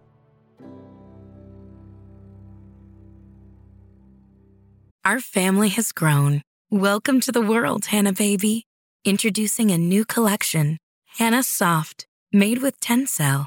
Our 5.04 5.20
family 5.20 5.68
has 5.68 5.92
grown. 5.92 6.42
Welcome 6.70 7.20
to 7.20 7.32
the 7.32 7.40
world, 7.40 7.86
Hannah 7.92 8.12
baby. 8.12 8.64
Introducing 9.04 9.70
a 9.70 9.78
new 9.78 10.04
collection, 10.04 10.78
Hannah 11.18 11.44
Soft, 11.44 12.06
made 12.32 12.60
with 12.60 12.80
Tencel. 12.80 13.46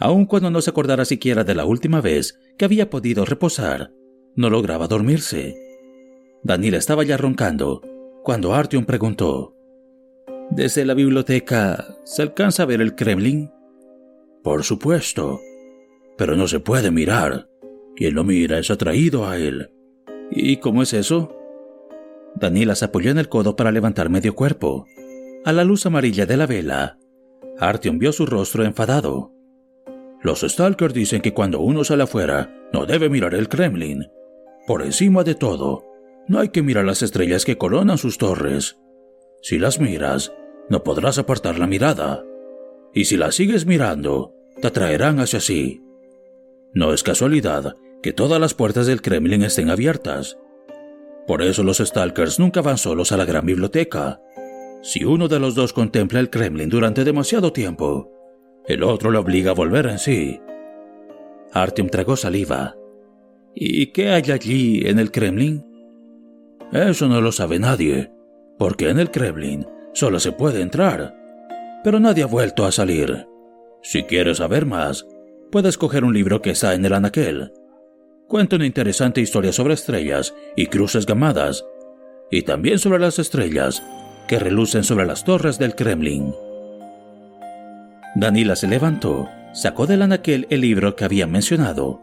Aun 0.00 0.24
cuando 0.24 0.50
no 0.50 0.62
se 0.62 0.70
acordara 0.70 1.04
siquiera 1.04 1.44
de 1.44 1.54
la 1.54 1.66
última 1.66 2.00
vez 2.00 2.40
que 2.56 2.64
había 2.64 2.88
podido 2.88 3.26
reposar, 3.26 3.92
no 4.34 4.48
lograba 4.48 4.88
dormirse. 4.88 5.54
Daniela 6.42 6.78
estaba 6.78 7.04
ya 7.04 7.18
roncando 7.18 7.82
cuando 8.24 8.54
Artyom 8.54 8.86
preguntó: 8.86 9.54
¿Desde 10.50 10.86
la 10.86 10.94
biblioteca 10.94 11.98
se 12.04 12.22
alcanza 12.22 12.62
a 12.62 12.66
ver 12.66 12.80
el 12.80 12.94
Kremlin? 12.94 13.50
Por 14.42 14.64
supuesto, 14.64 15.38
pero 16.16 16.34
no 16.34 16.48
se 16.48 16.60
puede 16.60 16.90
mirar. 16.90 17.48
Quien 17.94 18.14
lo 18.14 18.24
mira 18.24 18.58
es 18.58 18.70
atraído 18.70 19.28
a 19.28 19.36
él. 19.36 19.70
¿Y 20.30 20.56
cómo 20.56 20.82
es 20.82 20.94
eso? 20.94 21.36
Daniela 22.36 22.74
se 22.74 22.86
apoyó 22.86 23.10
en 23.10 23.18
el 23.18 23.28
codo 23.28 23.54
para 23.54 23.70
levantar 23.70 24.08
medio 24.08 24.34
cuerpo. 24.34 24.86
A 25.44 25.52
la 25.52 25.64
luz 25.64 25.84
amarilla 25.84 26.24
de 26.24 26.36
la 26.38 26.46
vela, 26.46 26.98
Artyom 27.58 27.98
vio 27.98 28.12
su 28.12 28.24
rostro 28.24 28.64
enfadado. 28.64 29.34
Los 30.22 30.40
Stalkers 30.40 30.94
dicen 30.94 31.22
que 31.22 31.32
cuando 31.32 31.60
uno 31.60 31.84
sale 31.84 32.02
afuera, 32.02 32.54
no 32.72 32.86
debe 32.86 33.08
mirar 33.08 33.34
el 33.34 33.48
Kremlin. 33.48 34.10
Por 34.66 34.82
encima 34.82 35.24
de 35.24 35.34
todo, 35.34 35.86
no 36.28 36.38
hay 36.38 36.50
que 36.50 36.62
mirar 36.62 36.84
las 36.84 37.02
estrellas 37.02 37.44
que 37.44 37.56
coronan 37.56 37.98
sus 37.98 38.18
torres. 38.18 38.78
Si 39.42 39.58
las 39.58 39.80
miras, 39.80 40.32
no 40.68 40.84
podrás 40.84 41.18
apartar 41.18 41.58
la 41.58 41.66
mirada. 41.66 42.24
Y 42.92 43.06
si 43.06 43.16
las 43.16 43.34
sigues 43.34 43.66
mirando, 43.66 44.34
te 44.60 44.68
atraerán 44.68 45.20
hacia 45.20 45.40
sí. 45.40 45.82
No 46.74 46.92
es 46.92 47.02
casualidad 47.02 47.76
que 48.02 48.12
todas 48.12 48.40
las 48.40 48.54
puertas 48.54 48.86
del 48.86 49.02
Kremlin 49.02 49.42
estén 49.42 49.70
abiertas. 49.70 50.38
Por 51.26 51.42
eso 51.42 51.62
los 51.62 51.78
Stalkers 51.78 52.38
nunca 52.38 52.60
van 52.60 52.78
solos 52.78 53.12
a 53.12 53.16
la 53.16 53.24
gran 53.24 53.46
biblioteca. 53.46 54.20
Si 54.82 55.04
uno 55.04 55.28
de 55.28 55.40
los 55.40 55.54
dos 55.54 55.72
contempla 55.72 56.20
el 56.20 56.30
Kremlin 56.30 56.68
durante 56.68 57.04
demasiado 57.04 57.52
tiempo, 57.52 58.10
el 58.72 58.82
otro 58.82 59.10
le 59.10 59.18
obliga 59.18 59.50
a 59.50 59.54
volver 59.54 59.86
en 59.86 59.98
sí. 59.98 60.40
Artyom 61.52 61.88
tragó 61.88 62.16
saliva. 62.16 62.76
¿Y 63.54 63.88
qué 63.88 64.10
hay 64.10 64.30
allí 64.30 64.86
en 64.86 64.98
el 64.98 65.10
Kremlin? 65.10 65.64
Eso 66.72 67.08
no 67.08 67.20
lo 67.20 67.32
sabe 67.32 67.58
nadie, 67.58 68.12
porque 68.58 68.88
en 68.88 68.98
el 69.00 69.10
Kremlin 69.10 69.66
solo 69.92 70.20
se 70.20 70.32
puede 70.32 70.60
entrar, 70.62 71.16
pero 71.82 71.98
nadie 71.98 72.22
ha 72.22 72.26
vuelto 72.26 72.64
a 72.64 72.72
salir. 72.72 73.26
Si 73.82 74.04
quieres 74.04 74.38
saber 74.38 74.66
más, 74.66 75.06
puedes 75.50 75.76
coger 75.76 76.04
un 76.04 76.14
libro 76.14 76.40
que 76.42 76.50
está 76.50 76.74
en 76.74 76.84
el 76.84 76.92
anaquel. 76.92 77.52
Cuenta 78.28 78.56
una 78.56 78.66
interesante 78.66 79.20
historia 79.20 79.52
sobre 79.52 79.74
estrellas 79.74 80.32
y 80.54 80.66
cruces 80.66 81.06
gamadas, 81.06 81.64
y 82.30 82.42
también 82.42 82.78
sobre 82.78 83.00
las 83.00 83.18
estrellas 83.18 83.82
que 84.28 84.38
relucen 84.38 84.84
sobre 84.84 85.06
las 85.06 85.24
torres 85.24 85.58
del 85.58 85.74
Kremlin. 85.74 86.32
Danila 88.14 88.56
se 88.56 88.66
levantó, 88.66 89.28
sacó 89.52 89.86
del 89.86 90.02
anaquel 90.02 90.46
el 90.50 90.62
libro 90.62 90.96
que 90.96 91.04
había 91.04 91.26
mencionado, 91.26 92.02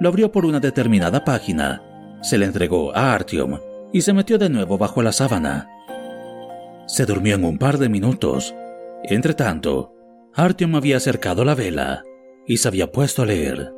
lo 0.00 0.08
abrió 0.08 0.32
por 0.32 0.44
una 0.44 0.60
determinada 0.60 1.24
página, 1.24 1.82
se 2.22 2.38
le 2.38 2.46
entregó 2.46 2.94
a 2.96 3.14
Artyom 3.14 3.58
y 3.92 4.00
se 4.00 4.12
metió 4.12 4.38
de 4.38 4.48
nuevo 4.48 4.78
bajo 4.78 5.02
la 5.02 5.12
sábana. 5.12 5.68
Se 6.86 7.06
durmió 7.06 7.36
en 7.36 7.44
un 7.44 7.58
par 7.58 7.78
de 7.78 7.88
minutos 7.88 8.54
Entretanto, 9.06 9.92
Artyom 10.32 10.76
había 10.76 10.96
acercado 10.96 11.44
la 11.44 11.54
vela 11.54 12.02
y 12.46 12.56
se 12.56 12.68
había 12.68 12.90
puesto 12.90 13.22
a 13.22 13.26
leer. 13.26 13.70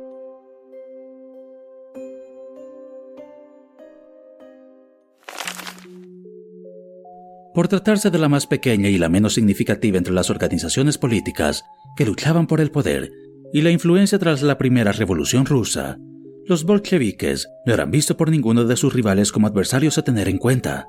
Por 7.57 7.69
tratarse 7.69 8.11
de 8.11 8.19
la 8.19 8.29
más 8.29 8.45
pequeña 8.45 8.87
y 8.87 8.99
la 8.99 9.09
menos 9.09 9.33
significativa 9.33 9.97
entre 9.97 10.13
las 10.13 10.29
organizaciones 10.29 10.99
políticas 10.99 11.65
que 11.95 12.05
luchaban 12.05 12.45
por 12.45 12.61
el 12.61 12.69
poder 12.69 13.11
y 13.51 13.63
la 13.63 13.71
influencia 13.71 14.19
tras 14.19 14.43
la 14.43 14.59
primera 14.59 14.91
revolución 14.91 15.43
rusa, 15.47 15.97
los 16.45 16.65
bolcheviques 16.65 17.47
no 17.65 17.73
eran 17.73 17.89
vistos 17.89 18.15
por 18.15 18.29
ninguno 18.29 18.65
de 18.65 18.77
sus 18.77 18.93
rivales 18.93 19.31
como 19.31 19.47
adversarios 19.47 19.97
a 19.97 20.03
tener 20.03 20.29
en 20.29 20.37
cuenta. 20.37 20.87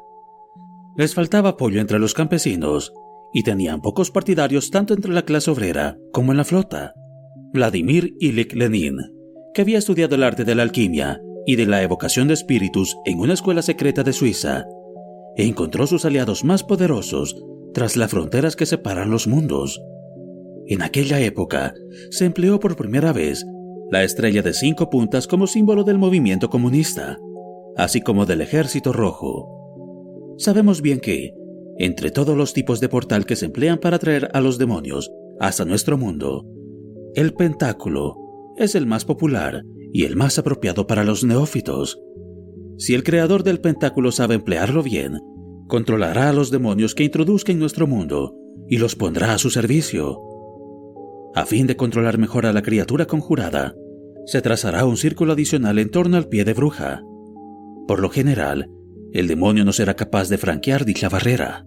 Les 0.99 1.15
faltaba 1.15 1.49
apoyo 1.49 1.81
entre 1.81 1.99
los 1.99 2.13
campesinos 2.13 2.93
y 3.33 3.45
tenían 3.45 3.81
pocos 3.81 4.11
partidarios 4.11 4.71
tanto 4.71 4.93
entre 4.93 5.15
la 5.15 5.23
clase 5.23 5.51
obrera 5.51 5.97
como 6.13 6.33
en 6.33 6.37
la 6.37 6.45
flota. 6.45 6.93
Vladimir 7.55 8.13
Ilich 8.21 8.53
Lenin, 8.53 8.99
que 9.55 9.63
había 9.63 9.79
estudiado 9.79 10.17
el 10.17 10.23
arte 10.23 10.45
de 10.45 10.55
la 10.55 10.65
alquimia 10.65 11.19
y 11.47 11.57
de 11.57 11.65
la 11.65 11.83
evocación 11.83 12.29
de 12.29 12.35
espíritus 12.35 12.95
en 13.07 13.21
una 13.21 13.33
escuela 13.33 13.63
secreta 13.63 14.03
de 14.03 14.13
Suiza, 14.13 14.67
e 15.39 15.47
encontró 15.47 15.87
sus 15.87 16.05
aliados 16.05 16.45
más 16.45 16.63
poderosos 16.63 17.43
tras 17.73 17.97
las 17.97 18.11
fronteras 18.11 18.57
que 18.57 18.67
separan 18.67 19.11
los 19.11 19.27
mundos. 19.27 19.81
En 20.67 20.83
aquella 20.83 21.21
época 21.21 21.73
se 22.11 22.27
empleó 22.27 22.61
por 22.61 22.77
primera 22.77 23.13
vez 23.13 23.47
la 23.91 24.05
estrella 24.05 24.43
de 24.43 24.53
cinco 24.53 24.91
puntas 24.91 25.27
como 25.27 25.47
símbolo 25.47 25.85
del 25.85 25.97
movimiento 25.97 26.51
comunista, 26.51 27.19
así 27.77 28.03
como 28.03 28.27
del 28.27 28.43
ejército 28.43 28.93
rojo. 28.93 30.35
Sabemos 30.37 30.83
bien 30.83 31.01
que, 31.01 31.33
entre 31.79 32.11
todos 32.11 32.37
los 32.37 32.53
tipos 32.53 32.81
de 32.81 32.89
portal 32.89 33.25
que 33.25 33.37
se 33.37 33.47
emplean 33.47 33.79
para 33.79 33.97
atraer 33.97 34.29
a 34.35 34.41
los 34.41 34.59
demonios 34.59 35.11
hasta 35.41 35.65
nuestro 35.65 35.97
mundo, 35.97 36.45
el 37.15 37.33
pentáculo 37.33 38.17
es 38.57 38.75
el 38.75 38.87
más 38.87 39.05
popular 39.05 39.63
y 39.93 40.05
el 40.05 40.17
más 40.17 40.39
apropiado 40.39 40.87
para 40.87 41.05
los 41.05 41.25
neófitos. 41.25 42.01
Si 42.79 42.95
el 42.95 43.03
creador 43.03 43.43
del 43.43 43.61
pentáculo 43.61 44.13
sabe 44.13 44.37
emplearlo 44.37 44.85
bien, 44.85 45.19
controlará 45.67 46.31
a 46.31 46.33
los 46.33 46.51
demonios 46.51 46.95
que 46.95 47.05
introduzca 47.05 47.51
en 47.51 47.59
nuestro 47.59 47.87
mundo 47.87 48.35
y 48.69 48.79
los 48.79 48.95
pondrá 48.95 49.35
a 49.35 49.39
su 49.39 49.51
servicio. 49.51 50.21
A 51.35 51.45
fin 51.45 51.67
de 51.67 51.77
controlar 51.77 52.19
mejor 52.19 52.47
a 52.47 52.53
la 52.53 52.63
criatura 52.63 53.07
conjurada, 53.07 53.75
se 54.27 54.43
trazará 54.43 54.85
un 54.85 54.97
círculo 54.97 55.33
adicional 55.33 55.79
en 55.79 55.91
torno 55.91 56.17
al 56.17 56.29
pie 56.29 56.45
de 56.45 56.55
bruja. 56.55 57.03
Por 57.89 58.01
lo 58.01 58.11
general, 58.11 58.71
el 59.13 59.27
demonio 59.27 59.65
no 59.65 59.73
será 59.73 59.95
capaz 59.95 60.29
de 60.29 60.39
franquear 60.39 60.85
dicha 60.85 61.09
barrera. 61.09 61.67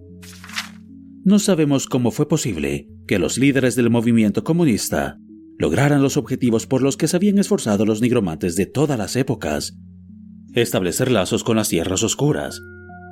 No 1.24 1.40
sabemos 1.40 1.88
cómo 1.88 2.12
fue 2.12 2.28
posible 2.28 2.88
que 3.06 3.20
los 3.20 3.38
líderes 3.38 3.76
del 3.76 3.90
movimiento 3.90 4.44
comunista 4.44 5.18
lograran 5.58 6.02
los 6.02 6.18
objetivos 6.18 6.68
por 6.68 6.82
los 6.82 6.98
que 6.98 7.08
se 7.08 7.18
habían 7.18 7.38
esforzado 7.38 7.86
los 7.86 8.02
nigromantes 8.02 8.56
de 8.56 8.66
todas 8.66 8.98
las 8.98 9.16
épocas. 9.16 9.78
Establecer 10.54 11.10
lazos 11.10 11.44
con 11.44 11.56
las 11.56 11.70
tierras 11.70 12.04
oscuras, 12.04 12.62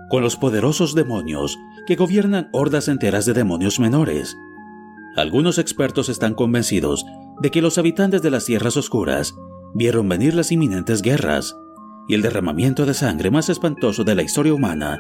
con 0.10 0.22
los 0.22 0.36
poderosos 0.36 0.94
demonios 0.94 1.58
que 1.88 1.96
gobiernan 1.96 2.50
hordas 2.52 2.88
enteras 2.88 3.26
de 3.26 3.34
demonios 3.34 3.80
menores. 3.80 4.36
Algunos 5.16 5.58
expertos 5.58 6.10
están 6.10 6.34
convencidos 6.34 7.06
de 7.42 7.50
que 7.50 7.62
los 7.62 7.78
habitantes 7.78 8.22
de 8.22 8.30
las 8.30 8.46
tierras 8.46 8.76
oscuras 8.76 9.36
vieron 9.74 10.10
venir 10.10 10.34
las 10.34 10.52
inminentes 10.52 11.02
guerras 11.02 11.56
y 12.08 12.16
el 12.16 12.22
derramamiento 12.22 12.86
de 12.86 12.94
sangre 12.94 13.32
más 13.32 13.50
espantoso 13.50 14.04
de 14.04 14.16
la 14.16 14.24
historia 14.24 14.54
humana, 14.54 15.00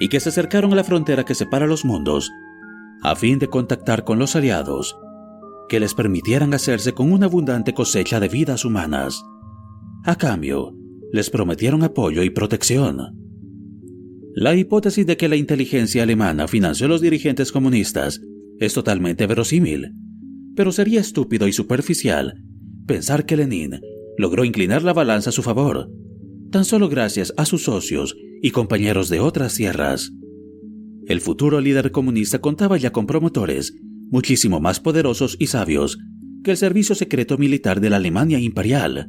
y 0.00 0.08
que 0.08 0.20
se 0.20 0.30
acercaron 0.30 0.72
a 0.72 0.76
la 0.76 0.84
frontera 0.84 1.24
que 1.24 1.34
separa 1.34 1.66
los 1.66 1.84
mundos, 1.84 2.30
a 3.02 3.14
fin 3.16 3.38
de 3.38 3.48
contactar 3.48 4.04
con 4.04 4.18
los 4.18 4.36
aliados 4.36 4.96
que 5.68 5.80
les 5.80 5.94
permitieran 5.94 6.54
hacerse 6.54 6.92
con 6.94 7.12
una 7.12 7.26
abundante 7.26 7.74
cosecha 7.74 8.20
de 8.20 8.28
vidas 8.28 8.64
humanas. 8.64 9.24
A 10.04 10.16
cambio, 10.16 10.74
les 11.14 11.30
prometieron 11.30 11.84
apoyo 11.84 12.24
y 12.24 12.30
protección. 12.30 12.98
La 14.34 14.52
hipótesis 14.56 15.06
de 15.06 15.16
que 15.16 15.28
la 15.28 15.36
inteligencia 15.36 16.02
alemana 16.02 16.48
financió 16.48 16.86
a 16.86 16.88
los 16.88 17.00
dirigentes 17.00 17.52
comunistas 17.52 18.20
es 18.58 18.74
totalmente 18.74 19.28
verosímil, 19.28 19.92
pero 20.56 20.72
sería 20.72 21.00
estúpido 21.00 21.46
y 21.46 21.52
superficial 21.52 22.34
pensar 22.88 23.26
que 23.26 23.36
Lenin 23.36 23.80
logró 24.18 24.44
inclinar 24.44 24.82
la 24.82 24.92
balanza 24.92 25.30
a 25.30 25.32
su 25.32 25.42
favor, 25.42 25.88
tan 26.50 26.64
solo 26.64 26.88
gracias 26.88 27.32
a 27.36 27.44
sus 27.44 27.62
socios 27.62 28.16
y 28.42 28.50
compañeros 28.50 29.08
de 29.08 29.20
otras 29.20 29.54
tierras. 29.54 30.10
El 31.06 31.20
futuro 31.20 31.60
líder 31.60 31.92
comunista 31.92 32.40
contaba 32.40 32.76
ya 32.76 32.90
con 32.90 33.06
promotores 33.06 33.72
muchísimo 34.10 34.58
más 34.58 34.80
poderosos 34.80 35.36
y 35.38 35.46
sabios 35.46 35.96
que 36.42 36.50
el 36.50 36.56
servicio 36.56 36.96
secreto 36.96 37.38
militar 37.38 37.80
de 37.80 37.90
la 37.90 37.96
Alemania 37.98 38.40
imperial. 38.40 39.08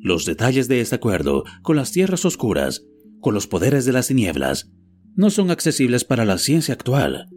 Los 0.00 0.24
detalles 0.24 0.68
de 0.68 0.80
este 0.80 0.96
acuerdo 0.96 1.44
con 1.62 1.76
las 1.76 1.92
tierras 1.92 2.24
oscuras, 2.24 2.84
con 3.20 3.34
los 3.34 3.46
poderes 3.46 3.84
de 3.84 3.92
las 3.92 4.08
tinieblas, 4.08 4.70
no 5.16 5.30
son 5.30 5.50
accesibles 5.50 6.04
para 6.04 6.24
la 6.24 6.38
ciencia 6.38 6.74
actual. 6.74 7.28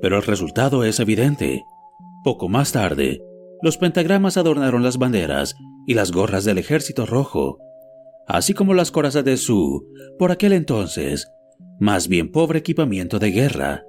Pero 0.00 0.16
el 0.16 0.22
resultado 0.22 0.84
es 0.84 0.98
evidente. 1.00 1.62
Poco 2.24 2.48
más 2.48 2.72
tarde, 2.72 3.20
los 3.62 3.76
pentagramas 3.76 4.36
adornaron 4.36 4.82
las 4.82 4.98
banderas 4.98 5.54
y 5.86 5.94
las 5.94 6.10
gorras 6.10 6.44
del 6.44 6.58
ejército 6.58 7.04
rojo, 7.04 7.58
así 8.26 8.54
como 8.54 8.72
las 8.74 8.90
corazas 8.90 9.24
de 9.24 9.36
su, 9.36 9.86
por 10.18 10.32
aquel 10.32 10.54
entonces, 10.54 11.28
más 11.78 12.08
bien 12.08 12.32
pobre 12.32 12.60
equipamiento 12.60 13.18
de 13.18 13.30
guerra. 13.30 13.84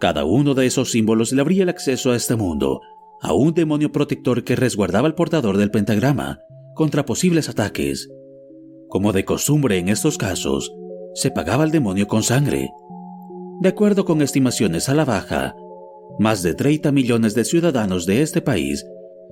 Cada 0.00 0.24
uno 0.24 0.54
de 0.54 0.66
esos 0.66 0.90
símbolos 0.90 1.32
le 1.32 1.40
abría 1.40 1.62
el 1.62 1.68
acceso 1.68 2.10
a 2.10 2.16
este 2.16 2.34
mundo, 2.34 2.80
a 3.22 3.32
un 3.32 3.54
demonio 3.54 3.92
protector 3.92 4.42
que 4.42 4.56
resguardaba 4.56 5.06
al 5.06 5.14
portador 5.14 5.56
del 5.56 5.70
pentagrama 5.70 6.40
contra 6.74 7.04
posibles 7.04 7.48
ataques. 7.48 8.08
Como 8.88 9.12
de 9.12 9.24
costumbre 9.24 9.78
en 9.78 9.88
estos 9.88 10.18
casos, 10.18 10.72
se 11.14 11.30
pagaba 11.30 11.64
al 11.64 11.70
demonio 11.70 12.06
con 12.06 12.22
sangre. 12.22 12.70
De 13.60 13.68
acuerdo 13.68 14.04
con 14.04 14.20
estimaciones 14.20 14.88
a 14.88 14.94
la 14.94 15.04
baja, 15.04 15.54
más 16.18 16.42
de 16.42 16.54
30 16.54 16.92
millones 16.92 17.34
de 17.34 17.44
ciudadanos 17.44 18.06
de 18.06 18.22
este 18.22 18.40
país 18.40 18.84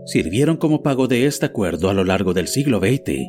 sirvieron 0.06 0.56
como 0.56 0.82
pago 0.82 1.06
de 1.06 1.26
este 1.26 1.46
acuerdo 1.46 1.88
a 1.90 1.94
lo 1.94 2.04
largo 2.04 2.34
del 2.34 2.48
siglo 2.48 2.78
XX. 2.78 3.28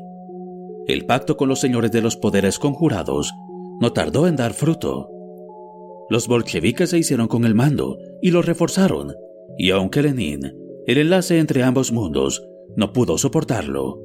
El 0.88 1.06
pacto 1.06 1.38
con 1.38 1.50
los 1.50 1.60
señores 1.60 1.92
de 1.92 2.02
los 2.02 2.18
poderes 2.18 2.60
conjurados 2.60 3.32
no 3.80 3.94
tardó 3.94 4.28
en 4.28 4.36
dar 4.36 4.54
fruto. 4.54 5.10
Los 6.10 6.28
bolcheviques 6.28 6.90
se 6.90 6.98
hicieron 6.98 7.28
con 7.28 7.46
el 7.46 7.56
mando 7.56 7.98
y 8.22 8.32
lo 8.32 8.42
reforzaron, 8.42 9.14
y 9.58 9.72
aunque 9.72 10.02
Lenin, 10.02 10.52
el 10.86 10.98
enlace 10.98 11.40
entre 11.40 11.64
ambos 11.64 11.92
mundos, 11.92 12.46
no 12.76 12.92
pudo 12.92 13.18
soportarlo, 13.18 14.03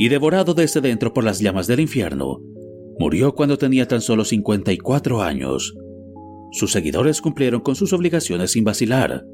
y 0.00 0.08
devorado 0.08 0.54
desde 0.54 0.80
dentro 0.80 1.12
por 1.12 1.24
las 1.24 1.40
llamas 1.40 1.66
del 1.66 1.78
infierno, 1.78 2.40
murió 2.98 3.34
cuando 3.34 3.58
tenía 3.58 3.86
tan 3.86 4.00
solo 4.00 4.24
54 4.24 5.20
años. 5.20 5.76
Sus 6.52 6.72
seguidores 6.72 7.20
cumplieron 7.20 7.60
con 7.60 7.76
sus 7.76 7.92
obligaciones 7.92 8.52
sin 8.52 8.64
vacilar. 8.64 9.26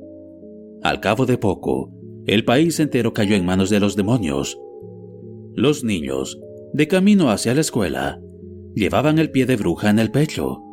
Al 0.82 0.98
cabo 0.98 1.24
de 1.24 1.38
poco, 1.38 1.92
el 2.26 2.44
país 2.44 2.80
entero 2.80 3.12
cayó 3.12 3.36
en 3.36 3.46
manos 3.46 3.70
de 3.70 3.78
los 3.78 3.94
demonios. 3.94 4.58
Los 5.54 5.84
niños, 5.84 6.36
de 6.72 6.88
camino 6.88 7.30
hacia 7.30 7.54
la 7.54 7.60
escuela, 7.60 8.20
llevaban 8.74 9.20
el 9.20 9.30
pie 9.30 9.46
de 9.46 9.54
bruja 9.54 9.88
en 9.88 10.00
el 10.00 10.10
pecho. 10.10 10.64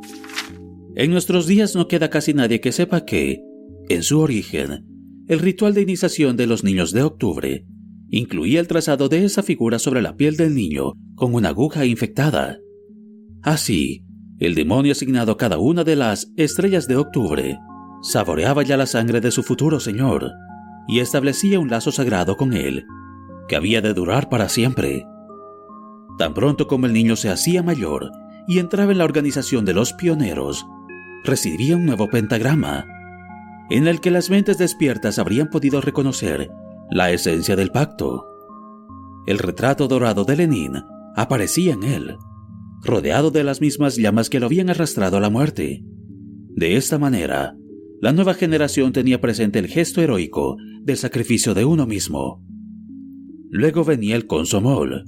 En 0.96 1.12
nuestros 1.12 1.46
días 1.46 1.76
no 1.76 1.88
queda 1.88 2.10
casi 2.10 2.34
nadie 2.34 2.62
que 2.62 2.72
sepa 2.72 3.06
que, 3.06 3.44
en 3.90 4.02
su 4.02 4.20
origen, 4.20 4.88
el 5.28 5.38
ritual 5.38 5.76
de 5.76 5.84
iniciación 5.84 6.36
de 6.36 6.48
los 6.48 6.64
niños 6.64 6.94
de 6.94 7.04
octubre 7.04 7.68
incluía 8.16 8.60
el 8.60 8.68
trazado 8.68 9.10
de 9.10 9.26
esa 9.26 9.42
figura 9.42 9.80
sobre 9.80 10.04
la 10.04 10.16
piel 10.16 10.38
del 10.38 10.54
niño 10.54 10.94
con 11.16 11.34
una 11.34 11.50
aguja 11.50 11.84
infectada. 11.84 12.60
Así, 13.42 14.06
el 14.38 14.54
demonio 14.54 14.92
asignado 14.92 15.32
a 15.32 15.38
cada 15.38 15.58
una 15.58 15.84
de 15.84 15.96
las 15.96 16.32
estrellas 16.38 16.88
de 16.88 16.96
octubre 16.96 17.58
saboreaba 18.04 18.62
ya 18.62 18.78
la 18.78 18.86
sangre 18.86 19.20
de 19.20 19.32
su 19.32 19.42
futuro 19.42 19.80
señor 19.80 20.30
y 20.88 21.00
establecía 21.00 21.60
un 21.60 21.72
lazo 21.72 21.92
sagrado 21.92 22.38
con 22.38 22.54
él, 22.54 22.86
que 23.48 23.56
había 23.56 23.82
de 23.82 23.96
durar 23.96 24.30
para 24.30 24.48
siempre. 24.48 25.08
Tan 26.20 26.36
pronto 26.36 26.68
como 26.68 26.86
el 26.86 26.94
niño 26.94 27.16
se 27.16 27.32
hacía 27.32 27.64
mayor 27.64 28.12
y 28.48 28.60
entraba 28.60 28.92
en 28.92 29.00
la 29.00 29.06
organización 29.06 29.66
de 29.66 29.74
los 29.74 29.92
pioneros, 29.94 30.68
recibiría 31.24 31.78
un 31.78 31.88
nuevo 31.88 32.10
pentagrama, 32.10 32.86
en 33.72 33.88
el 33.88 34.02
que 34.02 34.12
las 34.12 34.30
mentes 34.30 34.60
despiertas 34.60 35.18
habrían 35.18 35.50
podido 35.50 35.82
reconocer 35.82 36.52
la 36.92 37.12
esencia 37.12 37.56
del 37.56 37.72
pacto. 37.72 38.26
El 39.26 39.40
retrato 39.40 39.88
dorado 39.88 40.26
de 40.26 40.36
Lenin 40.36 40.74
aparecía 41.16 41.74
en 41.74 41.84
él, 41.84 42.16
rodeado 42.84 43.32
de 43.32 43.44
las 43.44 43.62
mismas 43.62 43.96
llamas 43.96 44.30
que 44.30 44.40
lo 44.40 44.48
habían 44.48 44.70
arrastrado 44.70 45.18
a 45.18 45.20
la 45.20 45.30
muerte. 45.30 45.84
De 46.56 46.76
esta 46.76 47.00
manera, 47.00 47.56
la 48.02 48.12
nueva 48.12 48.34
generación 48.34 48.92
tenía 48.92 49.22
presente 49.22 49.60
el 49.60 49.68
gesto 49.68 50.02
heroico 50.02 50.58
del 50.82 50.98
sacrificio 50.98 51.54
de 51.54 51.66
uno 51.66 51.86
mismo. 51.86 52.44
Luego 53.50 53.86
venía 53.86 54.16
el 54.16 54.28
consomol, 54.28 55.06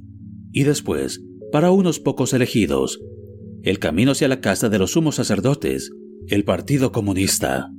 y 0.52 0.64
después, 0.64 1.22
para 1.52 1.72
unos 1.72 2.00
pocos 2.00 2.34
elegidos, 2.34 3.02
el 3.64 3.80
camino 3.80 4.12
hacia 4.12 4.28
la 4.28 4.40
casa 4.40 4.70
de 4.70 4.80
los 4.80 4.92
sumos 4.92 5.16
sacerdotes, 5.16 5.92
el 6.28 6.44
Partido 6.44 6.92
Comunista. 6.92 7.72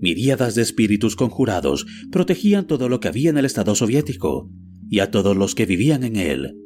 Miríadas 0.00 0.54
de 0.54 0.62
espíritus 0.62 1.16
conjurados 1.16 1.86
protegían 2.10 2.66
todo 2.66 2.88
lo 2.88 3.00
que 3.00 3.08
había 3.08 3.30
en 3.30 3.38
el 3.38 3.44
Estado 3.44 3.74
soviético 3.74 4.50
y 4.88 5.00
a 5.00 5.10
todos 5.10 5.36
los 5.36 5.54
que 5.54 5.66
vivían 5.66 6.04
en 6.04 6.16
él, 6.16 6.56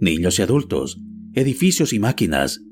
niños 0.00 0.38
y 0.38 0.42
adultos, 0.42 1.00
edificios 1.34 1.92
y 1.92 1.98
máquinas. 1.98 2.62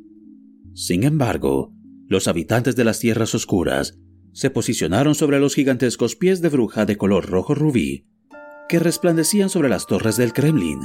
Sin 0.75 1.05
embargo, 1.05 1.73
los 2.07 2.29
habitantes 2.29 2.77
de 2.77 2.85
las 2.85 2.99
tierras 2.99 3.35
oscuras 3.35 3.99
se 4.33 4.51
posicionaron 4.51 5.15
sobre 5.15 5.41
los 5.41 5.55
gigantescos 5.55 6.17
pies 6.17 6.41
de 6.41 6.49
bruja 6.49 6.87
de 6.87 6.97
color 6.97 7.27
rojo 7.27 7.55
rubí 7.55 8.07
que 8.69 8.79
resplandecían 8.79 9.49
sobre 9.49 9.69
las 9.69 9.87
torres 9.87 10.17
del 10.17 10.33
Kremlin. 10.33 10.81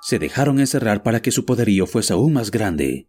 Se 0.00 0.18
dejaron 0.18 0.58
encerrar 0.58 1.02
para 1.02 1.20
que 1.20 1.30
su 1.30 1.44
poderío 1.44 1.86
fuese 1.86 2.14
aún 2.14 2.32
más 2.32 2.50
grande. 2.50 3.08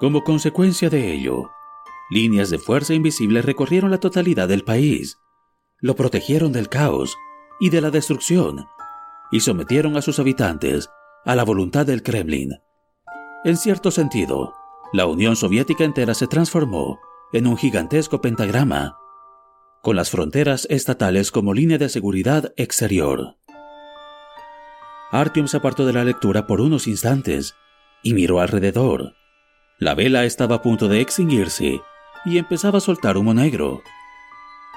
Como 0.00 0.24
consecuencia 0.24 0.90
de 0.90 1.14
ello, 1.14 1.50
líneas 2.10 2.50
de 2.50 2.58
fuerza 2.58 2.94
invisible 2.94 3.42
recorrieron 3.42 3.90
la 3.90 3.98
totalidad 3.98 4.48
del 4.48 4.64
país, 4.64 5.18
lo 5.80 5.96
protegieron 5.96 6.52
del 6.52 6.68
caos 6.68 7.16
y 7.60 7.70
de 7.70 7.80
la 7.80 7.90
destrucción, 7.90 8.66
y 9.30 9.40
sometieron 9.40 9.96
a 9.96 10.02
sus 10.02 10.18
habitantes 10.18 10.88
a 11.24 11.34
la 11.34 11.44
voluntad 11.44 11.86
del 11.86 12.02
Kremlin. 12.02 12.52
En 13.44 13.56
cierto 13.56 13.90
sentido, 13.90 14.54
la 14.92 15.06
Unión 15.06 15.36
Soviética 15.36 15.84
entera 15.84 16.14
se 16.14 16.26
transformó 16.26 17.00
en 17.32 17.46
un 17.46 17.56
gigantesco 17.56 18.20
pentagrama, 18.20 18.96
con 19.82 19.96
las 19.96 20.10
fronteras 20.10 20.66
estatales 20.70 21.30
como 21.30 21.52
línea 21.52 21.78
de 21.78 21.88
seguridad 21.88 22.52
exterior. 22.56 23.36
Artyom 25.10 25.46
se 25.46 25.58
apartó 25.58 25.84
de 25.84 25.92
la 25.92 26.04
lectura 26.04 26.46
por 26.46 26.60
unos 26.60 26.86
instantes 26.86 27.54
y 28.02 28.14
miró 28.14 28.40
alrededor. 28.40 29.14
La 29.78 29.94
vela 29.94 30.24
estaba 30.24 30.56
a 30.56 30.62
punto 30.62 30.88
de 30.88 31.00
extinguirse 31.00 31.80
y 32.24 32.38
empezaba 32.38 32.78
a 32.78 32.80
soltar 32.80 33.16
humo 33.16 33.34
negro. 33.34 33.82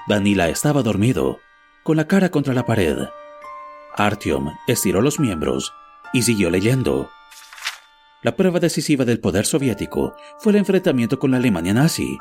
Danila 0.06 0.48
estaba 0.48 0.82
dormido, 0.82 1.40
con 1.82 1.96
la 1.96 2.06
cara 2.06 2.30
contra 2.30 2.54
la 2.54 2.66
pared. 2.66 2.98
Artyom 3.96 4.54
estiró 4.66 5.00
los 5.00 5.18
miembros 5.18 5.72
y 6.12 6.22
siguió 6.22 6.50
leyendo. 6.50 7.10
La 8.22 8.36
prueba 8.36 8.60
decisiva 8.60 9.04
del 9.04 9.20
poder 9.20 9.46
soviético 9.46 10.14
fue 10.38 10.52
el 10.52 10.58
enfrentamiento 10.58 11.18
con 11.18 11.30
la 11.30 11.36
Alemania 11.36 11.74
nazi. 11.74 12.18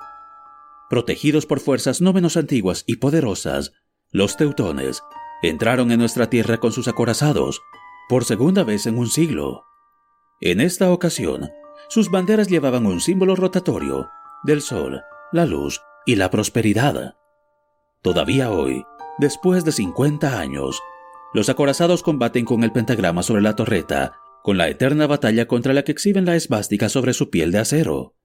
Protegidos 0.90 1.46
por 1.46 1.60
fuerzas 1.60 2.02
no 2.02 2.14
menos 2.14 2.38
antiguas 2.38 2.84
y 2.88 2.98
poderosas, 2.98 3.74
los 4.12 4.38
teutones 4.38 5.02
entraron 5.42 5.92
en 5.92 6.00
nuestra 6.00 6.30
tierra 6.30 6.58
con 6.58 6.72
sus 6.72 6.88
acorazados 6.88 7.62
por 8.10 8.26
segunda 8.26 8.64
vez 8.64 8.86
en 8.86 8.98
un 8.98 9.08
siglo. 9.08 9.66
En 10.40 10.62
esta 10.62 10.92
ocasión, 10.92 11.50
sus 11.90 12.10
banderas 12.10 12.48
llevaban 12.48 12.86
un 12.86 13.02
símbolo 13.02 13.36
rotatorio 13.36 14.08
del 14.44 14.62
sol, 14.62 15.02
la 15.32 15.46
luz 15.46 15.82
y 16.06 16.16
la 16.16 16.30
prosperidad. 16.30 17.16
Todavía 18.02 18.52
hoy, 18.52 18.86
después 19.18 19.66
de 19.66 19.72
50 19.72 20.40
años, 20.40 20.82
los 21.34 21.50
acorazados 21.50 22.04
combaten 22.04 22.46
con 22.46 22.64
el 22.64 22.72
pentagrama 22.72 23.24
sobre 23.24 23.42
la 23.42 23.56
torreta, 23.56 24.14
con 24.44 24.58
la 24.58 24.70
eterna 24.70 25.08
batalla 25.08 25.48
contra 25.48 25.74
la 25.74 25.84
que 25.84 25.92
exhiben 25.92 26.26
la 26.26 26.36
esvástica 26.36 26.88
sobre 26.88 27.14
su 27.14 27.30
piel 27.30 27.52
de 27.52 27.60
acero. 27.60 28.16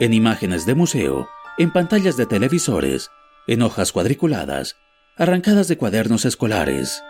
En 0.00 0.14
imágenes 0.14 0.64
de 0.64 0.74
museo, 0.74 1.28
en 1.58 1.72
pantallas 1.72 2.16
de 2.16 2.24
televisores, 2.24 3.10
en 3.46 3.62
hojas 3.62 3.92
cuadriculadas, 3.92 4.76
arrancadas 5.16 5.68
de 5.68 5.76
cuadernos 5.76 6.24
escolares. 6.24 7.02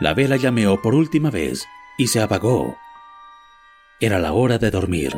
La 0.00 0.14
vela 0.14 0.36
llameó 0.36 0.82
por 0.82 0.94
última 0.94 1.30
vez 1.30 1.64
y 1.98 2.08
se 2.08 2.20
apagó. 2.20 2.76
Era 4.00 4.18
la 4.18 4.32
hora 4.32 4.58
de 4.58 4.70
dormir. 4.70 5.14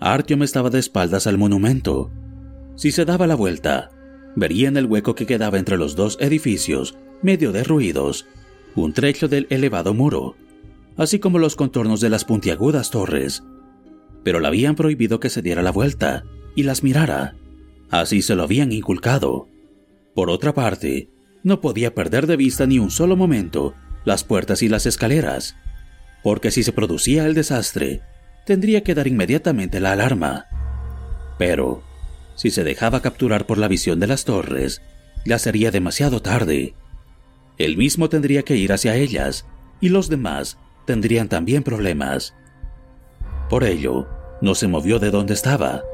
Artyom 0.00 0.42
estaba 0.42 0.70
de 0.70 0.78
espaldas 0.78 1.26
al 1.26 1.36
monumento. 1.36 2.10
Si 2.74 2.90
se 2.90 3.04
daba 3.04 3.26
la 3.26 3.34
vuelta, 3.34 3.90
vería 4.34 4.68
en 4.68 4.78
el 4.78 4.86
hueco 4.86 5.14
que 5.14 5.26
quedaba 5.26 5.58
entre 5.58 5.76
los 5.76 5.94
dos 5.94 6.16
edificios, 6.20 6.96
medio 7.20 7.52
derruidos, 7.52 8.26
un 8.74 8.94
trecho 8.94 9.28
del 9.28 9.46
elevado 9.50 9.92
muro, 9.92 10.36
así 10.96 11.18
como 11.18 11.38
los 11.38 11.54
contornos 11.54 12.00
de 12.00 12.08
las 12.08 12.24
puntiagudas 12.24 12.90
torres. 12.90 13.42
Pero 14.24 14.40
le 14.40 14.46
habían 14.46 14.74
prohibido 14.74 15.20
que 15.20 15.28
se 15.28 15.42
diera 15.42 15.60
la 15.60 15.70
vuelta 15.70 16.24
y 16.54 16.62
las 16.62 16.82
mirara. 16.82 17.36
Así 17.90 18.22
se 18.22 18.34
lo 18.34 18.44
habían 18.44 18.72
inculcado. 18.72 19.48
Por 20.14 20.30
otra 20.30 20.54
parte, 20.54 21.10
no 21.42 21.60
podía 21.60 21.94
perder 21.94 22.26
de 22.26 22.36
vista 22.36 22.66
ni 22.66 22.78
un 22.78 22.90
solo 22.90 23.16
momento 23.16 23.74
las 24.06 24.24
puertas 24.24 24.62
y 24.62 24.68
las 24.68 24.86
escaleras, 24.86 25.56
porque 26.22 26.50
si 26.50 26.62
se 26.62 26.72
producía 26.72 27.26
el 27.26 27.34
desastre, 27.34 28.00
tendría 28.50 28.82
que 28.82 28.96
dar 28.96 29.06
inmediatamente 29.06 29.78
la 29.78 29.92
alarma. 29.92 30.46
Pero, 31.38 31.84
si 32.34 32.50
se 32.50 32.64
dejaba 32.64 33.00
capturar 33.00 33.46
por 33.46 33.58
la 33.58 33.68
visión 33.68 34.00
de 34.00 34.08
las 34.08 34.24
torres, 34.24 34.82
ya 35.24 35.38
sería 35.38 35.70
demasiado 35.70 36.20
tarde. 36.20 36.74
Él 37.58 37.76
mismo 37.76 38.08
tendría 38.08 38.42
que 38.42 38.56
ir 38.56 38.72
hacia 38.72 38.96
ellas, 38.96 39.46
y 39.80 39.90
los 39.90 40.08
demás 40.08 40.58
tendrían 40.84 41.28
también 41.28 41.62
problemas. 41.62 42.34
Por 43.48 43.62
ello, 43.62 44.08
no 44.42 44.56
se 44.56 44.66
movió 44.66 44.98
de 44.98 45.12
donde 45.12 45.34
estaba, 45.34 45.84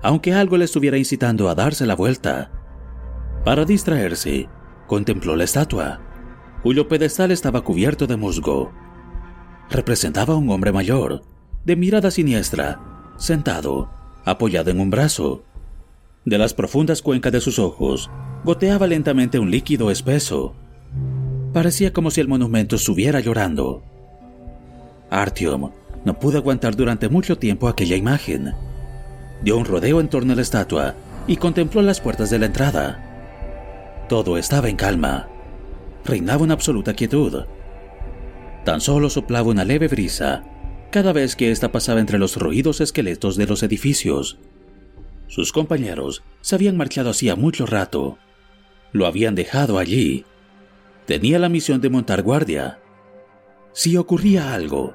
aunque 0.00 0.32
algo 0.32 0.56
le 0.56 0.66
estuviera 0.66 0.96
incitando 0.96 1.48
a 1.48 1.56
darse 1.56 1.86
la 1.86 1.96
vuelta. 1.96 2.52
Para 3.44 3.64
distraerse, 3.64 4.48
contempló 4.86 5.34
la 5.34 5.42
estatua, 5.42 5.98
cuyo 6.62 6.86
pedestal 6.86 7.32
estaba 7.32 7.62
cubierto 7.62 8.06
de 8.06 8.16
musgo. 8.16 8.70
Representaba 9.70 10.34
a 10.34 10.36
un 10.36 10.48
hombre 10.50 10.70
mayor, 10.70 11.33
de 11.64 11.76
mirada 11.76 12.10
siniestra, 12.10 12.80
sentado, 13.16 13.90
apoyado 14.24 14.70
en 14.70 14.80
un 14.80 14.90
brazo. 14.90 15.44
De 16.24 16.38
las 16.38 16.54
profundas 16.54 17.02
cuencas 17.02 17.32
de 17.32 17.40
sus 17.40 17.58
ojos 17.58 18.10
goteaba 18.44 18.86
lentamente 18.86 19.38
un 19.38 19.50
líquido 19.50 19.90
espeso. 19.90 20.54
Parecía 21.52 21.92
como 21.92 22.10
si 22.10 22.20
el 22.20 22.28
monumento 22.28 22.76
estuviera 22.76 23.20
llorando. 23.20 23.82
Artyom 25.10 25.70
no 26.04 26.18
pudo 26.18 26.38
aguantar 26.38 26.76
durante 26.76 27.08
mucho 27.08 27.38
tiempo 27.38 27.68
aquella 27.68 27.96
imagen. 27.96 28.52
Dio 29.42 29.56
un 29.56 29.64
rodeo 29.64 30.00
en 30.00 30.08
torno 30.08 30.32
a 30.34 30.36
la 30.36 30.42
estatua 30.42 30.94
y 31.26 31.36
contempló 31.36 31.80
las 31.80 32.00
puertas 32.00 32.28
de 32.28 32.38
la 32.38 32.46
entrada. 32.46 34.04
Todo 34.08 34.36
estaba 34.36 34.68
en 34.68 34.76
calma. 34.76 35.28
Reinaba 36.04 36.42
una 36.42 36.54
absoluta 36.54 36.92
quietud. 36.92 37.44
Tan 38.64 38.82
solo 38.82 39.08
soplaba 39.08 39.48
una 39.48 39.64
leve 39.64 39.88
brisa 39.88 40.44
cada 40.94 41.12
vez 41.12 41.34
que 41.34 41.50
ésta 41.50 41.72
pasaba 41.72 41.98
entre 41.98 42.20
los 42.20 42.36
ruidos 42.36 42.80
esqueletos 42.80 43.34
de 43.34 43.48
los 43.48 43.64
edificios. 43.64 44.38
Sus 45.26 45.50
compañeros 45.50 46.22
se 46.40 46.54
habían 46.54 46.76
marchado 46.76 47.10
hacía 47.10 47.34
mucho 47.34 47.66
rato. 47.66 48.16
Lo 48.92 49.06
habían 49.06 49.34
dejado 49.34 49.80
allí. 49.80 50.24
Tenía 51.04 51.40
la 51.40 51.48
misión 51.48 51.80
de 51.80 51.90
montar 51.90 52.22
guardia. 52.22 52.78
Si 53.72 53.96
ocurría 53.96 54.54
algo, 54.54 54.94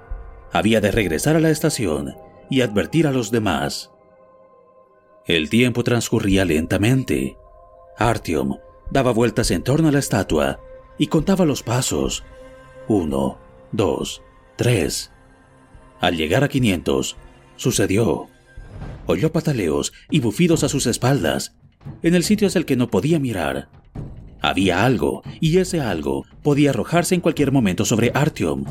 había 0.54 0.80
de 0.80 0.92
regresar 0.92 1.36
a 1.36 1.42
la 1.42 1.50
estación 1.50 2.16
y 2.50 2.62
advertir 2.62 3.06
a 3.06 3.12
los 3.12 3.30
demás. 3.30 3.92
El 5.26 5.50
tiempo 5.50 5.84
transcurría 5.84 6.46
lentamente. 6.46 7.36
Artyom 7.98 8.56
daba 8.90 9.12
vueltas 9.12 9.52
en 9.52 9.64
torno 9.64 9.90
a 9.90 9.92
la 9.92 10.00
estatua 10.00 10.62
y 10.98 11.08
contaba 11.08 11.44
los 11.44 11.62
pasos. 11.62 12.24
Uno, 12.88 13.38
dos, 13.74 14.22
tres. 14.56 15.12
Al 16.00 16.16
llegar 16.16 16.44
a 16.44 16.50
500, 16.50 17.18
sucedió. 17.56 18.28
Oyó 19.06 19.32
pataleos 19.32 19.92
y 20.10 20.20
bufidos 20.20 20.64
a 20.64 20.70
sus 20.70 20.86
espaldas, 20.88 21.56
en 22.04 22.16
el 22.16 22.24
sitio 22.24 22.48
hacia 22.48 22.60
el 22.60 22.66
que 22.66 22.76
no 22.76 22.90
podía 22.90 23.20
mirar. 23.20 23.70
Había 24.42 24.86
algo, 24.86 25.22
y 25.42 25.58
ese 25.58 25.82
algo 25.82 26.26
podía 26.44 26.70
arrojarse 26.70 27.16
en 27.16 27.22
cualquier 27.22 27.52
momento 27.52 27.84
sobre 27.84 28.12
Artyom. 28.14 28.64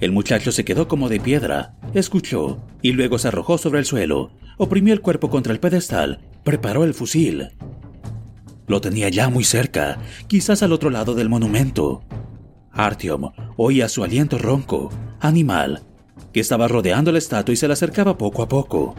El 0.00 0.12
muchacho 0.12 0.52
se 0.52 0.64
quedó 0.64 0.88
como 0.88 1.08
de 1.08 1.20
piedra, 1.20 1.74
escuchó, 1.94 2.62
y 2.82 2.92
luego 2.92 3.18
se 3.18 3.28
arrojó 3.28 3.56
sobre 3.56 3.78
el 3.78 3.86
suelo, 3.86 4.30
oprimió 4.58 4.92
el 4.92 5.00
cuerpo 5.00 5.30
contra 5.30 5.54
el 5.54 5.60
pedestal, 5.60 6.20
preparó 6.44 6.84
el 6.84 6.92
fusil. 6.92 7.48
Lo 8.66 8.82
tenía 8.82 9.08
ya 9.08 9.30
muy 9.30 9.44
cerca, 9.44 9.98
quizás 10.26 10.62
al 10.62 10.72
otro 10.72 10.90
lado 10.90 11.14
del 11.14 11.30
monumento. 11.30 12.02
Artyom 12.72 13.32
oía 13.56 13.88
su 13.88 14.04
aliento 14.04 14.36
ronco, 14.36 14.90
animal, 15.20 15.82
estaba 16.40 16.68
rodeando 16.68 17.12
la 17.12 17.18
estatua 17.18 17.52
y 17.52 17.56
se 17.56 17.66
le 17.66 17.72
acercaba 17.72 18.18
poco 18.18 18.42
a 18.42 18.48
poco. 18.48 18.94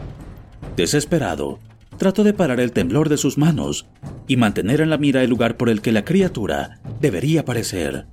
Desesperado, 0.76 1.58
trató 1.96 2.24
de 2.24 2.32
parar 2.32 2.60
el 2.60 2.72
temblor 2.72 3.08
de 3.08 3.16
sus 3.16 3.38
manos 3.38 3.86
y 4.26 4.36
mantener 4.36 4.80
en 4.80 4.90
la 4.90 4.98
mira 4.98 5.22
el 5.22 5.30
lugar 5.30 5.56
por 5.56 5.68
el 5.68 5.80
que 5.80 5.92
la 5.92 6.04
criatura 6.04 6.80
debería 7.00 7.40
aparecer. 7.40 8.06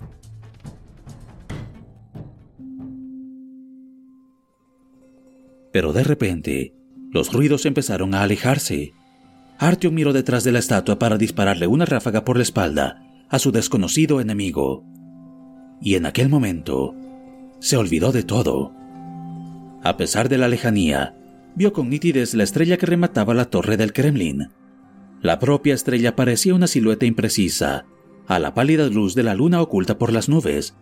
Pero 5.72 5.92
de 5.92 6.04
repente, 6.04 6.74
los 7.12 7.34
ruidos 7.34 7.66
empezaron 7.66 8.16
a 8.16 8.22
alejarse. 8.22 8.94
Artyom 9.58 9.94
miró 9.94 10.14
detrás 10.14 10.44
de 10.44 10.52
la 10.52 10.60
estatua 10.60 11.00
para 11.00 11.18
dispararle 11.18 11.68
una 11.68 11.86
ráfaga 11.86 12.24
por 12.24 12.38
la 12.38 12.44
espalda 12.44 13.02
a 13.30 13.40
su 13.40 13.52
desconocido 13.52 14.22
enemigo. 14.22 14.84
y 15.82 15.96
en 15.96 16.06
aquel 16.06 16.30
momento 16.30 16.96
se 17.60 17.76
olvidó 17.78 18.12
de 18.12 18.24
todo. 18.24 18.74
A 19.86 19.98
pesar 19.98 20.30
de 20.30 20.40
la 20.40 20.48
lejanía, 20.48 21.16
vio 21.56 21.72
con 21.72 21.92
nitidez 21.92 22.34
la 22.34 22.44
estrella 22.44 22.78
que 22.78 22.88
remataba 22.88 23.36
la 23.36 23.46
torre 23.52 23.78
del 23.78 23.94
Kremlin. 23.94 24.50
La 25.22 25.38
propia 25.38 25.76
estrella 25.76 26.16
parecía 26.16 26.56
una 26.56 26.66
silueta 26.66 27.06
imprecisa, 27.06 27.86
a 28.26 28.40
la 28.40 28.56
pálida 28.56 28.88
luz 28.88 29.14
de 29.14 29.22
la 29.22 29.36
luna 29.36 29.62
oculta 29.62 30.00
por 30.00 30.12
las 30.12 30.28
nubes, 30.28 30.76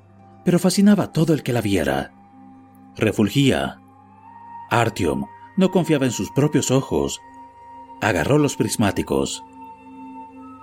pero 0.45 0.57
fascinaba 0.57 1.03
a 1.03 1.11
todo 1.11 1.33
el 1.33 1.43
que 1.43 1.51
la 1.51 1.59
viera. 1.59 2.13
Refulgía. 2.95 3.81
Artyom 4.69 5.25
no 5.57 5.69
confiaba 5.69 6.05
en 6.05 6.11
sus 6.13 6.31
propios 6.31 6.71
ojos. 6.71 7.19
Agarró 7.99 8.37
los 8.37 8.55
prismáticos. 8.55 9.43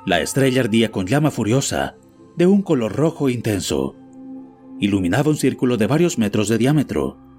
La 0.07 0.23
estrella 0.23 0.63
ardía 0.63 0.91
con 0.91 1.07
llama 1.07 1.31
furiosa, 1.31 1.97
de 2.39 2.47
un 2.47 2.63
color 2.63 2.97
rojo 2.97 3.29
intenso. 3.29 3.97
Iluminaba 4.79 5.29
un 5.29 5.37
círculo 5.37 5.77
de 5.77 5.87
varios 5.87 6.17
metros 6.17 6.49
de 6.49 6.57
diámetro. 6.57 7.30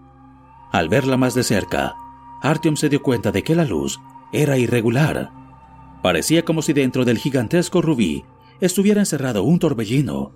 Al 0.72 0.88
verla 0.88 1.17
más 1.17 1.34
de 1.34 1.43
cerca, 1.43 1.95
Artyom 2.41 2.76
se 2.76 2.89
dio 2.89 3.01
cuenta 3.01 3.32
de 3.32 3.43
que 3.43 3.55
la 3.55 3.65
luz 3.65 3.99
era 4.32 4.57
irregular. 4.57 5.32
Parecía 6.01 6.43
como 6.43 6.61
si 6.61 6.74
dentro 6.74 7.05
del 7.05 7.17
gigantesco 7.17 7.82
rubí 7.82 8.24
estuviera 8.61 9.01
encerrado 9.01 9.43
un 9.43 9.59
torbellino. 9.59 10.34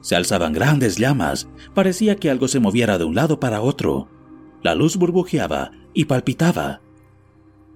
Se 0.00 0.16
alzaban 0.16 0.52
grandes 0.52 0.96
llamas, 0.96 1.48
parecía 1.74 2.16
que 2.16 2.30
algo 2.30 2.48
se 2.48 2.58
moviera 2.58 2.96
de 2.96 3.04
un 3.04 3.14
lado 3.14 3.38
para 3.38 3.60
otro. 3.60 4.08
La 4.62 4.74
luz 4.74 4.96
burbujeaba 4.96 5.72
y 5.92 6.06
palpitaba. 6.06 6.80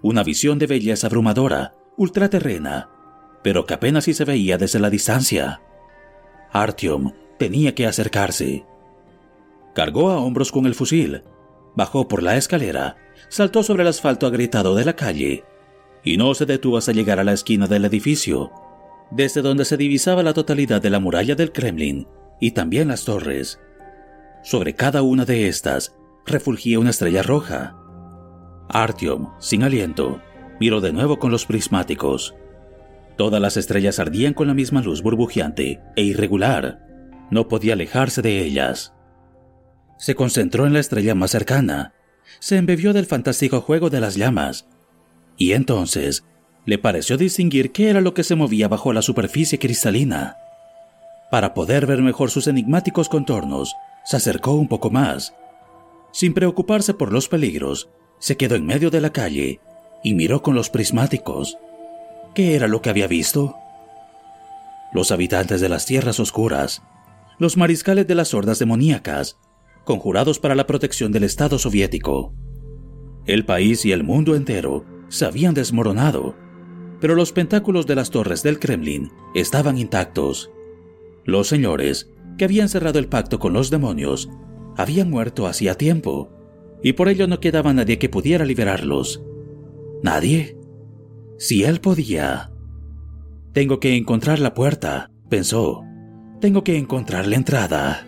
Una 0.00 0.22
visión 0.22 0.58
de 0.58 0.66
belleza 0.66 1.06
abrumadora, 1.06 1.74
ultraterrena, 1.96 2.88
pero 3.42 3.66
que 3.66 3.74
apenas 3.74 4.04
si 4.04 4.14
se 4.14 4.24
veía 4.24 4.56
desde 4.56 4.78
la 4.78 4.90
distancia. 4.90 5.60
Artyom 6.50 7.12
tenía 7.38 7.74
que 7.74 7.86
acercarse. 7.86 8.64
Cargó 9.74 10.10
a 10.10 10.18
hombros 10.18 10.50
con 10.50 10.66
el 10.66 10.74
fusil, 10.74 11.24
bajó 11.76 12.08
por 12.08 12.22
la 12.22 12.36
escalera 12.36 12.96
saltó 13.28 13.62
sobre 13.62 13.82
el 13.82 13.88
asfalto 13.88 14.26
agrietado 14.26 14.74
de 14.74 14.84
la 14.84 14.94
calle 14.94 15.44
y 16.04 16.16
no 16.16 16.34
se 16.34 16.46
detuvo 16.46 16.76
hasta 16.76 16.92
llegar 16.92 17.18
a 17.18 17.24
la 17.24 17.32
esquina 17.32 17.66
del 17.66 17.84
edificio, 17.86 18.52
desde 19.10 19.42
donde 19.42 19.64
se 19.64 19.76
divisaba 19.76 20.22
la 20.22 20.34
totalidad 20.34 20.82
de 20.82 20.90
la 20.90 21.00
muralla 21.00 21.34
del 21.34 21.50
Kremlin 21.50 22.06
y 22.40 22.50
también 22.50 22.88
las 22.88 23.04
torres. 23.04 23.58
Sobre 24.42 24.74
cada 24.74 25.02
una 25.02 25.24
de 25.24 25.48
estas 25.48 25.96
refulgía 26.26 26.78
una 26.78 26.90
estrella 26.90 27.22
roja. 27.22 27.76
Artyom, 28.68 29.30
sin 29.40 29.62
aliento, 29.62 30.20
miró 30.60 30.80
de 30.80 30.92
nuevo 30.92 31.18
con 31.18 31.30
los 31.30 31.46
prismáticos. 31.46 32.34
Todas 33.16 33.40
las 33.40 33.56
estrellas 33.56 33.98
ardían 33.98 34.34
con 34.34 34.46
la 34.46 34.54
misma 34.54 34.82
luz 34.82 35.02
burbujeante 35.02 35.80
e 35.96 36.02
irregular. 36.02 36.80
No 37.30 37.48
podía 37.48 37.72
alejarse 37.72 38.20
de 38.20 38.42
ellas. 38.42 38.92
Se 39.98 40.14
concentró 40.14 40.66
en 40.66 40.72
la 40.72 40.80
estrella 40.80 41.14
más 41.14 41.30
cercana 41.30 41.94
se 42.44 42.56
embebió 42.56 42.92
del 42.92 43.06
fantástico 43.06 43.60
juego 43.60 43.90
de 43.90 44.00
las 44.00 44.16
llamas, 44.16 44.66
y 45.36 45.52
entonces 45.52 46.24
le 46.66 46.78
pareció 46.78 47.16
distinguir 47.16 47.72
qué 47.72 47.88
era 47.88 48.00
lo 48.00 48.14
que 48.14 48.24
se 48.24 48.34
movía 48.34 48.68
bajo 48.68 48.92
la 48.92 49.02
superficie 49.02 49.58
cristalina. 49.58 50.36
Para 51.30 51.54
poder 51.54 51.86
ver 51.86 52.02
mejor 52.02 52.30
sus 52.30 52.46
enigmáticos 52.46 53.08
contornos, 53.08 53.74
se 54.04 54.16
acercó 54.16 54.52
un 54.52 54.68
poco 54.68 54.90
más. 54.90 55.34
Sin 56.12 56.34
preocuparse 56.34 56.94
por 56.94 57.12
los 57.12 57.28
peligros, 57.28 57.88
se 58.18 58.36
quedó 58.36 58.54
en 58.54 58.66
medio 58.66 58.90
de 58.90 59.00
la 59.00 59.10
calle 59.10 59.60
y 60.02 60.14
miró 60.14 60.42
con 60.42 60.54
los 60.54 60.70
prismáticos. 60.70 61.58
¿Qué 62.34 62.54
era 62.54 62.68
lo 62.68 62.82
que 62.82 62.90
había 62.90 63.06
visto? 63.06 63.56
Los 64.92 65.10
habitantes 65.10 65.60
de 65.60 65.68
las 65.68 65.86
tierras 65.86 66.20
oscuras, 66.20 66.82
los 67.38 67.56
mariscales 67.56 68.06
de 68.06 68.14
las 68.14 68.32
hordas 68.32 68.58
demoníacas, 68.58 69.38
conjurados 69.84 70.38
para 70.38 70.54
la 70.54 70.66
protección 70.66 71.12
del 71.12 71.24
Estado 71.24 71.58
soviético. 71.58 72.34
El 73.26 73.44
país 73.44 73.84
y 73.84 73.92
el 73.92 74.04
mundo 74.04 74.34
entero 74.34 74.84
se 75.08 75.24
habían 75.24 75.54
desmoronado, 75.54 76.36
pero 77.00 77.14
los 77.14 77.32
pentáculos 77.32 77.86
de 77.86 77.94
las 77.94 78.10
torres 78.10 78.42
del 78.42 78.58
Kremlin 78.58 79.10
estaban 79.34 79.78
intactos. 79.78 80.50
Los 81.24 81.48
señores, 81.48 82.10
que 82.36 82.44
habían 82.44 82.68
cerrado 82.68 82.98
el 82.98 83.08
pacto 83.08 83.38
con 83.38 83.52
los 83.52 83.70
demonios, 83.70 84.28
habían 84.76 85.10
muerto 85.10 85.46
hacía 85.46 85.76
tiempo, 85.76 86.30
y 86.82 86.94
por 86.94 87.08
ello 87.08 87.26
no 87.26 87.40
quedaba 87.40 87.72
nadie 87.72 87.98
que 87.98 88.08
pudiera 88.08 88.44
liberarlos. 88.44 89.22
¿Nadie? 90.02 90.58
Si 91.38 91.64
él 91.64 91.80
podía. 91.80 92.50
Tengo 93.52 93.80
que 93.80 93.96
encontrar 93.96 94.38
la 94.38 94.52
puerta, 94.52 95.10
pensó. 95.30 95.82
Tengo 96.40 96.64
que 96.64 96.76
encontrar 96.76 97.26
la 97.26 97.36
entrada. 97.36 98.06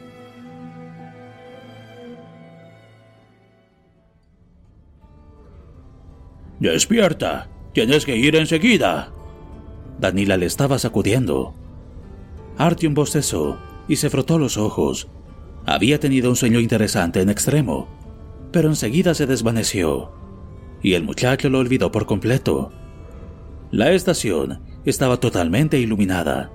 Despierta. 6.60 7.48
Tienes 7.72 8.06
que 8.06 8.16
ir 8.16 8.36
enseguida. 8.36 9.12
Danila 9.98 10.36
le 10.36 10.46
estaba 10.46 10.78
sacudiendo. 10.78 11.54
Artyom 12.56 12.94
bostezó 12.94 13.58
y 13.88 13.96
se 13.96 14.08
frotó 14.08 14.38
los 14.38 14.56
ojos. 14.56 15.08
Había 15.66 16.00
tenido 16.00 16.30
un 16.30 16.36
sueño 16.36 16.60
interesante 16.60 17.20
en 17.20 17.28
extremo, 17.28 17.88
pero 18.52 18.68
enseguida 18.68 19.14
se 19.14 19.26
desvaneció, 19.26 20.12
y 20.82 20.94
el 20.94 21.02
muchacho 21.02 21.48
lo 21.48 21.58
olvidó 21.58 21.92
por 21.92 22.06
completo. 22.06 22.72
La 23.70 23.90
estación 23.90 24.62
estaba 24.84 25.18
totalmente 25.18 25.78
iluminada. 25.78 26.50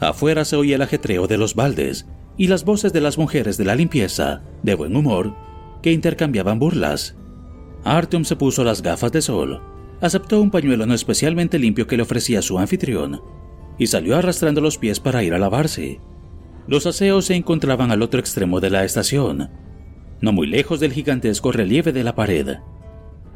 Afuera 0.00 0.44
se 0.44 0.56
oía 0.56 0.76
el 0.76 0.82
ajetreo 0.82 1.26
de 1.28 1.38
los 1.38 1.54
baldes 1.54 2.06
y 2.36 2.48
las 2.48 2.64
voces 2.64 2.92
de 2.92 3.00
las 3.00 3.18
mujeres 3.18 3.58
de 3.58 3.64
la 3.64 3.76
limpieza, 3.76 4.42
de 4.62 4.74
buen 4.74 4.96
humor, 4.96 5.36
que 5.82 5.92
intercambiaban 5.92 6.58
burlas. 6.58 7.16
Artyom 7.84 8.24
se 8.24 8.36
puso 8.36 8.64
las 8.64 8.82
gafas 8.82 9.12
de 9.12 9.22
sol, 9.22 9.60
aceptó 10.00 10.40
un 10.40 10.50
pañuelo 10.50 10.86
no 10.86 10.94
especialmente 10.94 11.58
limpio 11.58 11.86
que 11.86 11.96
le 11.96 12.02
ofrecía 12.02 12.42
su 12.42 12.58
anfitrión 12.58 13.22
y 13.78 13.86
salió 13.86 14.16
arrastrando 14.16 14.60
los 14.60 14.78
pies 14.78 15.00
para 15.00 15.22
ir 15.22 15.34
a 15.34 15.38
lavarse. 15.38 16.00
Los 16.66 16.86
aseos 16.86 17.24
se 17.24 17.34
encontraban 17.34 17.90
al 17.90 18.02
otro 18.02 18.20
extremo 18.20 18.60
de 18.60 18.70
la 18.70 18.84
estación, 18.84 19.50
no 20.20 20.32
muy 20.32 20.46
lejos 20.46 20.78
del 20.78 20.92
gigantesco 20.92 21.50
relieve 21.50 21.92
de 21.92 22.04
la 22.04 22.14
pared. 22.14 22.58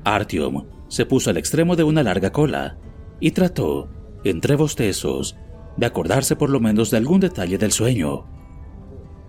Artyom 0.04 0.66
se 0.88 1.04
puso 1.04 1.30
al 1.30 1.36
extremo 1.36 1.74
de 1.74 1.82
una 1.82 2.04
larga 2.04 2.30
cola 2.30 2.78
y 3.18 3.32
trató, 3.32 3.88
entre 4.22 4.54
bostezos, 4.54 5.36
de 5.76 5.86
acordarse 5.86 6.36
por 6.36 6.50
lo 6.50 6.60
menos 6.60 6.90
de 6.90 6.98
algún 6.98 7.20
detalle 7.20 7.58
del 7.58 7.72
sueño. 7.72 8.26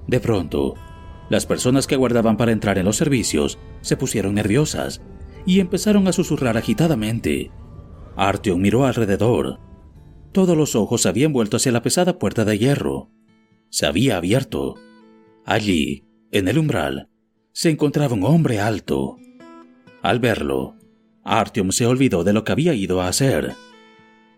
De 0.06 0.20
pronto, 0.20 0.76
las 1.30 1.46
personas 1.46 1.88
que 1.88 1.96
aguardaban 1.96 2.38
para 2.38 2.52
entrar 2.52 2.78
en 2.78 2.86
los 2.86 2.98
servicios 2.98 3.58
se 3.82 3.98
pusieron 3.98 4.36
nerviosas 4.36 5.02
y 5.46 5.60
empezaron 5.60 6.08
a 6.08 6.14
susurrar 6.14 6.58
agitadamente. 6.58 7.52
Artyom 8.16 8.62
miró 8.62 8.86
alrededor. 8.86 9.60
Todos 10.32 10.58
los 10.58 10.76
ojos 10.76 11.06
habían 11.06 11.34
vuelto 11.34 11.58
hacia 11.58 11.72
la 11.72 11.82
pesada 11.82 12.20
puerta 12.20 12.46
de 12.46 12.58
hierro. 12.58 13.10
Se 13.70 13.86
había 13.86 14.18
abierto. 14.18 14.76
Allí, 15.46 16.06
en 16.32 16.48
el 16.48 16.58
umbral, 16.58 17.10
se 17.52 17.70
encontraba 17.70 18.14
un 18.14 18.24
hombre 18.24 18.60
alto. 18.60 19.18
Al 20.02 20.20
verlo, 20.20 20.76
Artyom 21.24 21.72
se 21.72 21.86
olvidó 21.86 22.24
de 22.24 22.34
lo 22.34 22.44
que 22.44 22.52
había 22.52 22.74
ido 22.74 23.02
a 23.02 23.08
hacer. 23.08 23.56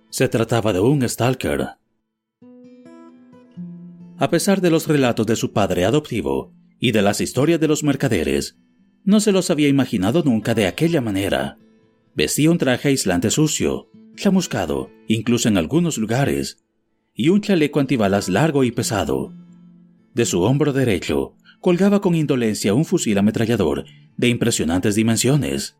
Se 0.09 0.27
trataba 0.27 0.73
de 0.73 0.79
un 0.79 1.07
stalker. 1.07 1.69
A 4.17 4.29
pesar 4.29 4.59
de 4.59 4.69
los 4.69 4.87
relatos 4.87 5.25
de 5.25 5.35
su 5.35 5.53
padre 5.53 5.85
adoptivo, 5.85 6.53
y 6.79 6.91
de 6.91 7.01
las 7.01 7.21
historias 7.21 7.59
de 7.59 7.67
los 7.67 7.83
mercaderes, 7.83 8.57
no 9.03 9.19
se 9.19 9.31
los 9.31 9.49
había 9.49 9.67
imaginado 9.67 10.23
nunca 10.23 10.55
de 10.55 10.67
aquella 10.67 11.01
manera. 11.01 11.57
Vestía 12.15 12.51
un 12.51 12.57
traje 12.57 12.89
aislante 12.89 13.31
sucio, 13.31 13.89
chamuscado, 14.15 14.89
incluso 15.07 15.47
en 15.47 15.57
algunos 15.57 15.97
lugares, 15.97 16.63
y 17.13 17.29
un 17.29 17.41
chaleco 17.41 17.79
antibalas 17.79 18.29
largo 18.29 18.63
y 18.63 18.71
pesado. 18.71 19.33
De 20.13 20.25
su 20.25 20.41
hombro 20.41 20.73
derecho 20.73 21.35
colgaba 21.59 22.01
con 22.01 22.15
indolencia 22.15 22.73
un 22.73 22.85
fusil 22.85 23.17
ametrallador 23.17 23.85
de 24.17 24.29
impresionantes 24.29 24.95
dimensiones. 24.95 25.77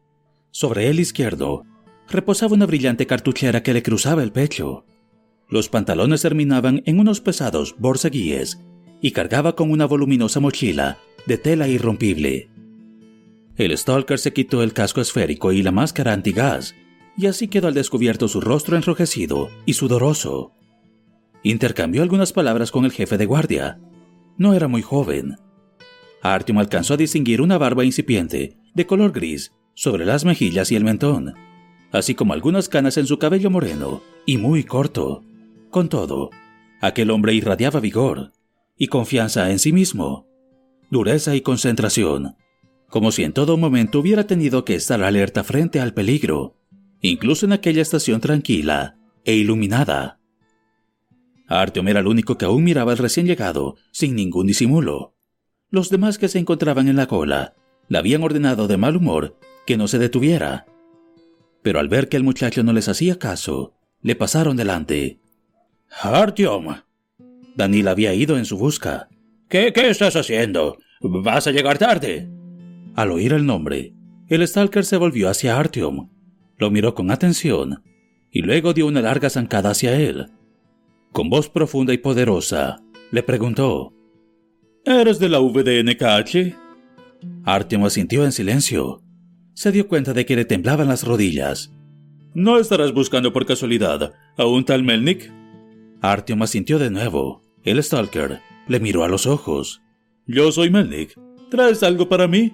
Sobre 0.52 0.90
el 0.90 1.00
izquierdo 1.00 1.64
reposaba 2.10 2.56
una 2.56 2.66
brillante 2.66 3.06
cartuchera 3.06 3.64
que 3.64 3.74
le 3.74 3.84
cruzaba 3.84 4.24
el 4.24 4.32
pecho. 4.32 4.86
Los 5.48 5.70
pantalones 5.70 6.22
terminaban 6.22 6.84
en 6.86 7.00
unos 7.00 7.22
pesados 7.22 7.76
borseguíes 7.78 8.60
y 9.02 9.12
cargaba 9.12 9.56
con 9.56 9.72
una 9.72 9.86
voluminosa 9.86 10.40
mochila 10.40 10.98
de 11.26 11.38
tela 11.38 11.68
irrompible. 11.68 12.50
El 13.56 13.78
Stalker 13.78 14.18
se 14.20 14.34
quitó 14.34 14.64
el 14.64 14.74
casco 14.74 15.02
esférico 15.02 15.52
y 15.52 15.62
la 15.62 15.72
máscara 15.72 16.14
antigas, 16.14 16.76
y 17.18 17.28
así 17.28 17.50
quedó 17.50 17.68
al 17.68 17.74
descubierto 17.74 18.28
su 18.28 18.40
rostro 18.40 18.78
enrojecido 18.78 19.50
y 19.66 19.74
sudoroso. 19.74 20.54
Intercambió 21.44 22.02
algunas 22.02 22.32
palabras 22.32 22.72
con 22.72 22.86
el 22.86 22.92
jefe 22.92 23.18
de 23.18 23.26
guardia. 23.26 23.80
No 24.38 24.54
era 24.54 24.68
muy 24.68 24.82
joven. 24.82 25.36
Artyom 26.22 26.58
alcanzó 26.58 26.94
a 26.94 26.98
distinguir 26.98 27.42
una 27.42 27.58
barba 27.58 27.86
incipiente, 27.86 28.58
de 28.74 28.86
color 28.86 29.12
gris, 29.12 29.54
sobre 29.74 30.06
las 30.06 30.26
mejillas 30.26 30.72
y 30.72 30.76
el 30.76 30.84
mentón, 30.84 31.34
así 31.92 32.16
como 32.16 32.34
algunas 32.34 32.70
canas 32.70 32.98
en 32.98 33.06
su 33.06 33.20
cabello 33.20 33.50
moreno 33.50 34.02
y 34.26 34.38
muy 34.38 34.64
corto. 34.64 35.24
Con 35.70 35.88
todo, 35.90 36.30
aquel 36.82 37.12
hombre 37.12 37.34
irradiaba 37.34 37.80
vigor, 37.80 38.32
y 38.80 38.88
confianza 38.88 39.52
en 39.52 39.60
sí 39.60 39.72
mismo, 39.72 40.26
dureza 40.90 41.36
y 41.36 41.42
concentración, 41.42 42.38
como 42.88 43.12
si 43.12 43.24
en 43.24 43.34
todo 43.34 43.58
momento 43.58 44.00
hubiera 44.00 44.26
tenido 44.26 44.66
que 44.66 44.74
estar 44.74 45.04
alerta 45.04 45.44
frente 45.44 45.80
al 45.80 45.94
peligro, 45.94 46.56
incluso 47.02 47.46
en 47.46 47.52
aquella 47.52 47.84
estación 47.84 48.22
tranquila 48.22 48.98
e 49.26 49.36
iluminada. 49.36 50.20
Artyom 51.48 51.88
era 51.90 52.00
el 52.00 52.08
único 52.08 52.38
que 52.38 52.46
aún 52.46 52.64
miraba 52.64 52.94
al 52.94 52.98
recién 52.98 53.28
llegado, 53.28 53.76
sin 53.92 54.16
ningún 54.16 54.48
disimulo. 54.48 55.14
Los 55.70 55.90
demás 55.90 56.18
que 56.18 56.30
se 56.30 56.40
encontraban 56.40 56.88
en 56.88 56.96
la 56.96 57.08
cola 57.08 57.56
le 57.90 57.98
habían 57.98 58.24
ordenado 58.24 58.68
de 58.68 58.78
mal 58.78 58.96
humor 58.96 59.38
que 59.66 59.76
no 59.76 59.88
se 59.88 60.00
detuviera. 60.00 60.68
Pero 61.62 61.80
al 61.80 61.90
ver 61.90 62.08
que 62.08 62.18
el 62.18 62.24
muchacho 62.24 62.64
no 62.64 62.72
les 62.72 62.88
hacía 62.88 63.20
caso, 63.20 63.74
le 64.02 64.16
pasaron 64.16 64.56
delante. 64.56 65.20
Artyom. 66.02 66.89
Danil 67.60 67.90
había 67.90 68.14
ido 68.14 68.38
en 68.38 68.46
su 68.46 68.58
busca. 68.58 69.10
¿Qué, 69.50 69.74
¿Qué 69.74 69.90
estás 69.90 70.16
haciendo? 70.16 70.78
¿Vas 71.02 71.46
a 71.46 71.52
llegar 71.52 71.78
tarde? 71.78 72.30
Al 72.96 73.12
oír 73.12 73.34
el 73.34 73.46
nombre, 73.46 73.94
el 74.30 74.48
Stalker 74.48 74.86
se 74.86 74.96
volvió 74.96 75.30
hacia 75.30 75.60
Artyom, 75.60 76.10
lo 76.58 76.72
miró 76.72 76.96
con 76.96 77.12
atención 77.12 77.84
y 78.32 78.44
luego 78.44 78.74
dio 78.74 78.88
una 78.88 79.02
larga 79.02 79.30
zancada 79.30 79.72
hacia 79.72 79.94
él. 80.00 80.28
Con 81.12 81.30
voz 81.30 81.50
profunda 81.50 81.94
y 81.94 81.98
poderosa, 81.98 82.82
le 83.12 83.24
preguntó: 83.24 83.94
¿Eres 84.86 85.20
de 85.20 85.28
la 85.28 85.40
VDNKH? 85.40 86.56
Artyom 87.44 87.84
asintió 87.84 88.24
en 88.24 88.32
silencio. 88.32 89.02
Se 89.54 89.74
dio 89.74 89.90
cuenta 89.90 90.14
de 90.14 90.26
que 90.26 90.38
le 90.38 90.46
temblaban 90.46 90.88
las 90.88 91.04
rodillas. 91.04 91.74
¿No 92.34 92.58
estarás 92.58 92.94
buscando 92.94 93.34
por 93.34 93.46
casualidad 93.46 94.14
a 94.38 94.46
un 94.46 94.64
tal 94.64 94.84
Melnik? 94.84 95.30
Artyom 96.02 96.42
asintió 96.44 96.80
de 96.80 96.90
nuevo. 96.90 97.49
El 97.64 97.84
Stalker 97.84 98.42
le 98.68 98.80
miró 98.80 99.04
a 99.04 99.08
los 99.08 99.26
ojos. 99.26 99.82
Yo 100.26 100.52
soy 100.52 100.70
Melnik. 100.70 101.18
¿Traes 101.50 101.84
algo 101.84 102.08
para 102.08 102.28
mí? 102.28 102.54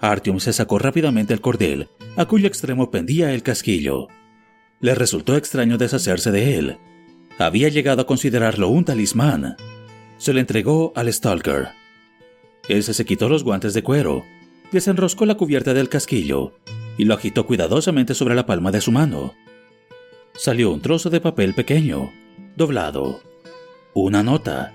Artyom 0.00 0.38
se 0.38 0.52
sacó 0.52 0.78
rápidamente 0.78 1.34
el 1.34 1.40
cordel, 1.40 1.88
a 2.16 2.26
cuyo 2.26 2.46
extremo 2.46 2.90
pendía 2.90 3.34
el 3.34 3.42
casquillo. 3.42 4.08
Le 4.80 4.94
resultó 4.94 5.36
extraño 5.36 5.76
deshacerse 5.76 6.30
de 6.30 6.58
él. 6.58 6.78
Había 7.38 7.68
llegado 7.68 8.02
a 8.02 8.06
considerarlo 8.06 8.68
un 8.68 8.84
talismán. 8.84 9.56
Se 10.18 10.32
le 10.32 10.40
entregó 10.40 10.92
al 10.94 11.12
Stalker. 11.12 11.68
Ese 12.68 12.94
se 12.94 13.04
quitó 13.04 13.28
los 13.28 13.42
guantes 13.42 13.74
de 13.74 13.82
cuero, 13.82 14.24
desenroscó 14.70 15.26
la 15.26 15.36
cubierta 15.36 15.74
del 15.74 15.88
casquillo 15.88 16.54
y 16.96 17.04
lo 17.04 17.14
agitó 17.14 17.46
cuidadosamente 17.46 18.14
sobre 18.14 18.34
la 18.34 18.46
palma 18.46 18.70
de 18.70 18.80
su 18.80 18.92
mano. 18.92 19.34
Salió 20.34 20.70
un 20.70 20.80
trozo 20.80 21.10
de 21.10 21.20
papel 21.20 21.54
pequeño, 21.54 22.12
doblado. 22.56 23.29
Una 23.94 24.22
nota. 24.22 24.72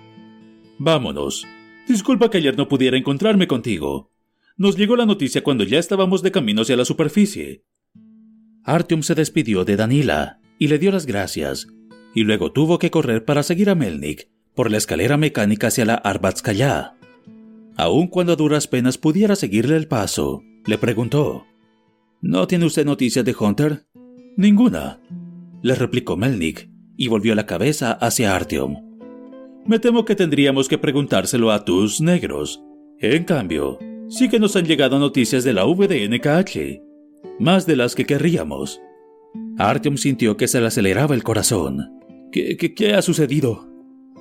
Vámonos. 0.78 1.48
Disculpa 1.88 2.30
que 2.30 2.40
ayer 2.40 2.58
no 2.58 2.68
pudiera 2.68 2.98
encontrarme 2.98 3.48
contigo. 3.48 4.12
Nos 4.58 4.76
llegó 4.76 4.96
la 4.96 5.06
noticia 5.06 5.44
cuando 5.44 5.64
ya 5.64 5.80
estábamos 5.80 6.22
de 6.22 6.32
camino 6.32 6.64
hacia 6.64 6.76
la 6.76 6.86
superficie. 6.86 7.64
Artyom 8.64 9.04
se 9.04 9.16
despidió 9.16 9.64
de 9.64 9.76
Danila 9.76 10.40
y 10.58 10.68
le 10.68 10.80
dio 10.80 10.92
las 10.92 11.06
gracias, 11.06 11.68
y 12.14 12.24
luego 12.24 12.52
tuvo 12.52 12.80
que 12.80 12.92
correr 12.92 13.24
para 13.26 13.44
seguir 13.44 13.70
a 13.70 13.76
Melnik 13.76 14.30
por 14.54 14.72
la 14.72 14.78
escalera 14.78 15.18
mecánica 15.18 15.68
hacia 15.68 15.86
la 15.86 15.96
Arbatskaya. 15.96 16.96
Aun 17.78 18.08
cuando 18.08 18.34
a 18.34 18.36
duras 18.38 18.68
penas 18.68 18.98
pudiera 18.98 19.36
seguirle 19.36 19.76
el 19.76 19.88
paso, 19.88 20.44
le 20.66 20.78
preguntó: 20.78 21.46
¿No 22.22 22.48
tiene 22.48 22.66
usted 22.66 22.86
noticias 22.86 23.24
de 23.24 23.36
Hunter? 23.38 23.86
Ninguna, 24.38 25.00
le 25.62 25.76
replicó 25.76 26.18
Melnik 26.18 26.70
y 26.98 27.08
volvió 27.08 27.36
la 27.36 27.46
cabeza 27.46 27.92
hacia 27.92 28.36
Artyom. 28.36 28.85
Me 29.68 29.80
temo 29.80 30.06
que 30.06 30.16
tendríamos 30.16 30.68
que 30.70 30.78
preguntárselo 30.78 31.52
a 31.52 31.66
tus 31.66 32.00
negros. 32.00 32.62
En 33.00 33.24
cambio, 33.24 33.80
sí 34.10 34.30
que 34.30 34.40
nos 34.40 34.56
han 34.56 34.66
llegado 34.66 35.00
noticias 35.00 35.44
de 35.44 35.54
la 35.54 35.66
VDNKH, 35.66 36.82
más 37.40 37.66
de 37.66 37.76
las 37.76 37.96
que 37.96 38.06
querríamos. 38.06 38.80
Artyom 39.58 39.98
sintió 39.98 40.38
que 40.38 40.48
se 40.48 40.62
le 40.62 40.68
aceleraba 40.68 41.16
el 41.16 41.24
corazón. 41.24 42.00
¿Qué, 42.32 42.58
qué, 42.58 42.76
qué 42.76 42.94
ha 42.94 43.02
sucedido? 43.02 43.68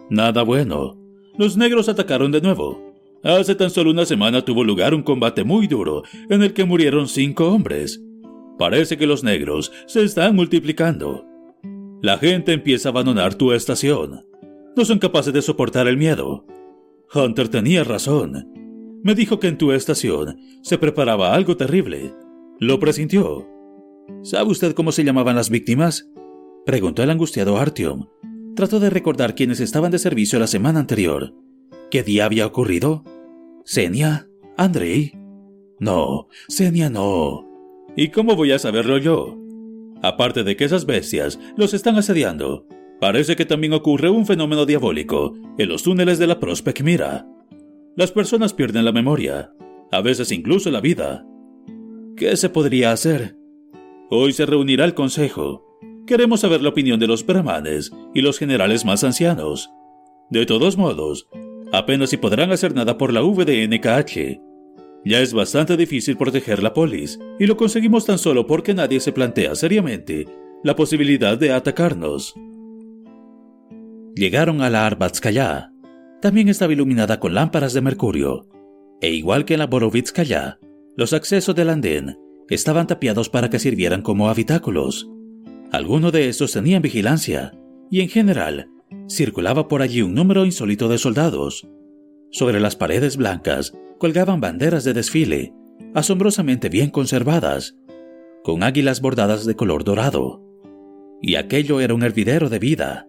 Nada 0.08 0.42
bueno. 0.42 0.98
Los 1.36 1.58
negros 1.58 1.90
atacaron 1.90 2.32
de 2.32 2.40
nuevo. 2.40 2.94
Hace 3.22 3.54
tan 3.54 3.68
solo 3.68 3.90
una 3.90 4.06
semana 4.06 4.46
tuvo 4.46 4.64
lugar 4.64 4.94
un 4.94 5.02
combate 5.02 5.44
muy 5.44 5.66
duro 5.66 6.04
en 6.30 6.42
el 6.42 6.54
que 6.54 6.64
murieron 6.64 7.06
cinco 7.06 7.52
hombres. 7.52 8.02
Parece 8.58 8.96
que 8.96 9.06
los 9.06 9.22
negros 9.22 9.72
se 9.86 10.04
están 10.04 10.36
multiplicando. 10.36 11.26
La 12.00 12.16
gente 12.16 12.54
empieza 12.54 12.88
a 12.88 12.92
abandonar 12.92 13.34
tu 13.34 13.52
estación. 13.52 14.24
No 14.76 14.84
son 14.84 14.98
capaces 14.98 15.32
de 15.32 15.42
soportar 15.42 15.86
el 15.86 15.96
miedo. 15.96 16.46
Hunter 17.14 17.48
tenía 17.48 17.84
razón. 17.84 18.50
Me 19.02 19.14
dijo 19.14 19.38
que 19.38 19.48
en 19.48 19.58
tu 19.58 19.72
estación 19.72 20.38
se 20.62 20.78
preparaba 20.78 21.34
algo 21.34 21.56
terrible. 21.56 22.12
Lo 22.58 22.80
presintió. 22.80 23.48
¿Sabe 24.22 24.50
usted 24.50 24.74
cómo 24.74 24.92
se 24.92 25.04
llamaban 25.04 25.36
las 25.36 25.50
víctimas? 25.50 26.10
Preguntó 26.66 27.02
el 27.02 27.10
angustiado 27.10 27.58
Artyom. 27.58 28.08
Trató 28.56 28.80
de 28.80 28.90
recordar 28.90 29.34
quiénes 29.34 29.60
estaban 29.60 29.90
de 29.90 29.98
servicio 29.98 30.38
la 30.38 30.46
semana 30.46 30.80
anterior. 30.80 31.34
¿Qué 31.90 32.02
día 32.02 32.24
había 32.24 32.46
ocurrido? 32.46 33.04
¿Senia? 33.64 34.28
¿Andrei? 34.56 35.12
No, 35.78 36.28
Senia 36.48 36.90
no. 36.90 37.46
¿Y 37.96 38.08
cómo 38.08 38.36
voy 38.36 38.52
a 38.52 38.58
saberlo 38.58 38.98
yo? 38.98 39.38
Aparte 40.02 40.44
de 40.44 40.56
que 40.56 40.64
esas 40.64 40.86
bestias 40.86 41.38
los 41.56 41.74
están 41.74 41.96
asediando, 41.96 42.66
parece 43.04 43.36
que 43.36 43.44
también 43.44 43.74
ocurre 43.74 44.08
un 44.08 44.24
fenómeno 44.24 44.64
diabólico 44.64 45.34
en 45.58 45.68
los 45.68 45.82
túneles 45.82 46.18
de 46.18 46.26
la 46.26 46.40
Prospect 46.40 46.80
Mira. 46.80 47.28
Las 47.96 48.12
personas 48.12 48.54
pierden 48.54 48.86
la 48.86 48.92
memoria, 48.92 49.52
a 49.92 50.00
veces 50.00 50.32
incluso 50.32 50.70
la 50.70 50.80
vida. 50.80 51.26
¿Qué 52.16 52.34
se 52.38 52.48
podría 52.48 52.92
hacer? 52.92 53.36
Hoy 54.08 54.32
se 54.32 54.46
reunirá 54.46 54.86
el 54.86 54.94
consejo. 54.94 55.66
Queremos 56.06 56.40
saber 56.40 56.62
la 56.62 56.70
opinión 56.70 56.98
de 56.98 57.06
los 57.06 57.26
brahmanes 57.26 57.92
y 58.14 58.22
los 58.22 58.38
generales 58.38 58.86
más 58.86 59.04
ancianos. 59.04 59.68
De 60.30 60.46
todos 60.46 60.78
modos, 60.78 61.28
apenas 61.72 62.08
si 62.08 62.16
podrán 62.16 62.52
hacer 62.52 62.74
nada 62.74 62.96
por 62.96 63.12
la 63.12 63.20
VDNKH. 63.20 64.40
Ya 65.04 65.20
es 65.20 65.34
bastante 65.34 65.76
difícil 65.76 66.16
proteger 66.16 66.62
la 66.62 66.72
polis, 66.72 67.20
y 67.38 67.44
lo 67.44 67.58
conseguimos 67.58 68.06
tan 68.06 68.16
solo 68.16 68.46
porque 68.46 68.72
nadie 68.72 68.98
se 68.98 69.12
plantea 69.12 69.56
seriamente 69.56 70.24
la 70.62 70.74
posibilidad 70.74 71.36
de 71.36 71.52
atacarnos. 71.52 72.34
Llegaron 74.14 74.62
a 74.62 74.70
la 74.70 74.86
Arbatskaya. 74.86 75.72
También 76.22 76.48
estaba 76.48 76.72
iluminada 76.72 77.18
con 77.18 77.34
lámparas 77.34 77.72
de 77.72 77.80
mercurio, 77.80 78.46
e 79.00 79.10
igual 79.10 79.44
que 79.44 79.54
en 79.54 79.58
la 79.58 79.66
Borovitskaya, 79.66 80.60
los 80.96 81.12
accesos 81.12 81.54
del 81.56 81.68
andén 81.68 82.16
estaban 82.48 82.86
tapiados 82.86 83.28
para 83.28 83.50
que 83.50 83.58
sirvieran 83.58 84.02
como 84.02 84.28
habitáculos. 84.28 85.10
Algunos 85.72 86.12
de 86.12 86.28
estos 86.28 86.52
tenían 86.52 86.80
vigilancia, 86.80 87.58
y 87.90 88.02
en 88.02 88.08
general, 88.08 88.68
circulaba 89.10 89.66
por 89.66 89.82
allí 89.82 90.02
un 90.02 90.14
número 90.14 90.44
insólito 90.44 90.88
de 90.88 90.98
soldados. 90.98 91.66
Sobre 92.30 92.60
las 92.60 92.76
paredes 92.76 93.16
blancas 93.16 93.76
colgaban 93.98 94.40
banderas 94.40 94.84
de 94.84 94.92
desfile, 94.92 95.52
asombrosamente 95.92 96.68
bien 96.68 96.90
conservadas, 96.90 97.76
con 98.44 98.62
águilas 98.62 99.00
bordadas 99.00 99.44
de 99.44 99.56
color 99.56 99.82
dorado. 99.82 100.40
Y 101.20 101.34
aquello 101.34 101.80
era 101.80 101.94
un 101.94 102.04
hervidero 102.04 102.48
de 102.48 102.60
vida. 102.60 103.08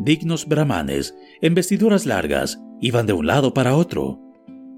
Dignos 0.00 0.48
brahmanes, 0.48 1.14
en 1.42 1.54
vestiduras 1.54 2.06
largas, 2.06 2.58
iban 2.80 3.06
de 3.06 3.12
un 3.12 3.26
lado 3.26 3.52
para 3.52 3.76
otro, 3.76 4.18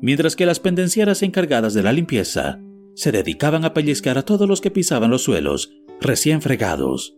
mientras 0.01 0.35
que 0.35 0.47
las 0.47 0.59
pendencieras 0.59 1.23
encargadas 1.23 1.75
de 1.75 1.85
la 1.85 1.93
limpieza 1.93 2.61
se 2.95 3.13
dedicaban 3.13 3.65
a 3.65 3.73
pellizcar 3.73 4.19
a 4.19 4.25
todos 4.25 4.49
los 4.49 4.61
que 4.61 4.73
pisaban 4.73 5.11
los 5.11 5.23
suelos 5.23 5.73
recién 6.01 6.43
fregados. 6.43 7.17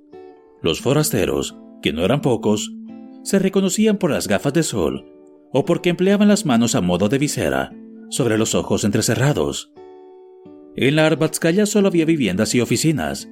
Los 0.63 0.81
forasteros, 0.81 1.57
que 1.83 1.93
no 1.95 2.05
eran 2.05 2.21
pocos, 2.21 2.75
se 3.23 3.39
reconocían 3.39 3.97
por 3.97 4.11
las 4.11 4.29
gafas 4.29 4.53
de 4.53 4.63
sol 4.63 5.11
o 5.51 5.65
porque 5.65 5.89
empleaban 5.89 6.29
las 6.29 6.45
manos 6.45 6.75
a 6.75 6.81
modo 6.83 7.09
de 7.09 7.19
visera 7.19 7.73
sobre 8.11 8.37
los 8.37 8.55
ojos 8.55 8.85
entrecerrados. 8.85 9.73
En 10.77 10.97
la 10.97 11.07
Arbatskaya 11.07 11.65
solo 11.65 11.89
había 11.89 12.05
viviendas 12.05 12.55
y 12.55 12.61
oficinas. 12.61 13.31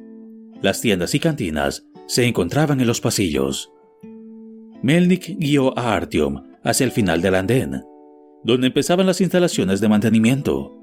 Las 0.62 0.80
tiendas 0.80 1.14
y 1.14 1.20
cantinas 1.20 1.86
se 2.06 2.26
encontraban 2.26 2.80
en 2.80 2.86
los 2.86 3.00
pasillos. 3.00 3.71
Melnik 4.82 5.36
guió 5.38 5.78
a 5.78 5.94
Artyom 5.94 6.42
hacia 6.64 6.84
el 6.84 6.90
final 6.90 7.22
del 7.22 7.36
andén, 7.36 7.82
donde 8.44 8.66
empezaban 8.66 9.06
las 9.06 9.20
instalaciones 9.20 9.80
de 9.80 9.88
mantenimiento. 9.88 10.76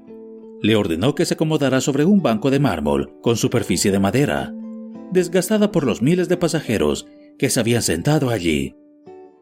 Le 0.62 0.76
ordenó 0.76 1.14
que 1.14 1.26
se 1.26 1.34
acomodara 1.34 1.80
sobre 1.80 2.04
un 2.04 2.22
banco 2.22 2.50
de 2.50 2.60
mármol 2.60 3.18
con 3.20 3.36
superficie 3.36 3.92
de 3.92 3.98
madera, 3.98 4.54
desgastada 5.12 5.70
por 5.70 5.84
los 5.84 6.02
miles 6.02 6.28
de 6.28 6.36
pasajeros 6.36 7.06
que 7.38 7.50
se 7.50 7.60
habían 7.60 7.82
sentado 7.82 8.30
allí. 8.30 8.74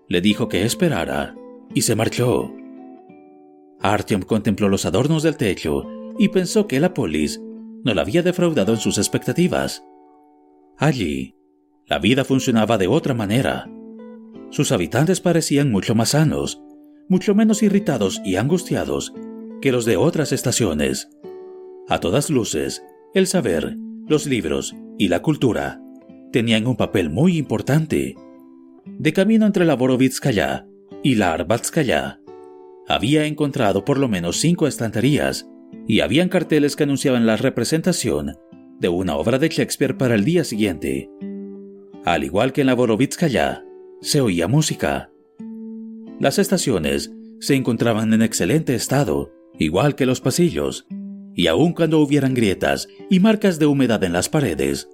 Le 0.08 0.20
dijo 0.20 0.48
que 0.48 0.64
esperara 0.64 1.36
y 1.74 1.82
se 1.82 1.94
marchó. 1.94 2.52
Artyom 3.80 4.22
contempló 4.22 4.68
los 4.68 4.86
adornos 4.86 5.22
del 5.22 5.36
techo 5.36 5.84
y 6.18 6.28
pensó 6.28 6.66
que 6.66 6.80
la 6.80 6.94
polis 6.94 7.40
no 7.84 7.94
la 7.94 8.02
había 8.02 8.22
defraudado 8.22 8.72
en 8.72 8.80
sus 8.80 8.98
expectativas. 8.98 9.84
Allí, 10.76 11.36
la 11.86 11.98
vida 11.98 12.24
funcionaba 12.24 12.76
de 12.76 12.88
otra 12.88 13.14
manera. 13.14 13.68
Sus 14.50 14.72
habitantes 14.72 15.20
parecían 15.20 15.70
mucho 15.70 15.94
más 15.94 16.10
sanos 16.10 16.62
mucho 17.08 17.34
menos 17.34 17.62
irritados 17.62 18.20
y 18.24 18.36
angustiados 18.36 19.14
que 19.60 19.72
los 19.72 19.84
de 19.84 19.96
otras 19.96 20.32
estaciones. 20.32 21.08
A 21.88 22.00
todas 22.00 22.30
luces, 22.30 22.84
el 23.14 23.26
saber, 23.26 23.76
los 24.06 24.26
libros 24.26 24.74
y 24.98 25.08
la 25.08 25.22
cultura 25.22 25.80
tenían 26.32 26.66
un 26.66 26.76
papel 26.76 27.10
muy 27.10 27.38
importante. 27.38 28.14
De 28.84 29.12
camino 29.12 29.46
entre 29.46 29.64
la 29.64 29.74
Borovitskaya 29.74 30.66
y 31.02 31.14
la 31.14 31.32
Arbatskaya, 31.32 32.20
había 32.86 33.26
encontrado 33.26 33.84
por 33.84 33.98
lo 33.98 34.08
menos 34.08 34.38
cinco 34.38 34.66
estanterías 34.66 35.48
y 35.86 36.00
habían 36.00 36.28
carteles 36.28 36.76
que 36.76 36.84
anunciaban 36.84 37.26
la 37.26 37.36
representación 37.36 38.36
de 38.78 38.88
una 38.88 39.16
obra 39.16 39.38
de 39.38 39.48
Shakespeare 39.48 39.96
para 39.96 40.14
el 40.14 40.24
día 40.24 40.44
siguiente. 40.44 41.10
Al 42.04 42.24
igual 42.24 42.52
que 42.52 42.60
en 42.62 42.68
la 42.68 42.74
Borovitskaya, 42.74 43.64
se 44.00 44.20
oía 44.20 44.48
música. 44.48 45.10
Las 46.20 46.38
estaciones 46.38 47.12
se 47.40 47.54
encontraban 47.54 48.12
en 48.12 48.22
excelente 48.22 48.74
estado, 48.74 49.32
igual 49.58 49.94
que 49.94 50.06
los 50.06 50.20
pasillos, 50.20 50.86
y 51.34 51.46
aun 51.46 51.72
cuando 51.72 52.00
hubieran 52.00 52.34
grietas 52.34 52.88
y 53.10 53.20
marcas 53.20 53.58
de 53.58 53.66
humedad 53.66 54.02
en 54.04 54.12
las 54.12 54.28
paredes, 54.28 54.88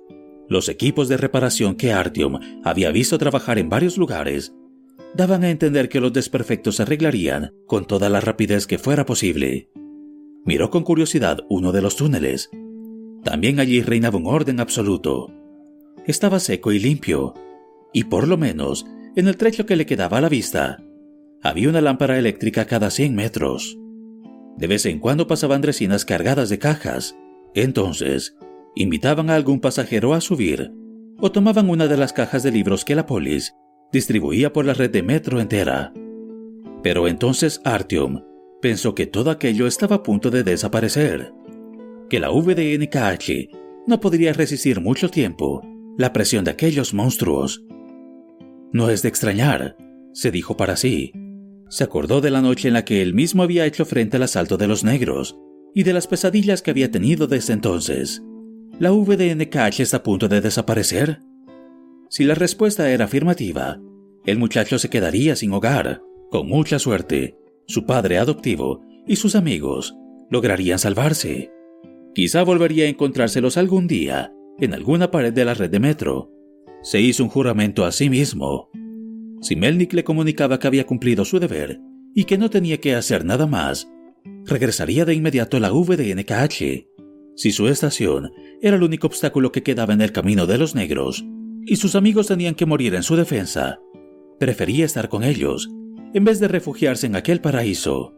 los 0.49 0.69
equipos 0.69 1.09
de 1.09 1.17
reparación 1.17 1.75
que 1.75 1.93
Artyom 1.93 2.39
había 2.65 2.91
visto 2.91 3.17
trabajar 3.17 3.59
en 3.59 3.71
varios 3.71 3.97
lugares 3.97 4.55
daban 5.15 5.45
a 5.45 5.51
entender 5.51 5.89
que 5.89 6.01
los 6.01 6.13
desperfectos 6.13 6.77
se 6.77 6.83
arreglarían 6.83 7.53
con 7.67 7.87
toda 7.87 8.09
la 8.09 8.21
rapidez 8.21 8.67
que 8.67 8.79
fuera 8.79 9.07
posible. 9.07 9.71
Miró 10.45 10.71
con 10.71 10.83
curiosidad 10.83 11.41
uno 11.49 11.73
de 11.73 11.81
los 11.81 11.97
túneles. 11.97 12.51
También 13.23 13.59
allí 13.61 13.81
reinaba 13.81 14.19
un 14.19 14.27
orden 14.27 14.61
absoluto. 14.61 15.33
Estaba 16.07 16.41
seco 16.41 16.73
y 16.73 16.79
limpio, 16.79 17.33
y 17.95 18.05
por 18.05 18.29
lo 18.29 18.37
menos, 18.37 18.85
en 19.17 19.29
el 19.29 19.39
trecho 19.39 19.65
que 19.65 19.77
le 19.77 19.87
quedaba 19.87 20.19
a 20.19 20.21
la 20.21 20.29
vista, 20.29 20.83
había 21.43 21.71
una 21.71 21.81
lámpara 21.81 22.19
eléctrica 22.19 22.67
cada 22.67 22.91
100 22.91 23.15
metros. 23.15 23.79
De 24.59 24.67
vez 24.67 24.85
en 24.85 24.99
cuando 24.99 25.27
pasaban 25.27 25.61
dresinas 25.61 26.05
cargadas 26.05 26.49
de 26.49 26.59
cajas. 26.59 27.17
Entonces, 27.55 28.37
invitaban 28.75 29.31
a 29.31 29.37
algún 29.37 29.61
pasajero 29.61 30.13
a 30.13 30.21
subir 30.21 30.73
o 31.21 31.31
tomaban 31.31 31.71
una 31.71 31.87
de 31.87 31.97
las 31.97 32.13
cajas 32.13 32.43
de 32.43 32.51
libros 32.51 32.85
que 32.85 32.95
la 32.95 33.07
polis 33.07 33.55
distribuía 33.93 34.53
por 34.53 34.65
la 34.65 34.75
red 34.75 34.91
de 34.91 35.03
metro 35.03 35.41
entera. 35.41 35.93
Pero 36.83 37.07
entonces 37.07 37.61
Artyom 37.65 38.23
pensó 38.61 38.95
que 38.95 39.07
todo 39.07 39.31
aquello 39.31 39.67
estaba 39.67 39.97
a 39.97 40.03
punto 40.03 40.31
de 40.31 40.43
desaparecer, 40.43 41.33
que 42.11 42.19
la 42.19 42.31
VDNKH 42.31 43.87
no 43.87 44.01
podría 44.01 44.33
resistir 44.33 44.81
mucho 44.81 45.09
tiempo 45.11 45.63
la 45.97 46.13
presión 46.13 46.45
de 46.45 46.51
aquellos 46.51 46.93
monstruos. 46.93 47.65
No 48.75 48.91
es 48.91 49.03
de 49.03 49.09
extrañar, 49.09 49.77
se 50.13 50.33
dijo 50.33 50.57
para 50.57 50.75
sí. 50.75 51.13
Se 51.69 51.85
acordó 51.85 52.21
de 52.21 52.33
la 52.33 52.43
noche 52.43 52.67
en 52.67 52.75
la 52.75 52.85
que 52.85 53.03
él 53.03 53.15
mismo 53.15 53.45
había 53.45 53.67
hecho 53.67 53.85
frente 53.85 54.17
al 54.17 54.25
asalto 54.25 54.57
de 54.57 54.67
los 54.67 54.83
negros 54.83 55.39
y 55.77 55.85
de 55.85 55.93
las 55.93 56.09
pesadillas 56.09 56.61
que 56.61 56.73
había 56.73 56.91
tenido 56.91 57.29
desde 57.29 57.53
entonces. 57.53 58.21
¿La 58.81 58.91
VDNKH 58.91 59.79
está 59.79 59.99
a 59.99 60.03
punto 60.03 60.27
de 60.27 60.41
desaparecer? 60.41 61.21
Si 62.11 62.25
la 62.25 62.35
respuesta 62.35 62.91
era 62.91 63.05
afirmativa, 63.05 63.81
el 64.27 64.39
muchacho 64.39 64.81
se 64.81 64.91
quedaría 64.91 65.37
sin 65.37 65.53
hogar. 65.53 66.03
Con 66.33 66.49
mucha 66.49 66.81
suerte, 66.81 67.37
su 67.69 67.87
padre 67.87 68.19
adoptivo 68.19 68.83
y 69.07 69.15
sus 69.15 69.37
amigos 69.37 69.95
lograrían 70.31 70.81
salvarse. 70.81 71.53
Quizá 72.13 72.43
volvería 72.43 72.87
a 72.87 72.89
encontrárselos 72.89 73.57
algún 73.57 73.87
día 73.87 74.33
en 74.59 74.75
alguna 74.75 75.13
pared 75.13 75.33
de 75.33 75.45
la 75.45 75.55
red 75.55 75.71
de 75.71 75.79
metro. 75.79 76.34
Se 76.85 77.01
hizo 77.01 77.25
un 77.25 77.31
juramento 77.31 77.87
a 77.87 77.93
sí 77.93 78.11
mismo. 78.11 78.71
Si 79.41 79.57
Melnik 79.57 79.95
le 79.95 80.05
comunicaba 80.05 80.59
que 80.59 80.67
había 80.67 80.85
cumplido 80.85 81.25
su 81.25 81.41
deber 81.41 81.81
y 82.15 82.25
que 82.25 82.37
no 82.37 82.51
tenía 82.51 82.79
que 82.79 82.95
hacer 82.95 83.25
nada 83.25 83.47
más, 83.47 83.89
regresaría 84.45 85.07
de 85.07 85.15
inmediato 85.15 85.57
a 85.57 85.61
la 85.61 85.71
VDNKH. 85.71 86.87
Si 87.37 87.53
su 87.53 87.69
estación 87.69 88.33
era 88.61 88.77
el 88.77 88.83
único 88.83 89.07
obstáculo 89.07 89.51
que 89.51 89.63
quedaba 89.63 89.95
en 89.95 90.03
el 90.03 90.13
camino 90.13 90.47
de 90.47 90.59
los 90.59 90.75
negros, 90.75 91.25
y 91.65 91.77
sus 91.77 91.95
amigos 91.95 92.27
tenían 92.27 92.55
que 92.55 92.67
morir 92.67 92.95
en 92.95 93.03
su 93.03 93.17
defensa, 93.17 93.81
prefería 94.39 94.85
estar 94.85 95.09
con 95.09 95.25
ellos, 95.25 95.71
en 96.13 96.25
vez 96.25 96.39
de 96.39 96.49
refugiarse 96.49 97.07
en 97.07 97.17
aquel 97.17 97.41
paraíso. 97.41 98.15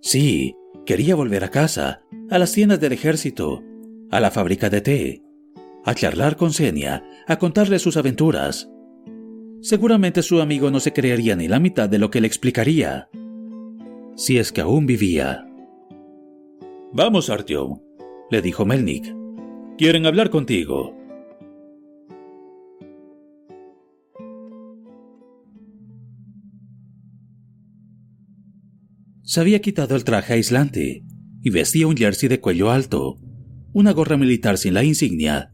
Sí, 0.00 0.54
quería 0.86 1.14
volver 1.14 1.44
a 1.44 1.50
casa, 1.50 2.00
a 2.30 2.38
las 2.38 2.52
tiendas 2.52 2.80
del 2.80 2.92
ejército, 2.92 3.62
a 4.10 4.20
la 4.20 4.30
fábrica 4.30 4.70
de 4.70 4.80
té, 4.80 5.22
a 5.86 5.94
charlar 5.94 6.36
con 6.36 6.52
Senia, 6.52 7.04
a 7.28 7.38
contarle 7.38 7.78
sus 7.78 7.96
aventuras. 7.96 8.68
Seguramente 9.62 10.20
su 10.22 10.40
amigo 10.40 10.70
no 10.72 10.80
se 10.80 10.92
creería 10.92 11.36
ni 11.36 11.46
la 11.46 11.60
mitad 11.60 11.88
de 11.88 12.00
lo 12.00 12.10
que 12.10 12.20
le 12.20 12.26
explicaría, 12.26 13.08
si 14.16 14.36
es 14.36 14.50
que 14.50 14.62
aún 14.62 14.86
vivía. 14.86 15.46
Vamos, 16.92 17.30
Artyom, 17.30 17.78
le 18.32 18.42
dijo 18.42 18.66
Melnik. 18.66 19.14
Quieren 19.78 20.06
hablar 20.06 20.30
contigo. 20.30 20.92
Se 29.22 29.40
había 29.40 29.60
quitado 29.60 29.94
el 29.94 30.02
traje 30.02 30.32
aislante 30.32 31.04
y 31.42 31.50
vestía 31.50 31.86
un 31.86 31.96
jersey 31.96 32.28
de 32.28 32.40
cuello 32.40 32.72
alto, 32.72 33.18
una 33.72 33.92
gorra 33.92 34.16
militar 34.16 34.58
sin 34.58 34.74
la 34.74 34.82
insignia 34.82 35.52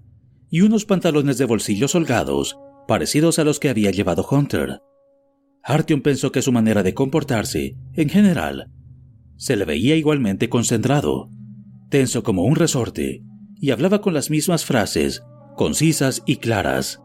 y 0.53 0.61
unos 0.61 0.85
pantalones 0.85 1.39
de 1.39 1.47
bolsillos 1.47 1.95
holgados 1.95 2.59
parecidos 2.87 3.39
a 3.39 3.45
los 3.45 3.59
que 3.59 3.71
había 3.71 3.91
llevado 3.91 4.27
Hunter. 4.31 4.83
Artyom 5.65 6.03
pensó 6.03 6.31
que 6.31 6.43
su 6.43 6.53
manera 6.53 6.83
de 6.83 6.93
comportarse, 6.93 7.75
en 7.95 8.11
general, 8.11 8.71
se 9.37 9.57
le 9.57 9.65
veía 9.65 9.97
igualmente 9.97 10.51
concentrado, 10.51 11.31
tenso 11.89 12.23
como 12.23 12.45
un 12.45 12.57
resorte, 12.57 13.23
y 13.57 13.71
hablaba 13.71 14.03
con 14.03 14.13
las 14.13 14.29
mismas 14.29 14.67
frases, 14.67 15.25
concisas 15.57 16.23
y 16.27 16.37
claras. 16.37 17.01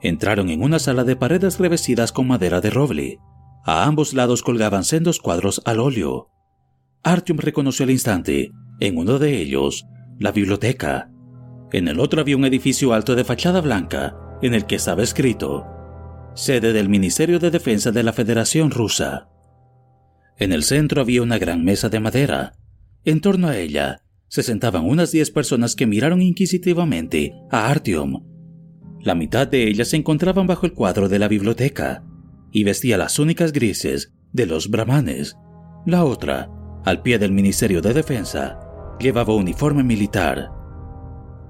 Entraron 0.00 0.48
en 0.48 0.62
una 0.62 0.78
sala 0.78 1.04
de 1.04 1.14
paredes 1.14 1.58
revestidas 1.58 2.10
con 2.10 2.26
madera 2.26 2.62
de 2.62 2.70
roble. 2.70 3.18
A 3.66 3.84
ambos 3.84 4.14
lados 4.14 4.42
colgaban 4.42 4.84
sendos 4.84 5.20
cuadros 5.20 5.60
al 5.66 5.78
óleo. 5.78 6.30
Artyom 7.02 7.36
reconoció 7.38 7.84
al 7.84 7.90
instante, 7.90 8.50
en 8.80 8.96
uno 8.96 9.18
de 9.18 9.42
ellos, 9.42 9.84
la 10.18 10.32
biblioteca. 10.32 11.11
En 11.72 11.88
el 11.88 12.00
otro 12.00 12.20
había 12.20 12.36
un 12.36 12.44
edificio 12.44 12.92
alto 12.92 13.14
de 13.14 13.24
fachada 13.24 13.62
blanca, 13.62 14.14
en 14.42 14.54
el 14.54 14.66
que 14.66 14.74
estaba 14.74 15.02
escrito, 15.02 15.66
sede 16.34 16.72
del 16.72 16.88
Ministerio 16.88 17.38
de 17.38 17.50
Defensa 17.50 17.92
de 17.92 18.02
la 18.02 18.12
Federación 18.12 18.70
Rusa. 18.70 19.28
En 20.36 20.52
el 20.52 20.64
centro 20.64 21.00
había 21.00 21.22
una 21.22 21.38
gran 21.38 21.64
mesa 21.64 21.88
de 21.88 22.00
madera. 22.00 22.52
En 23.04 23.20
torno 23.20 23.48
a 23.48 23.56
ella 23.56 24.02
se 24.28 24.42
sentaban 24.42 24.84
unas 24.84 25.12
diez 25.12 25.30
personas 25.30 25.74
que 25.74 25.86
miraron 25.86 26.20
inquisitivamente 26.20 27.32
a 27.50 27.68
Artyom. 27.68 28.22
La 29.00 29.14
mitad 29.14 29.48
de 29.48 29.68
ellas 29.68 29.88
se 29.88 29.96
encontraban 29.96 30.46
bajo 30.46 30.66
el 30.66 30.74
cuadro 30.74 31.08
de 31.08 31.18
la 31.18 31.28
biblioteca 31.28 32.04
y 32.50 32.64
vestía 32.64 32.98
las 32.98 33.18
únicas 33.18 33.52
grises 33.52 34.12
de 34.32 34.46
los 34.46 34.70
brahmanes. 34.70 35.36
La 35.86 36.04
otra, 36.04 36.50
al 36.84 37.02
pie 37.02 37.18
del 37.18 37.32
Ministerio 37.32 37.80
de 37.80 37.94
Defensa, 37.94 38.60
llevaba 39.00 39.34
uniforme 39.34 39.82
militar. 39.82 40.61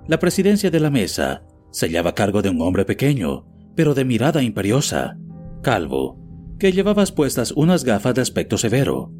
La 0.06 0.18
presidencia 0.18 0.70
de 0.70 0.80
la 0.80 0.90
mesa 0.90 1.44
se 1.70 1.86
hallaba 1.86 2.10
a 2.10 2.14
cargo 2.14 2.42
de 2.42 2.50
un 2.50 2.60
hombre 2.60 2.84
pequeño, 2.84 3.46
pero 3.74 3.94
de 3.94 4.04
mirada 4.04 4.42
imperiosa, 4.42 5.16
calvo, 5.62 6.18
que 6.58 6.72
llevaba 6.72 7.04
puestas 7.06 7.52
unas 7.52 7.84
gafas 7.84 8.14
de 8.14 8.22
aspecto 8.22 8.58
severo. 8.58 9.12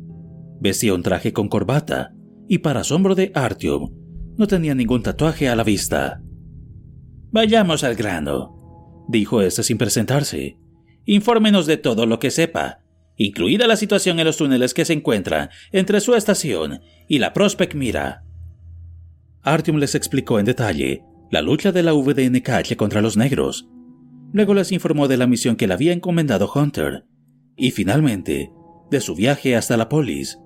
Vestía 0.61 0.95
un 0.95 1.03
traje 1.03 1.33
con 1.33 1.49
corbata 1.49 2.13
y 2.49 2.59
para 2.59 2.81
asombro 2.81 3.15
de 3.15 3.33
Artyom, 3.35 3.91
no 4.37 4.47
tenía 4.47 4.75
ningún 4.75 5.03
tatuaje 5.03 5.49
a 5.49 5.57
la 5.57 5.65
vista. 5.65 6.23
Vayamos 7.31 7.85
al 7.85 7.95
grano, 7.95 9.07
dijo 9.09 9.41
este 9.43 9.63
sin 9.63 9.79
presentarse. 9.79 10.59
Infórmenos 11.05 11.67
de 11.67 11.77
todo 11.77 12.07
lo 12.07 12.19
que 12.19 12.31
sepa, 12.31 12.81
incluida 13.17 13.67
la 13.67 13.77
situación 13.77 14.19
en 14.19 14.27
los 14.27 14.37
túneles 14.37 14.75
que 14.75 14.85
se 14.85 14.93
encuentran 14.93 15.51
entre 15.71 16.01
su 16.01 16.15
estación 16.15 16.81
y 17.09 17.19
la 17.19 17.33
Prospect 17.33 17.75
Mira. 17.75 18.25
Artyom 19.43 19.79
les 19.79 19.95
explicó 19.95 20.39
en 20.39 20.45
detalle 20.45 21.05
la 21.31 21.43
lucha 21.43 21.73
de 21.73 21.83
la 21.83 21.93
VDNKH 21.93 22.77
contra 22.77 23.01
los 23.01 23.17
negros. 23.17 23.69
Luego 24.33 24.55
les 24.55 24.73
informó 24.73 25.09
de 25.09 25.17
la 25.17 25.27
misión 25.27 25.57
que 25.57 25.67
le 25.67 25.75
había 25.75 25.93
encomendado 25.93 26.51
Hunter 26.53 27.05
y 27.57 27.71
finalmente 27.71 28.51
de 28.91 29.01
su 29.01 29.15
viaje 29.15 29.57
hasta 29.57 29.77
la 29.77 29.89
polis 29.89 30.39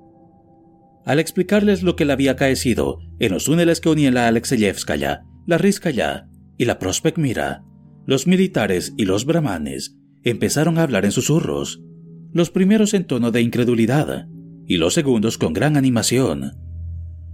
al 1.07 1.21
explicarles 1.21 1.85
lo 1.85 1.95
que 1.95 2.05
le 2.05 2.13
había 2.13 2.33
acaecido 2.33 2.99
en 3.21 3.33
los 3.33 3.45
túneles 3.45 3.81
que 3.81 3.89
unían 3.89 4.15
la 4.15 4.27
Alexeyevskaya, 4.27 5.25
la 5.47 5.57
Rizkaya 5.57 6.29
y 6.59 6.65
la 6.65 6.81
Prospect 6.81 7.17
Mira, 7.17 7.63
los 8.07 8.27
militares 8.27 8.93
y 8.97 9.05
los 9.05 9.25
brahmanes 9.25 9.97
empezaron 10.25 10.79
a 10.79 10.83
hablar 10.83 11.05
en 11.05 11.13
susurros, 11.13 11.81
los 12.33 12.51
primeros 12.51 12.93
en 12.93 13.05
tono 13.05 13.31
de 13.31 13.41
incredulidad 13.41 14.27
y 14.67 14.79
los 14.79 14.95
segundos 14.95 15.39
con 15.39 15.53
gran 15.53 15.77
animación. 15.77 16.53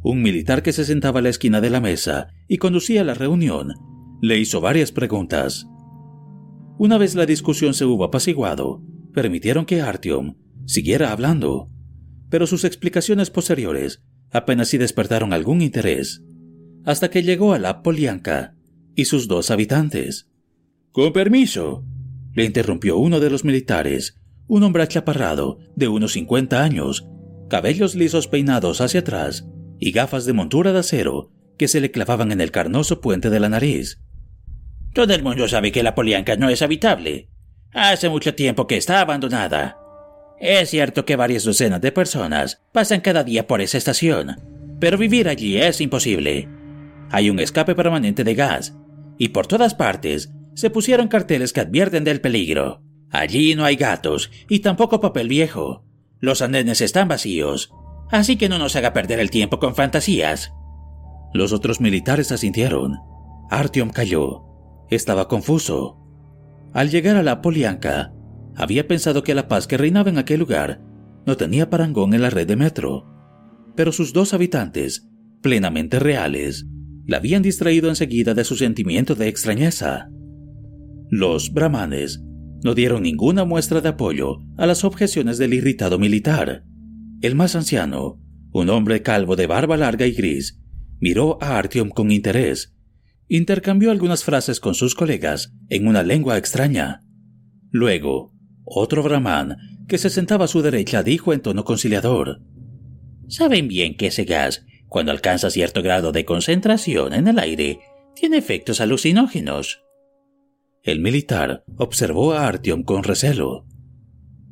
Un 0.03 0.21
militar 0.21 0.63
que 0.63 0.73
se 0.73 0.85
sentaba 0.85 1.21
a 1.21 1.23
la 1.23 1.29
esquina 1.29 1.61
de 1.61 1.71
la 1.71 1.81
mesa 1.81 2.29
y 2.49 2.59
conducía 2.59 3.05
la 3.05 3.15
reunión 3.15 3.75
le 4.21 4.39
hizo 4.39 4.61
varias 4.61 4.93
preguntas. 4.93 5.67
Una 6.79 6.97
vez 6.97 7.17
la 7.17 7.27
discusión 7.27 7.75
se 7.75 7.85
hubo 7.85 8.05
apaciguado, 8.05 8.81
permitieron 9.13 9.67
que 9.67 9.81
Artyom 9.81 10.37
siguiera 10.65 11.11
hablando, 11.11 11.69
pero 12.31 12.47
sus 12.47 12.65
explicaciones 12.65 13.31
posteriores 13.31 14.03
apenas 14.31 14.69
si 14.69 14.79
despertaron 14.79 15.33
algún 15.33 15.61
interés, 15.61 16.23
hasta 16.85 17.11
que 17.11 17.23
llegó 17.23 17.53
a 17.53 17.59
la 17.59 17.83
Polianka 17.83 18.55
y 18.95 19.05
sus 19.07 19.29
dos 19.29 19.51
habitantes. 19.51 20.31
Con 20.93 21.13
permiso, 21.13 21.85
le 22.33 22.45
interrumpió 22.45 22.99
uno 22.99 23.19
de 23.19 23.29
los 23.29 23.45
militares, 23.45 24.21
un 24.47 24.63
hombre 24.63 24.85
achaparrado 24.85 25.59
de 25.77 25.89
unos 25.89 26.13
50 26.13 26.63
años, 26.63 27.09
cabellos 27.49 27.95
lisos 27.95 28.29
peinados 28.29 28.81
hacia 28.81 29.01
atrás 29.01 29.49
y 29.85 29.91
gafas 29.91 30.27
de 30.27 30.33
montura 30.33 30.73
de 30.73 30.79
acero 30.79 31.33
que 31.59 31.67
se 31.67 31.81
le 31.81 31.91
clavaban 31.91 32.31
en 32.31 32.41
el 32.41 32.53
carnoso 32.53 33.01
puente 33.01 33.31
de 33.31 33.41
la 33.41 33.49
nariz. 33.49 33.99
Todo 34.95 35.13
el 35.13 35.25
mundo 35.25 35.49
sabe 35.49 35.73
que 35.73 35.83
la 35.83 35.97
Polianka 35.97 36.37
no 36.37 36.49
es 36.51 36.63
habitable. 36.63 37.31
Hace 37.73 38.09
mucho 38.09 38.37
tiempo 38.37 38.69
que 38.69 38.77
está 38.77 39.01
abandonada. 39.01 39.77
Es 40.39 40.71
cierto 40.71 41.05
que 41.05 41.17
varias 41.17 41.43
docenas 41.43 41.81
de 41.81 41.91
personas 41.91 42.63
pasan 42.73 43.01
cada 43.01 43.25
día 43.25 43.49
por 43.49 43.61
esa 43.61 43.77
estación, 43.77 44.37
pero 44.79 44.97
vivir 44.97 45.29
allí 45.29 45.57
es 45.57 45.81
imposible. 45.81 46.49
Hay 47.11 47.29
un 47.29 47.41
escape 47.41 47.75
permanente 47.75 48.23
de 48.23 48.37
gas, 48.37 48.77
y 49.19 49.31
por 49.31 49.49
todas 49.49 49.75
partes 49.75 50.33
se 50.55 50.71
pusieron 50.71 51.09
carteles 51.09 51.53
que 51.53 51.61
advierten 51.61 52.05
del 52.05 52.21
peligro. 52.21 52.85
Allí 53.11 53.57
no 53.57 53.65
hay 53.65 53.75
gatos 53.75 54.31
y 54.49 54.61
tampoco 54.61 55.01
papel 55.01 55.27
viejo. 55.27 55.85
Los 56.21 56.41
andenes 56.41 56.81
están 56.81 57.09
vacíos, 57.09 57.73
así 58.13 58.37
que 58.37 58.49
no 58.49 58.59
nos 58.59 58.77
haga 58.77 58.93
perder 58.93 59.19
el 59.19 59.31
tiempo 59.31 59.59
con 59.59 59.75
fantasías. 59.75 60.53
Los 61.35 61.53
otros 61.53 61.81
militares 61.81 62.31
asintieron. 62.31 62.99
Artyom 63.51 63.91
cayó. 63.91 64.45
Estaba 64.91 65.27
confuso. 65.27 65.99
Al 66.73 66.91
llegar 66.91 67.17
a 67.17 67.23
la 67.23 67.43
Polianka, 67.43 68.13
había 68.55 68.87
pensado 68.87 69.23
que 69.23 69.35
la 69.35 69.49
paz 69.49 69.67
que 69.67 69.79
reinaba 69.79 70.11
en 70.11 70.19
aquel 70.19 70.41
lugar 70.41 70.81
no 71.27 71.37
tenía 71.37 71.71
parangón 71.71 72.15
en 72.15 72.23
la 72.23 72.31
red 72.31 72.47
de 72.47 72.57
metro, 72.57 73.07
pero 73.75 73.93
sus 73.93 74.13
dos 74.13 74.35
habitantes, 74.35 75.09
plenamente 75.41 75.99
reales, 75.99 76.67
la 77.07 77.17
habían 77.17 77.43
distraído 77.43 77.89
enseguida 77.89 78.35
de 78.35 78.45
su 78.45 78.57
sentimiento 78.57 79.15
de 79.15 79.29
extrañeza. 79.29 80.09
Los 81.11 81.53
brahmanes 81.53 82.23
no 82.63 82.75
dieron 82.75 83.03
ninguna 83.03 83.45
muestra 83.45 83.81
de 83.81 83.91
apoyo 83.91 84.39
a 84.57 84.67
las 84.67 84.85
objeciones 84.85 85.39
del 85.39 85.55
irritado 85.55 85.99
militar. 85.99 86.65
El 87.23 87.37
más 87.37 87.55
anciano, 87.55 88.21
un 88.51 88.69
hombre 88.69 89.01
calvo 89.03 89.37
de 89.37 89.47
barba 89.47 89.77
larga 89.77 90.07
y 90.07 90.13
gris, 90.13 90.61
miró 90.99 91.39
a 91.41 91.57
Artyom 91.57 91.89
con 91.91 92.11
interés. 92.11 92.75
Intercambió 93.29 93.93
algunas 93.93 94.25
frases 94.25 94.59
con 94.59 94.75
sus 94.75 94.97
colegas 94.97 95.55
en 95.69 95.87
una 95.87 96.03
lengua 96.03 96.37
extraña. 96.37 97.05
Luego, 97.71 98.35
otro 98.65 99.05
brahman, 99.05 99.57
que 99.87 99.99
se 99.99 100.11
sentaba 100.11 100.47
a 100.47 100.49
su 100.49 100.63
derecha, 100.63 101.05
dijo 101.05 101.33
en 101.33 101.43
tono 101.43 101.63
conciliador. 101.63 102.43
Saben 103.29 103.69
bien 103.69 103.97
que 103.97 104.09
ese 104.09 104.25
gas, 104.25 104.67
cuando 104.89 105.13
alcanza 105.13 105.49
cierto 105.49 105.81
grado 105.81 106.11
de 106.11 106.25
concentración 106.25 107.13
en 107.15 107.29
el 107.29 107.39
aire, 107.39 107.79
tiene 108.17 108.37
efectos 108.37 108.81
alucinógenos. 108.81 109.81
El 110.83 110.99
militar 110.99 111.63
observó 111.77 112.33
a 112.33 112.49
Artyom 112.49 112.83
con 112.83 113.05
recelo. 113.05 113.65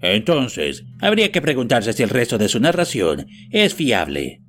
Entonces, 0.00 0.84
habría 1.00 1.30
que 1.30 1.42
preguntarse 1.42 1.92
si 1.92 2.02
el 2.02 2.08
resto 2.08 2.38
de 2.38 2.48
su 2.48 2.60
narración 2.60 3.26
es 3.50 3.74
fiable. 3.74 4.42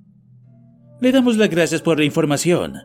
Le 1.01 1.11
damos 1.11 1.37
las 1.37 1.49
gracias 1.49 1.81
por 1.81 1.97
la 1.97 2.05
información, 2.05 2.75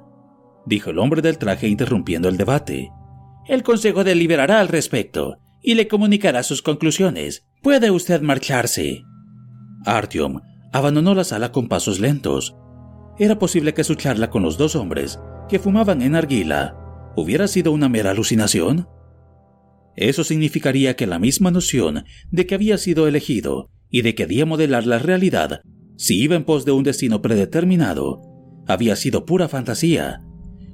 dijo 0.66 0.90
el 0.90 0.98
hombre 0.98 1.22
del 1.22 1.38
traje 1.38 1.68
interrumpiendo 1.68 2.28
el 2.28 2.36
debate. 2.36 2.90
El 3.46 3.62
Consejo 3.62 4.04
deliberará 4.04 4.60
al 4.60 4.68
respecto 4.68 5.38
y 5.62 5.74
le 5.74 5.88
comunicará 5.88 6.42
sus 6.42 6.62
conclusiones. 6.62 7.46
Puede 7.62 7.90
usted 7.90 8.20
marcharse. 8.20 9.04
Artyom 9.84 10.40
abandonó 10.72 11.14
la 11.14 11.24
sala 11.24 11.52
con 11.52 11.68
pasos 11.68 12.00
lentos. 12.00 12.56
Era 13.18 13.38
posible 13.38 13.74
que 13.74 13.84
su 13.84 13.94
charla 13.94 14.30
con 14.30 14.42
los 14.42 14.58
dos 14.58 14.74
hombres 14.76 15.20
que 15.48 15.58
fumaban 15.58 16.02
en 16.02 16.16
argila 16.16 16.76
hubiera 17.16 17.48
sido 17.48 17.72
una 17.72 17.88
mera 17.88 18.10
alucinación. 18.10 18.88
Eso 19.96 20.24
significaría 20.24 20.94
que 20.94 21.06
la 21.06 21.18
misma 21.18 21.50
noción 21.50 22.04
de 22.30 22.46
que 22.46 22.54
había 22.54 22.78
sido 22.78 23.08
elegido 23.08 23.70
y 23.90 24.02
de 24.02 24.14
que 24.14 24.26
debía 24.26 24.46
modelar 24.46 24.86
la 24.86 24.98
realidad 24.98 25.62
si 25.96 26.20
iba 26.20 26.36
en 26.36 26.44
pos 26.44 26.64
de 26.64 26.72
un 26.72 26.84
destino 26.84 27.22
predeterminado 27.22 28.20
había 28.68 28.96
sido 28.96 29.24
pura 29.24 29.48
fantasía, 29.48 30.22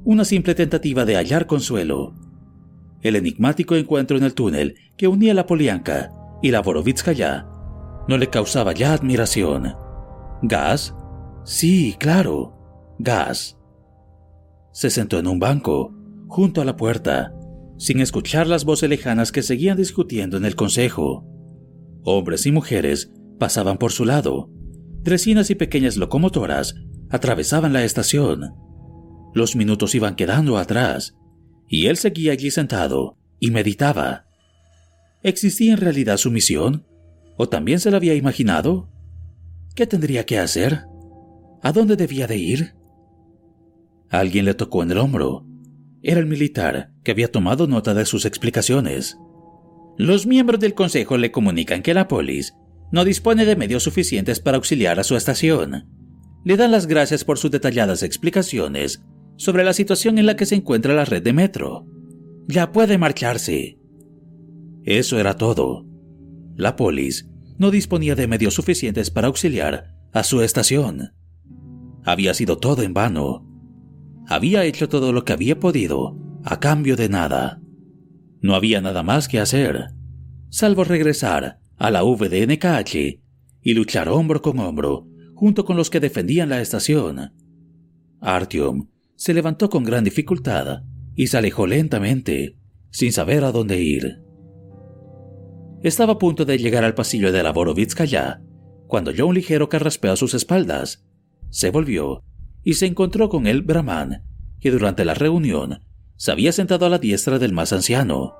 una 0.02 0.24
simple 0.24 0.54
tentativa 0.54 1.04
de 1.04 1.14
hallar 1.14 1.46
consuelo 1.46 2.14
el 3.02 3.16
enigmático 3.16 3.74
encuentro 3.74 4.16
en 4.16 4.22
el 4.22 4.34
túnel 4.34 4.76
que 4.96 5.08
unía 5.08 5.34
la 5.34 5.46
Polianka 5.46 6.12
y 6.40 6.50
la 6.50 6.62
Borovitskaya 6.62 7.46
no 8.08 8.16
le 8.16 8.28
causaba 8.28 8.72
ya 8.72 8.92
admiración. 8.92 9.74
¿Gas? 10.42 10.94
Sí, 11.44 11.96
claro, 11.98 12.94
gas. 12.98 13.58
Se 14.72 14.90
sentó 14.90 15.18
en 15.18 15.26
un 15.26 15.38
banco, 15.38 15.94
junto 16.28 16.60
a 16.60 16.64
la 16.64 16.76
puerta, 16.76 17.32
sin 17.82 17.98
escuchar 17.98 18.46
las 18.46 18.64
voces 18.64 18.88
lejanas 18.88 19.32
que 19.32 19.42
seguían 19.42 19.76
discutiendo 19.76 20.36
en 20.36 20.44
el 20.44 20.54
consejo. 20.54 21.26
Hombres 22.04 22.46
y 22.46 22.52
mujeres 22.52 23.10
pasaban 23.40 23.76
por 23.76 23.90
su 23.90 24.04
lado. 24.04 24.48
Dresinas 25.02 25.50
y 25.50 25.56
pequeñas 25.56 25.96
locomotoras 25.96 26.76
atravesaban 27.10 27.72
la 27.72 27.82
estación. 27.82 28.54
Los 29.34 29.56
minutos 29.56 29.96
iban 29.96 30.14
quedando 30.14 30.58
atrás 30.58 31.16
y 31.68 31.88
él 31.88 31.96
seguía 31.96 32.30
allí 32.30 32.52
sentado 32.52 33.18
y 33.40 33.50
meditaba. 33.50 34.26
¿Existía 35.24 35.72
en 35.72 35.78
realidad 35.78 36.18
su 36.18 36.30
misión? 36.30 36.86
¿O 37.36 37.48
también 37.48 37.80
se 37.80 37.90
la 37.90 37.96
había 37.96 38.14
imaginado? 38.14 38.92
¿Qué 39.74 39.88
tendría 39.88 40.24
que 40.24 40.38
hacer? 40.38 40.84
¿A 41.62 41.72
dónde 41.72 41.96
debía 41.96 42.28
de 42.28 42.36
ir? 42.36 42.74
Alguien 44.08 44.44
le 44.44 44.54
tocó 44.54 44.84
en 44.84 44.92
el 44.92 44.98
hombro. 44.98 45.48
Era 46.02 46.20
el 46.20 46.26
militar 46.26 46.92
que 47.04 47.12
había 47.12 47.30
tomado 47.30 47.66
nota 47.66 47.94
de 47.94 48.04
sus 48.04 48.24
explicaciones. 48.24 49.18
Los 49.96 50.26
miembros 50.26 50.60
del 50.60 50.74
consejo 50.74 51.16
le 51.16 51.30
comunican 51.30 51.82
que 51.82 51.94
la 51.94 52.08
polis 52.08 52.54
no 52.90 53.04
dispone 53.04 53.44
de 53.44 53.56
medios 53.56 53.84
suficientes 53.84 54.40
para 54.40 54.56
auxiliar 54.56 54.98
a 54.98 55.04
su 55.04 55.16
estación. 55.16 55.88
Le 56.44 56.56
dan 56.56 56.72
las 56.72 56.86
gracias 56.86 57.24
por 57.24 57.38
sus 57.38 57.50
detalladas 57.50 58.02
explicaciones 58.02 59.02
sobre 59.36 59.64
la 59.64 59.72
situación 59.72 60.18
en 60.18 60.26
la 60.26 60.36
que 60.36 60.46
se 60.46 60.56
encuentra 60.56 60.94
la 60.94 61.04
red 61.04 61.22
de 61.22 61.32
metro. 61.32 61.86
Ya 62.48 62.72
puede 62.72 62.98
marcharse. 62.98 63.78
Eso 64.84 65.20
era 65.20 65.36
todo. 65.36 65.86
La 66.56 66.76
polis 66.76 67.28
no 67.58 67.70
disponía 67.70 68.14
de 68.14 68.26
medios 68.26 68.54
suficientes 68.54 69.10
para 69.10 69.28
auxiliar 69.28 69.94
a 70.12 70.24
su 70.24 70.42
estación. 70.42 71.12
Había 72.04 72.34
sido 72.34 72.58
todo 72.58 72.82
en 72.82 72.92
vano. 72.92 73.48
Había 74.28 74.64
hecho 74.64 74.88
todo 74.88 75.12
lo 75.12 75.24
que 75.24 75.32
había 75.32 75.58
podido 75.58 76.16
a 76.44 76.60
cambio 76.60 76.96
de 76.96 77.08
nada. 77.08 77.60
No 78.40 78.54
había 78.54 78.80
nada 78.80 79.02
más 79.02 79.28
que 79.28 79.40
hacer, 79.40 79.88
salvo 80.48 80.84
regresar 80.84 81.60
a 81.76 81.90
la 81.90 82.02
VDNKH 82.02 83.20
y 83.62 83.74
luchar 83.74 84.08
hombro 84.08 84.42
con 84.42 84.58
hombro 84.58 85.06
junto 85.34 85.64
con 85.64 85.76
los 85.76 85.90
que 85.90 86.00
defendían 86.00 86.48
la 86.48 86.60
estación. 86.60 87.32
Artyom 88.20 88.88
se 89.16 89.34
levantó 89.34 89.68
con 89.68 89.82
gran 89.82 90.04
dificultad 90.04 90.84
y 91.14 91.26
se 91.26 91.38
alejó 91.38 91.66
lentamente, 91.66 92.56
sin 92.90 93.12
saber 93.12 93.44
a 93.44 93.52
dónde 93.52 93.82
ir. 93.82 94.22
Estaba 95.82 96.14
a 96.14 96.18
punto 96.18 96.44
de 96.44 96.58
llegar 96.58 96.84
al 96.84 96.94
pasillo 96.94 97.32
de 97.32 97.42
la 97.42 97.52
Borovitskaya 97.52 98.40
cuando 98.86 99.10
oyó 99.10 99.26
un 99.26 99.34
ligero 99.34 99.68
carraspeo 99.68 100.12
a 100.12 100.16
sus 100.16 100.34
espaldas. 100.34 101.04
Se 101.50 101.70
volvió 101.70 102.24
y 102.64 102.74
se 102.74 102.86
encontró 102.86 103.28
con 103.28 103.46
el 103.46 103.62
Brahman, 103.62 104.22
que 104.60 104.70
durante 104.70 105.04
la 105.04 105.14
reunión 105.14 105.82
se 106.16 106.30
había 106.30 106.52
sentado 106.52 106.86
a 106.86 106.90
la 106.90 106.98
diestra 106.98 107.38
del 107.38 107.52
más 107.52 107.72
anciano. 107.72 108.34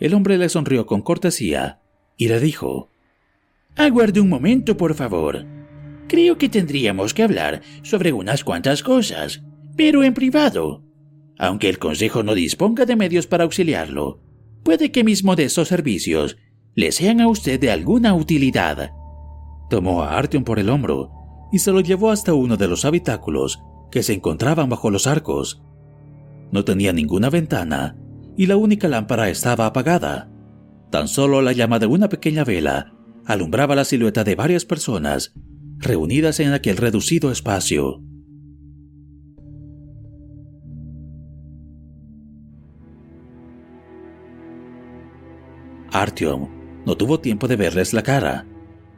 El 0.00 0.14
hombre 0.14 0.38
le 0.38 0.48
sonrió 0.48 0.86
con 0.86 1.02
cortesía 1.02 1.80
y 2.16 2.28
le 2.28 2.40
dijo: 2.40 2.90
Aguarde 3.76 4.20
un 4.20 4.28
momento, 4.28 4.76
por 4.76 4.94
favor. 4.94 5.44
Creo 6.08 6.38
que 6.38 6.48
tendríamos 6.48 7.14
que 7.14 7.22
hablar 7.22 7.62
sobre 7.82 8.12
unas 8.12 8.44
cuantas 8.44 8.82
cosas 8.82 9.42
pero 9.76 10.04
en 10.04 10.14
privado. 10.14 10.82
Aunque 11.38 11.68
el 11.68 11.78
Consejo 11.78 12.22
no 12.22 12.34
disponga 12.34 12.86
de 12.86 12.96
medios 12.96 13.26
para 13.26 13.44
auxiliarlo, 13.44 14.20
puede 14.62 14.92
que 14.92 15.04
mis 15.04 15.24
modestos 15.24 15.68
servicios 15.68 16.36
le 16.74 16.92
sean 16.92 17.20
a 17.20 17.28
usted 17.28 17.60
de 17.60 17.70
alguna 17.70 18.14
utilidad. 18.14 18.92
Tomó 19.70 20.02
a 20.02 20.16
Artyom 20.16 20.44
por 20.44 20.58
el 20.58 20.70
hombro 20.70 21.10
y 21.54 21.60
se 21.60 21.70
lo 21.70 21.78
llevó 21.78 22.10
hasta 22.10 22.34
uno 22.34 22.56
de 22.56 22.66
los 22.66 22.84
habitáculos 22.84 23.62
que 23.92 24.02
se 24.02 24.12
encontraban 24.12 24.68
bajo 24.68 24.90
los 24.90 25.06
arcos. 25.06 25.62
No 26.50 26.64
tenía 26.64 26.92
ninguna 26.92 27.30
ventana 27.30 27.96
y 28.36 28.46
la 28.46 28.56
única 28.56 28.88
lámpara 28.88 29.28
estaba 29.28 29.66
apagada. 29.66 30.28
Tan 30.90 31.06
solo 31.06 31.42
la 31.42 31.52
llama 31.52 31.78
de 31.78 31.86
una 31.86 32.08
pequeña 32.08 32.42
vela 32.42 32.92
alumbraba 33.24 33.76
la 33.76 33.84
silueta 33.84 34.24
de 34.24 34.34
varias 34.34 34.64
personas 34.64 35.32
reunidas 35.78 36.40
en 36.40 36.54
aquel 36.54 36.76
reducido 36.76 37.30
espacio. 37.30 38.02
Artyom 45.92 46.48
no 46.84 46.96
tuvo 46.96 47.20
tiempo 47.20 47.46
de 47.46 47.54
verles 47.54 47.92
la 47.92 48.02
cara. 48.02 48.44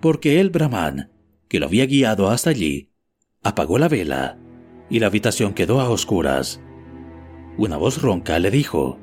porque 0.00 0.40
el 0.40 0.48
brahman, 0.48 1.10
que 1.48 1.60
lo 1.60 1.66
había 1.66 1.86
guiado 1.86 2.28
hasta 2.28 2.50
allí, 2.50 2.90
apagó 3.42 3.78
la 3.78 3.88
vela 3.88 4.38
y 4.90 5.00
la 5.00 5.06
habitación 5.06 5.54
quedó 5.54 5.80
a 5.80 5.90
oscuras. 5.90 6.60
Una 7.56 7.76
voz 7.76 8.02
ronca 8.02 8.38
le 8.38 8.50
dijo, 8.50 8.98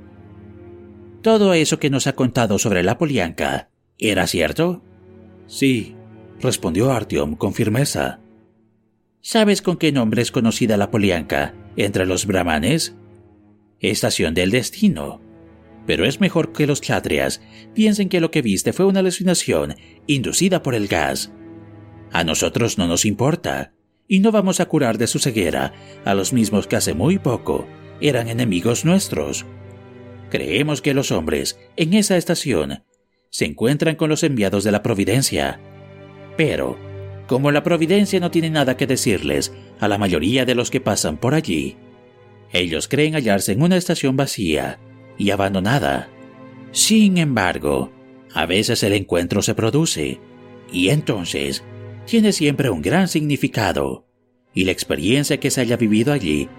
¿Todo 1.21 1.53
eso 1.53 1.79
que 1.79 1.89
nos 1.89 2.07
ha 2.07 2.13
contado 2.13 2.59
sobre 2.59 2.83
la 2.83 2.97
Polianka 2.97 3.69
era 3.97 4.27
cierto? 4.27 4.83
Sí, 5.47 5.95
respondió 6.41 6.91
Artyom 6.91 7.35
con 7.35 7.53
firmeza. 7.53 8.19
¿Sabes 9.21 9.61
con 9.61 9.77
qué 9.77 9.93
nombre 9.93 10.21
es 10.21 10.31
conocida 10.31 10.75
la 10.75 10.91
Polianka 10.91 11.53
entre 11.77 12.05
los 12.05 12.25
brahmanes? 12.25 12.95
Estación 13.79 14.33
del 14.33 14.51
destino. 14.51 15.21
Pero 15.87 16.05
es 16.05 16.19
mejor 16.19 16.51
que 16.51 16.67
los 16.67 16.81
chatrias 16.81 17.41
piensen 17.73 18.09
que 18.09 18.19
lo 18.19 18.29
que 18.29 18.41
viste 18.41 18.73
fue 18.73 18.85
una 18.85 18.99
alucinación 18.99 19.75
inducida 20.07 20.61
por 20.61 20.75
el 20.75 20.87
gas. 20.87 21.31
A 22.13 22.23
nosotros 22.23 22.77
no 22.77 22.87
nos 22.87 23.05
importa, 23.05 23.73
y 24.07 24.19
no 24.19 24.31
vamos 24.31 24.59
a 24.59 24.67
curar 24.67 24.99
de 24.99 25.07
su 25.07 25.17
ceguera 25.17 25.73
a 26.05 26.13
los 26.13 26.31
mismos 26.31 26.67
que 26.67 26.75
hace 26.75 26.93
muy 26.93 27.17
poco 27.17 27.67
eran 27.99 28.27
enemigos 28.29 28.85
nuestros. 28.85 29.45
Creemos 30.29 30.81
que 30.81 30.93
los 30.93 31.11
hombres 31.11 31.59
en 31.75 31.95
esa 31.95 32.15
estación 32.15 32.83
se 33.29 33.45
encuentran 33.45 33.95
con 33.95 34.09
los 34.09 34.23
enviados 34.23 34.63
de 34.63 34.71
la 34.71 34.83
Providencia. 34.83 35.59
Pero, 36.37 36.77
como 37.27 37.51
la 37.51 37.63
Providencia 37.63 38.19
no 38.19 38.29
tiene 38.29 38.51
nada 38.51 38.77
que 38.77 38.85
decirles 38.85 39.51
a 39.79 39.87
la 39.87 39.97
mayoría 39.97 40.45
de 40.45 40.53
los 40.53 40.69
que 40.69 40.81
pasan 40.81 41.17
por 41.17 41.33
allí, 41.33 41.77
ellos 42.51 42.87
creen 42.87 43.15
hallarse 43.15 43.53
en 43.53 43.63
una 43.63 43.77
estación 43.77 44.15
vacía 44.15 44.79
y 45.17 45.31
abandonada. 45.31 46.09
Sin 46.71 47.17
embargo, 47.17 47.91
a 48.35 48.45
veces 48.45 48.83
el 48.83 48.93
encuentro 48.93 49.41
se 49.41 49.55
produce, 49.55 50.19
y 50.71 50.89
entonces 50.89 51.63
tiene 52.05 52.31
siempre 52.31 52.69
un 52.69 52.81
gran 52.81 53.07
significado, 53.07 54.05
y 54.53 54.65
la 54.65 54.71
experiencia 54.71 55.39
que 55.39 55.51
se 55.51 55.61
haya 55.61 55.77
vivido 55.77 56.13
allí 56.13 56.49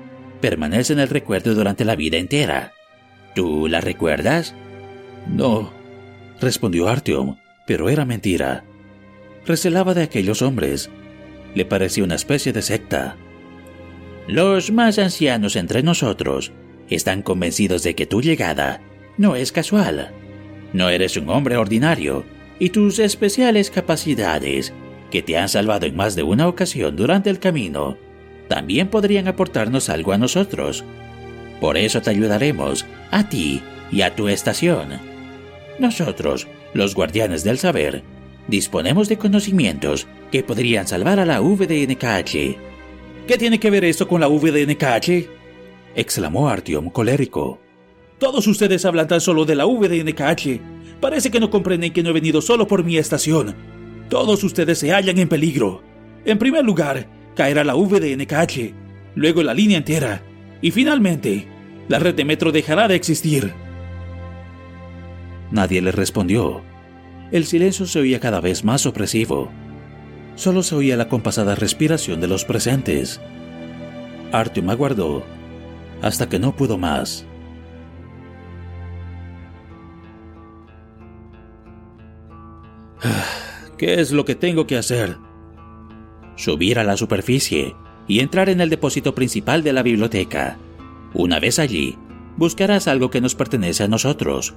permanece 0.41 0.93
en 0.93 1.01
el 1.01 1.09
recuerdo 1.09 1.55
durante 1.55 1.85
la 1.85 1.97
vida 1.97 2.19
entera. 2.19 2.73
¿Tú 3.35 3.69
la 3.69 3.81
recuerdas? 3.81 4.55
No, 5.29 5.73
respondió 6.41 6.89
Artyom, 6.89 7.37
pero 7.67 7.89
era 7.89 8.05
mentira. 8.05 8.65
Recelaba 9.47 9.95
de 9.95 10.03
aquellos 10.03 10.43
hombres. 10.43 10.91
Le 11.55 11.65
parecía 11.65 12.05
una 12.05 12.15
especie 12.15 12.53
de 12.53 12.63
secta. 12.63 13.17
Los 14.27 14.71
más 14.71 14.99
ancianos 14.99 15.57
entre 15.57 15.83
nosotros 15.83 16.53
están 16.89 17.23
convencidos 17.23 17.83
de 17.83 17.95
que 17.95 18.07
tu 18.07 18.23
llegada 18.23 18.81
no 19.19 19.37
es 19.37 19.53
casual. 19.53 20.13
No 20.73 20.89
eres 20.89 21.17
un 21.17 21.29
hombre 21.29 21.57
ordinario 21.57 22.25
y 22.59 22.71
tus 22.71 22.99
especiales 22.99 23.71
capacidades, 23.71 24.73
que 25.15 25.23
te 25.23 25.39
han 25.39 25.49
salvado 25.49 25.87
en 25.87 25.95
más 25.95 26.17
de 26.17 26.25
una 26.25 26.49
ocasión 26.49 26.97
durante 26.97 27.31
el 27.31 27.39
camino, 27.39 27.97
también 28.49 28.89
podrían 28.89 29.29
aportarnos 29.29 29.89
algo 29.89 30.13
a 30.13 30.19
nosotros. 30.19 30.83
Por 31.61 31.77
eso 31.77 32.03
te 32.03 32.11
ayudaremos, 32.11 32.85
a 33.13 33.29
ti 33.29 33.63
y 33.93 34.03
a 34.03 34.17
tu 34.17 34.27
estación. 34.27 34.99
Nosotros, 35.79 36.49
los 36.73 36.97
guardianes 36.97 37.45
del 37.45 37.59
saber, 37.59 38.03
disponemos 38.49 39.09
de 39.09 39.17
conocimientos 39.17 40.09
que 40.33 40.43
podrían 40.43 40.89
salvar 40.89 41.21
a 41.21 41.25
la 41.25 41.39
VDNKH. 41.39 42.57
¿Qué 43.29 43.39
tiene 43.39 43.61
que 43.61 43.71
ver 43.71 43.85
esto 43.85 44.09
con 44.09 44.21
la 44.21 44.27
VDNKH? 44.27 45.29
exclamó 45.95 46.49
Artyom 46.49 46.91
colérico. 46.91 47.61
Todos 48.19 48.49
ustedes 48.49 48.85
hablan 48.85 49.07
tan 49.07 49.21
solo 49.21 49.45
de 49.45 49.55
la 49.55 49.65
VDNKH. 49.65 50.99
Parece 51.01 51.31
que 51.31 51.39
no 51.39 51.51
comprenden 51.51 51.93
que 51.93 52.03
no 52.03 52.11
he 52.11 52.15
venido 52.15 52.43
solo 52.43 52.67
por 52.67 52.83
mi 52.83 52.99
estación. 52.99 53.74
Todos 54.09 54.45
ustedes 54.45 54.79
se 54.79 54.93
hallan 54.93 55.19
en 55.19 55.29
peligro. 55.29 55.83
En 56.25 56.39
primer 56.39 56.65
lugar, 56.65 57.09
caerá 57.35 57.65
la 57.65 57.75
VDNKH, 57.75 58.75
luego 59.15 59.43
la 59.43 59.55
línea 59.55 59.79
entera, 59.79 60.23
y 60.61 60.71
finalmente, 60.71 61.49
la 61.89 61.99
red 61.99 62.15
de 62.15 62.25
metro 62.25 62.53
dejará 62.53 62.89
de 62.89 62.95
existir. 62.95 63.53
Nadie 65.51 65.83
le 65.83 65.93
respondió. 65.93 66.63
El 67.31 67.45
silencio 67.45 67.87
se 67.87 68.01
oía 68.01 68.21
cada 68.21 68.41
vez 68.41 68.65
más 68.65 68.87
opresivo. 68.87 69.51
Solo 70.37 70.63
se 70.63 70.75
oía 70.75 70.97
la 70.97 71.09
compasada 71.09 71.55
respiración 71.55 72.21
de 72.21 72.29
los 72.29 72.45
presentes. 72.45 73.21
Artyom 74.33 74.71
aguardó 74.71 75.25
hasta 76.03 76.29
que 76.29 76.39
no 76.39 76.55
pudo 76.55 76.77
más. 76.77 77.27
¿Qué 83.85 84.01
es 84.01 84.13
lo 84.13 84.25
que 84.25 84.35
tengo 84.35 84.67
que 84.67 84.79
hacer? 84.79 85.19
Subir 86.37 86.79
a 86.79 86.85
la 86.85 86.97
superficie 86.97 87.77
y 88.09 88.21
entrar 88.21 88.49
en 88.49 88.63
el 88.63 88.71
depósito 88.71 89.15
principal 89.15 89.63
de 89.63 89.75
la 89.75 89.83
biblioteca. 89.83 90.57
Una 91.13 91.39
vez 91.39 91.59
allí, 91.59 91.99
buscarás 92.39 92.89
algo 92.89 93.11
que 93.11 93.21
nos 93.21 93.35
pertenece 93.35 93.83
a 93.83 93.89
nosotros. 93.89 94.55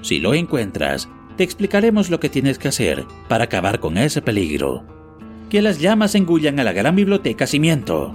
Si 0.00 0.18
lo 0.18 0.32
encuentras, 0.32 1.10
te 1.36 1.44
explicaremos 1.44 2.08
lo 2.08 2.20
que 2.20 2.30
tienes 2.30 2.58
que 2.58 2.68
hacer 2.68 3.04
para 3.28 3.44
acabar 3.44 3.80
con 3.80 3.98
ese 3.98 4.22
peligro. 4.22 4.82
Que 5.50 5.60
las 5.60 5.78
llamas 5.78 6.14
engullan 6.14 6.58
a 6.58 6.64
la 6.64 6.72
gran 6.72 6.96
biblioteca 6.96 7.46
cimiento. 7.46 8.14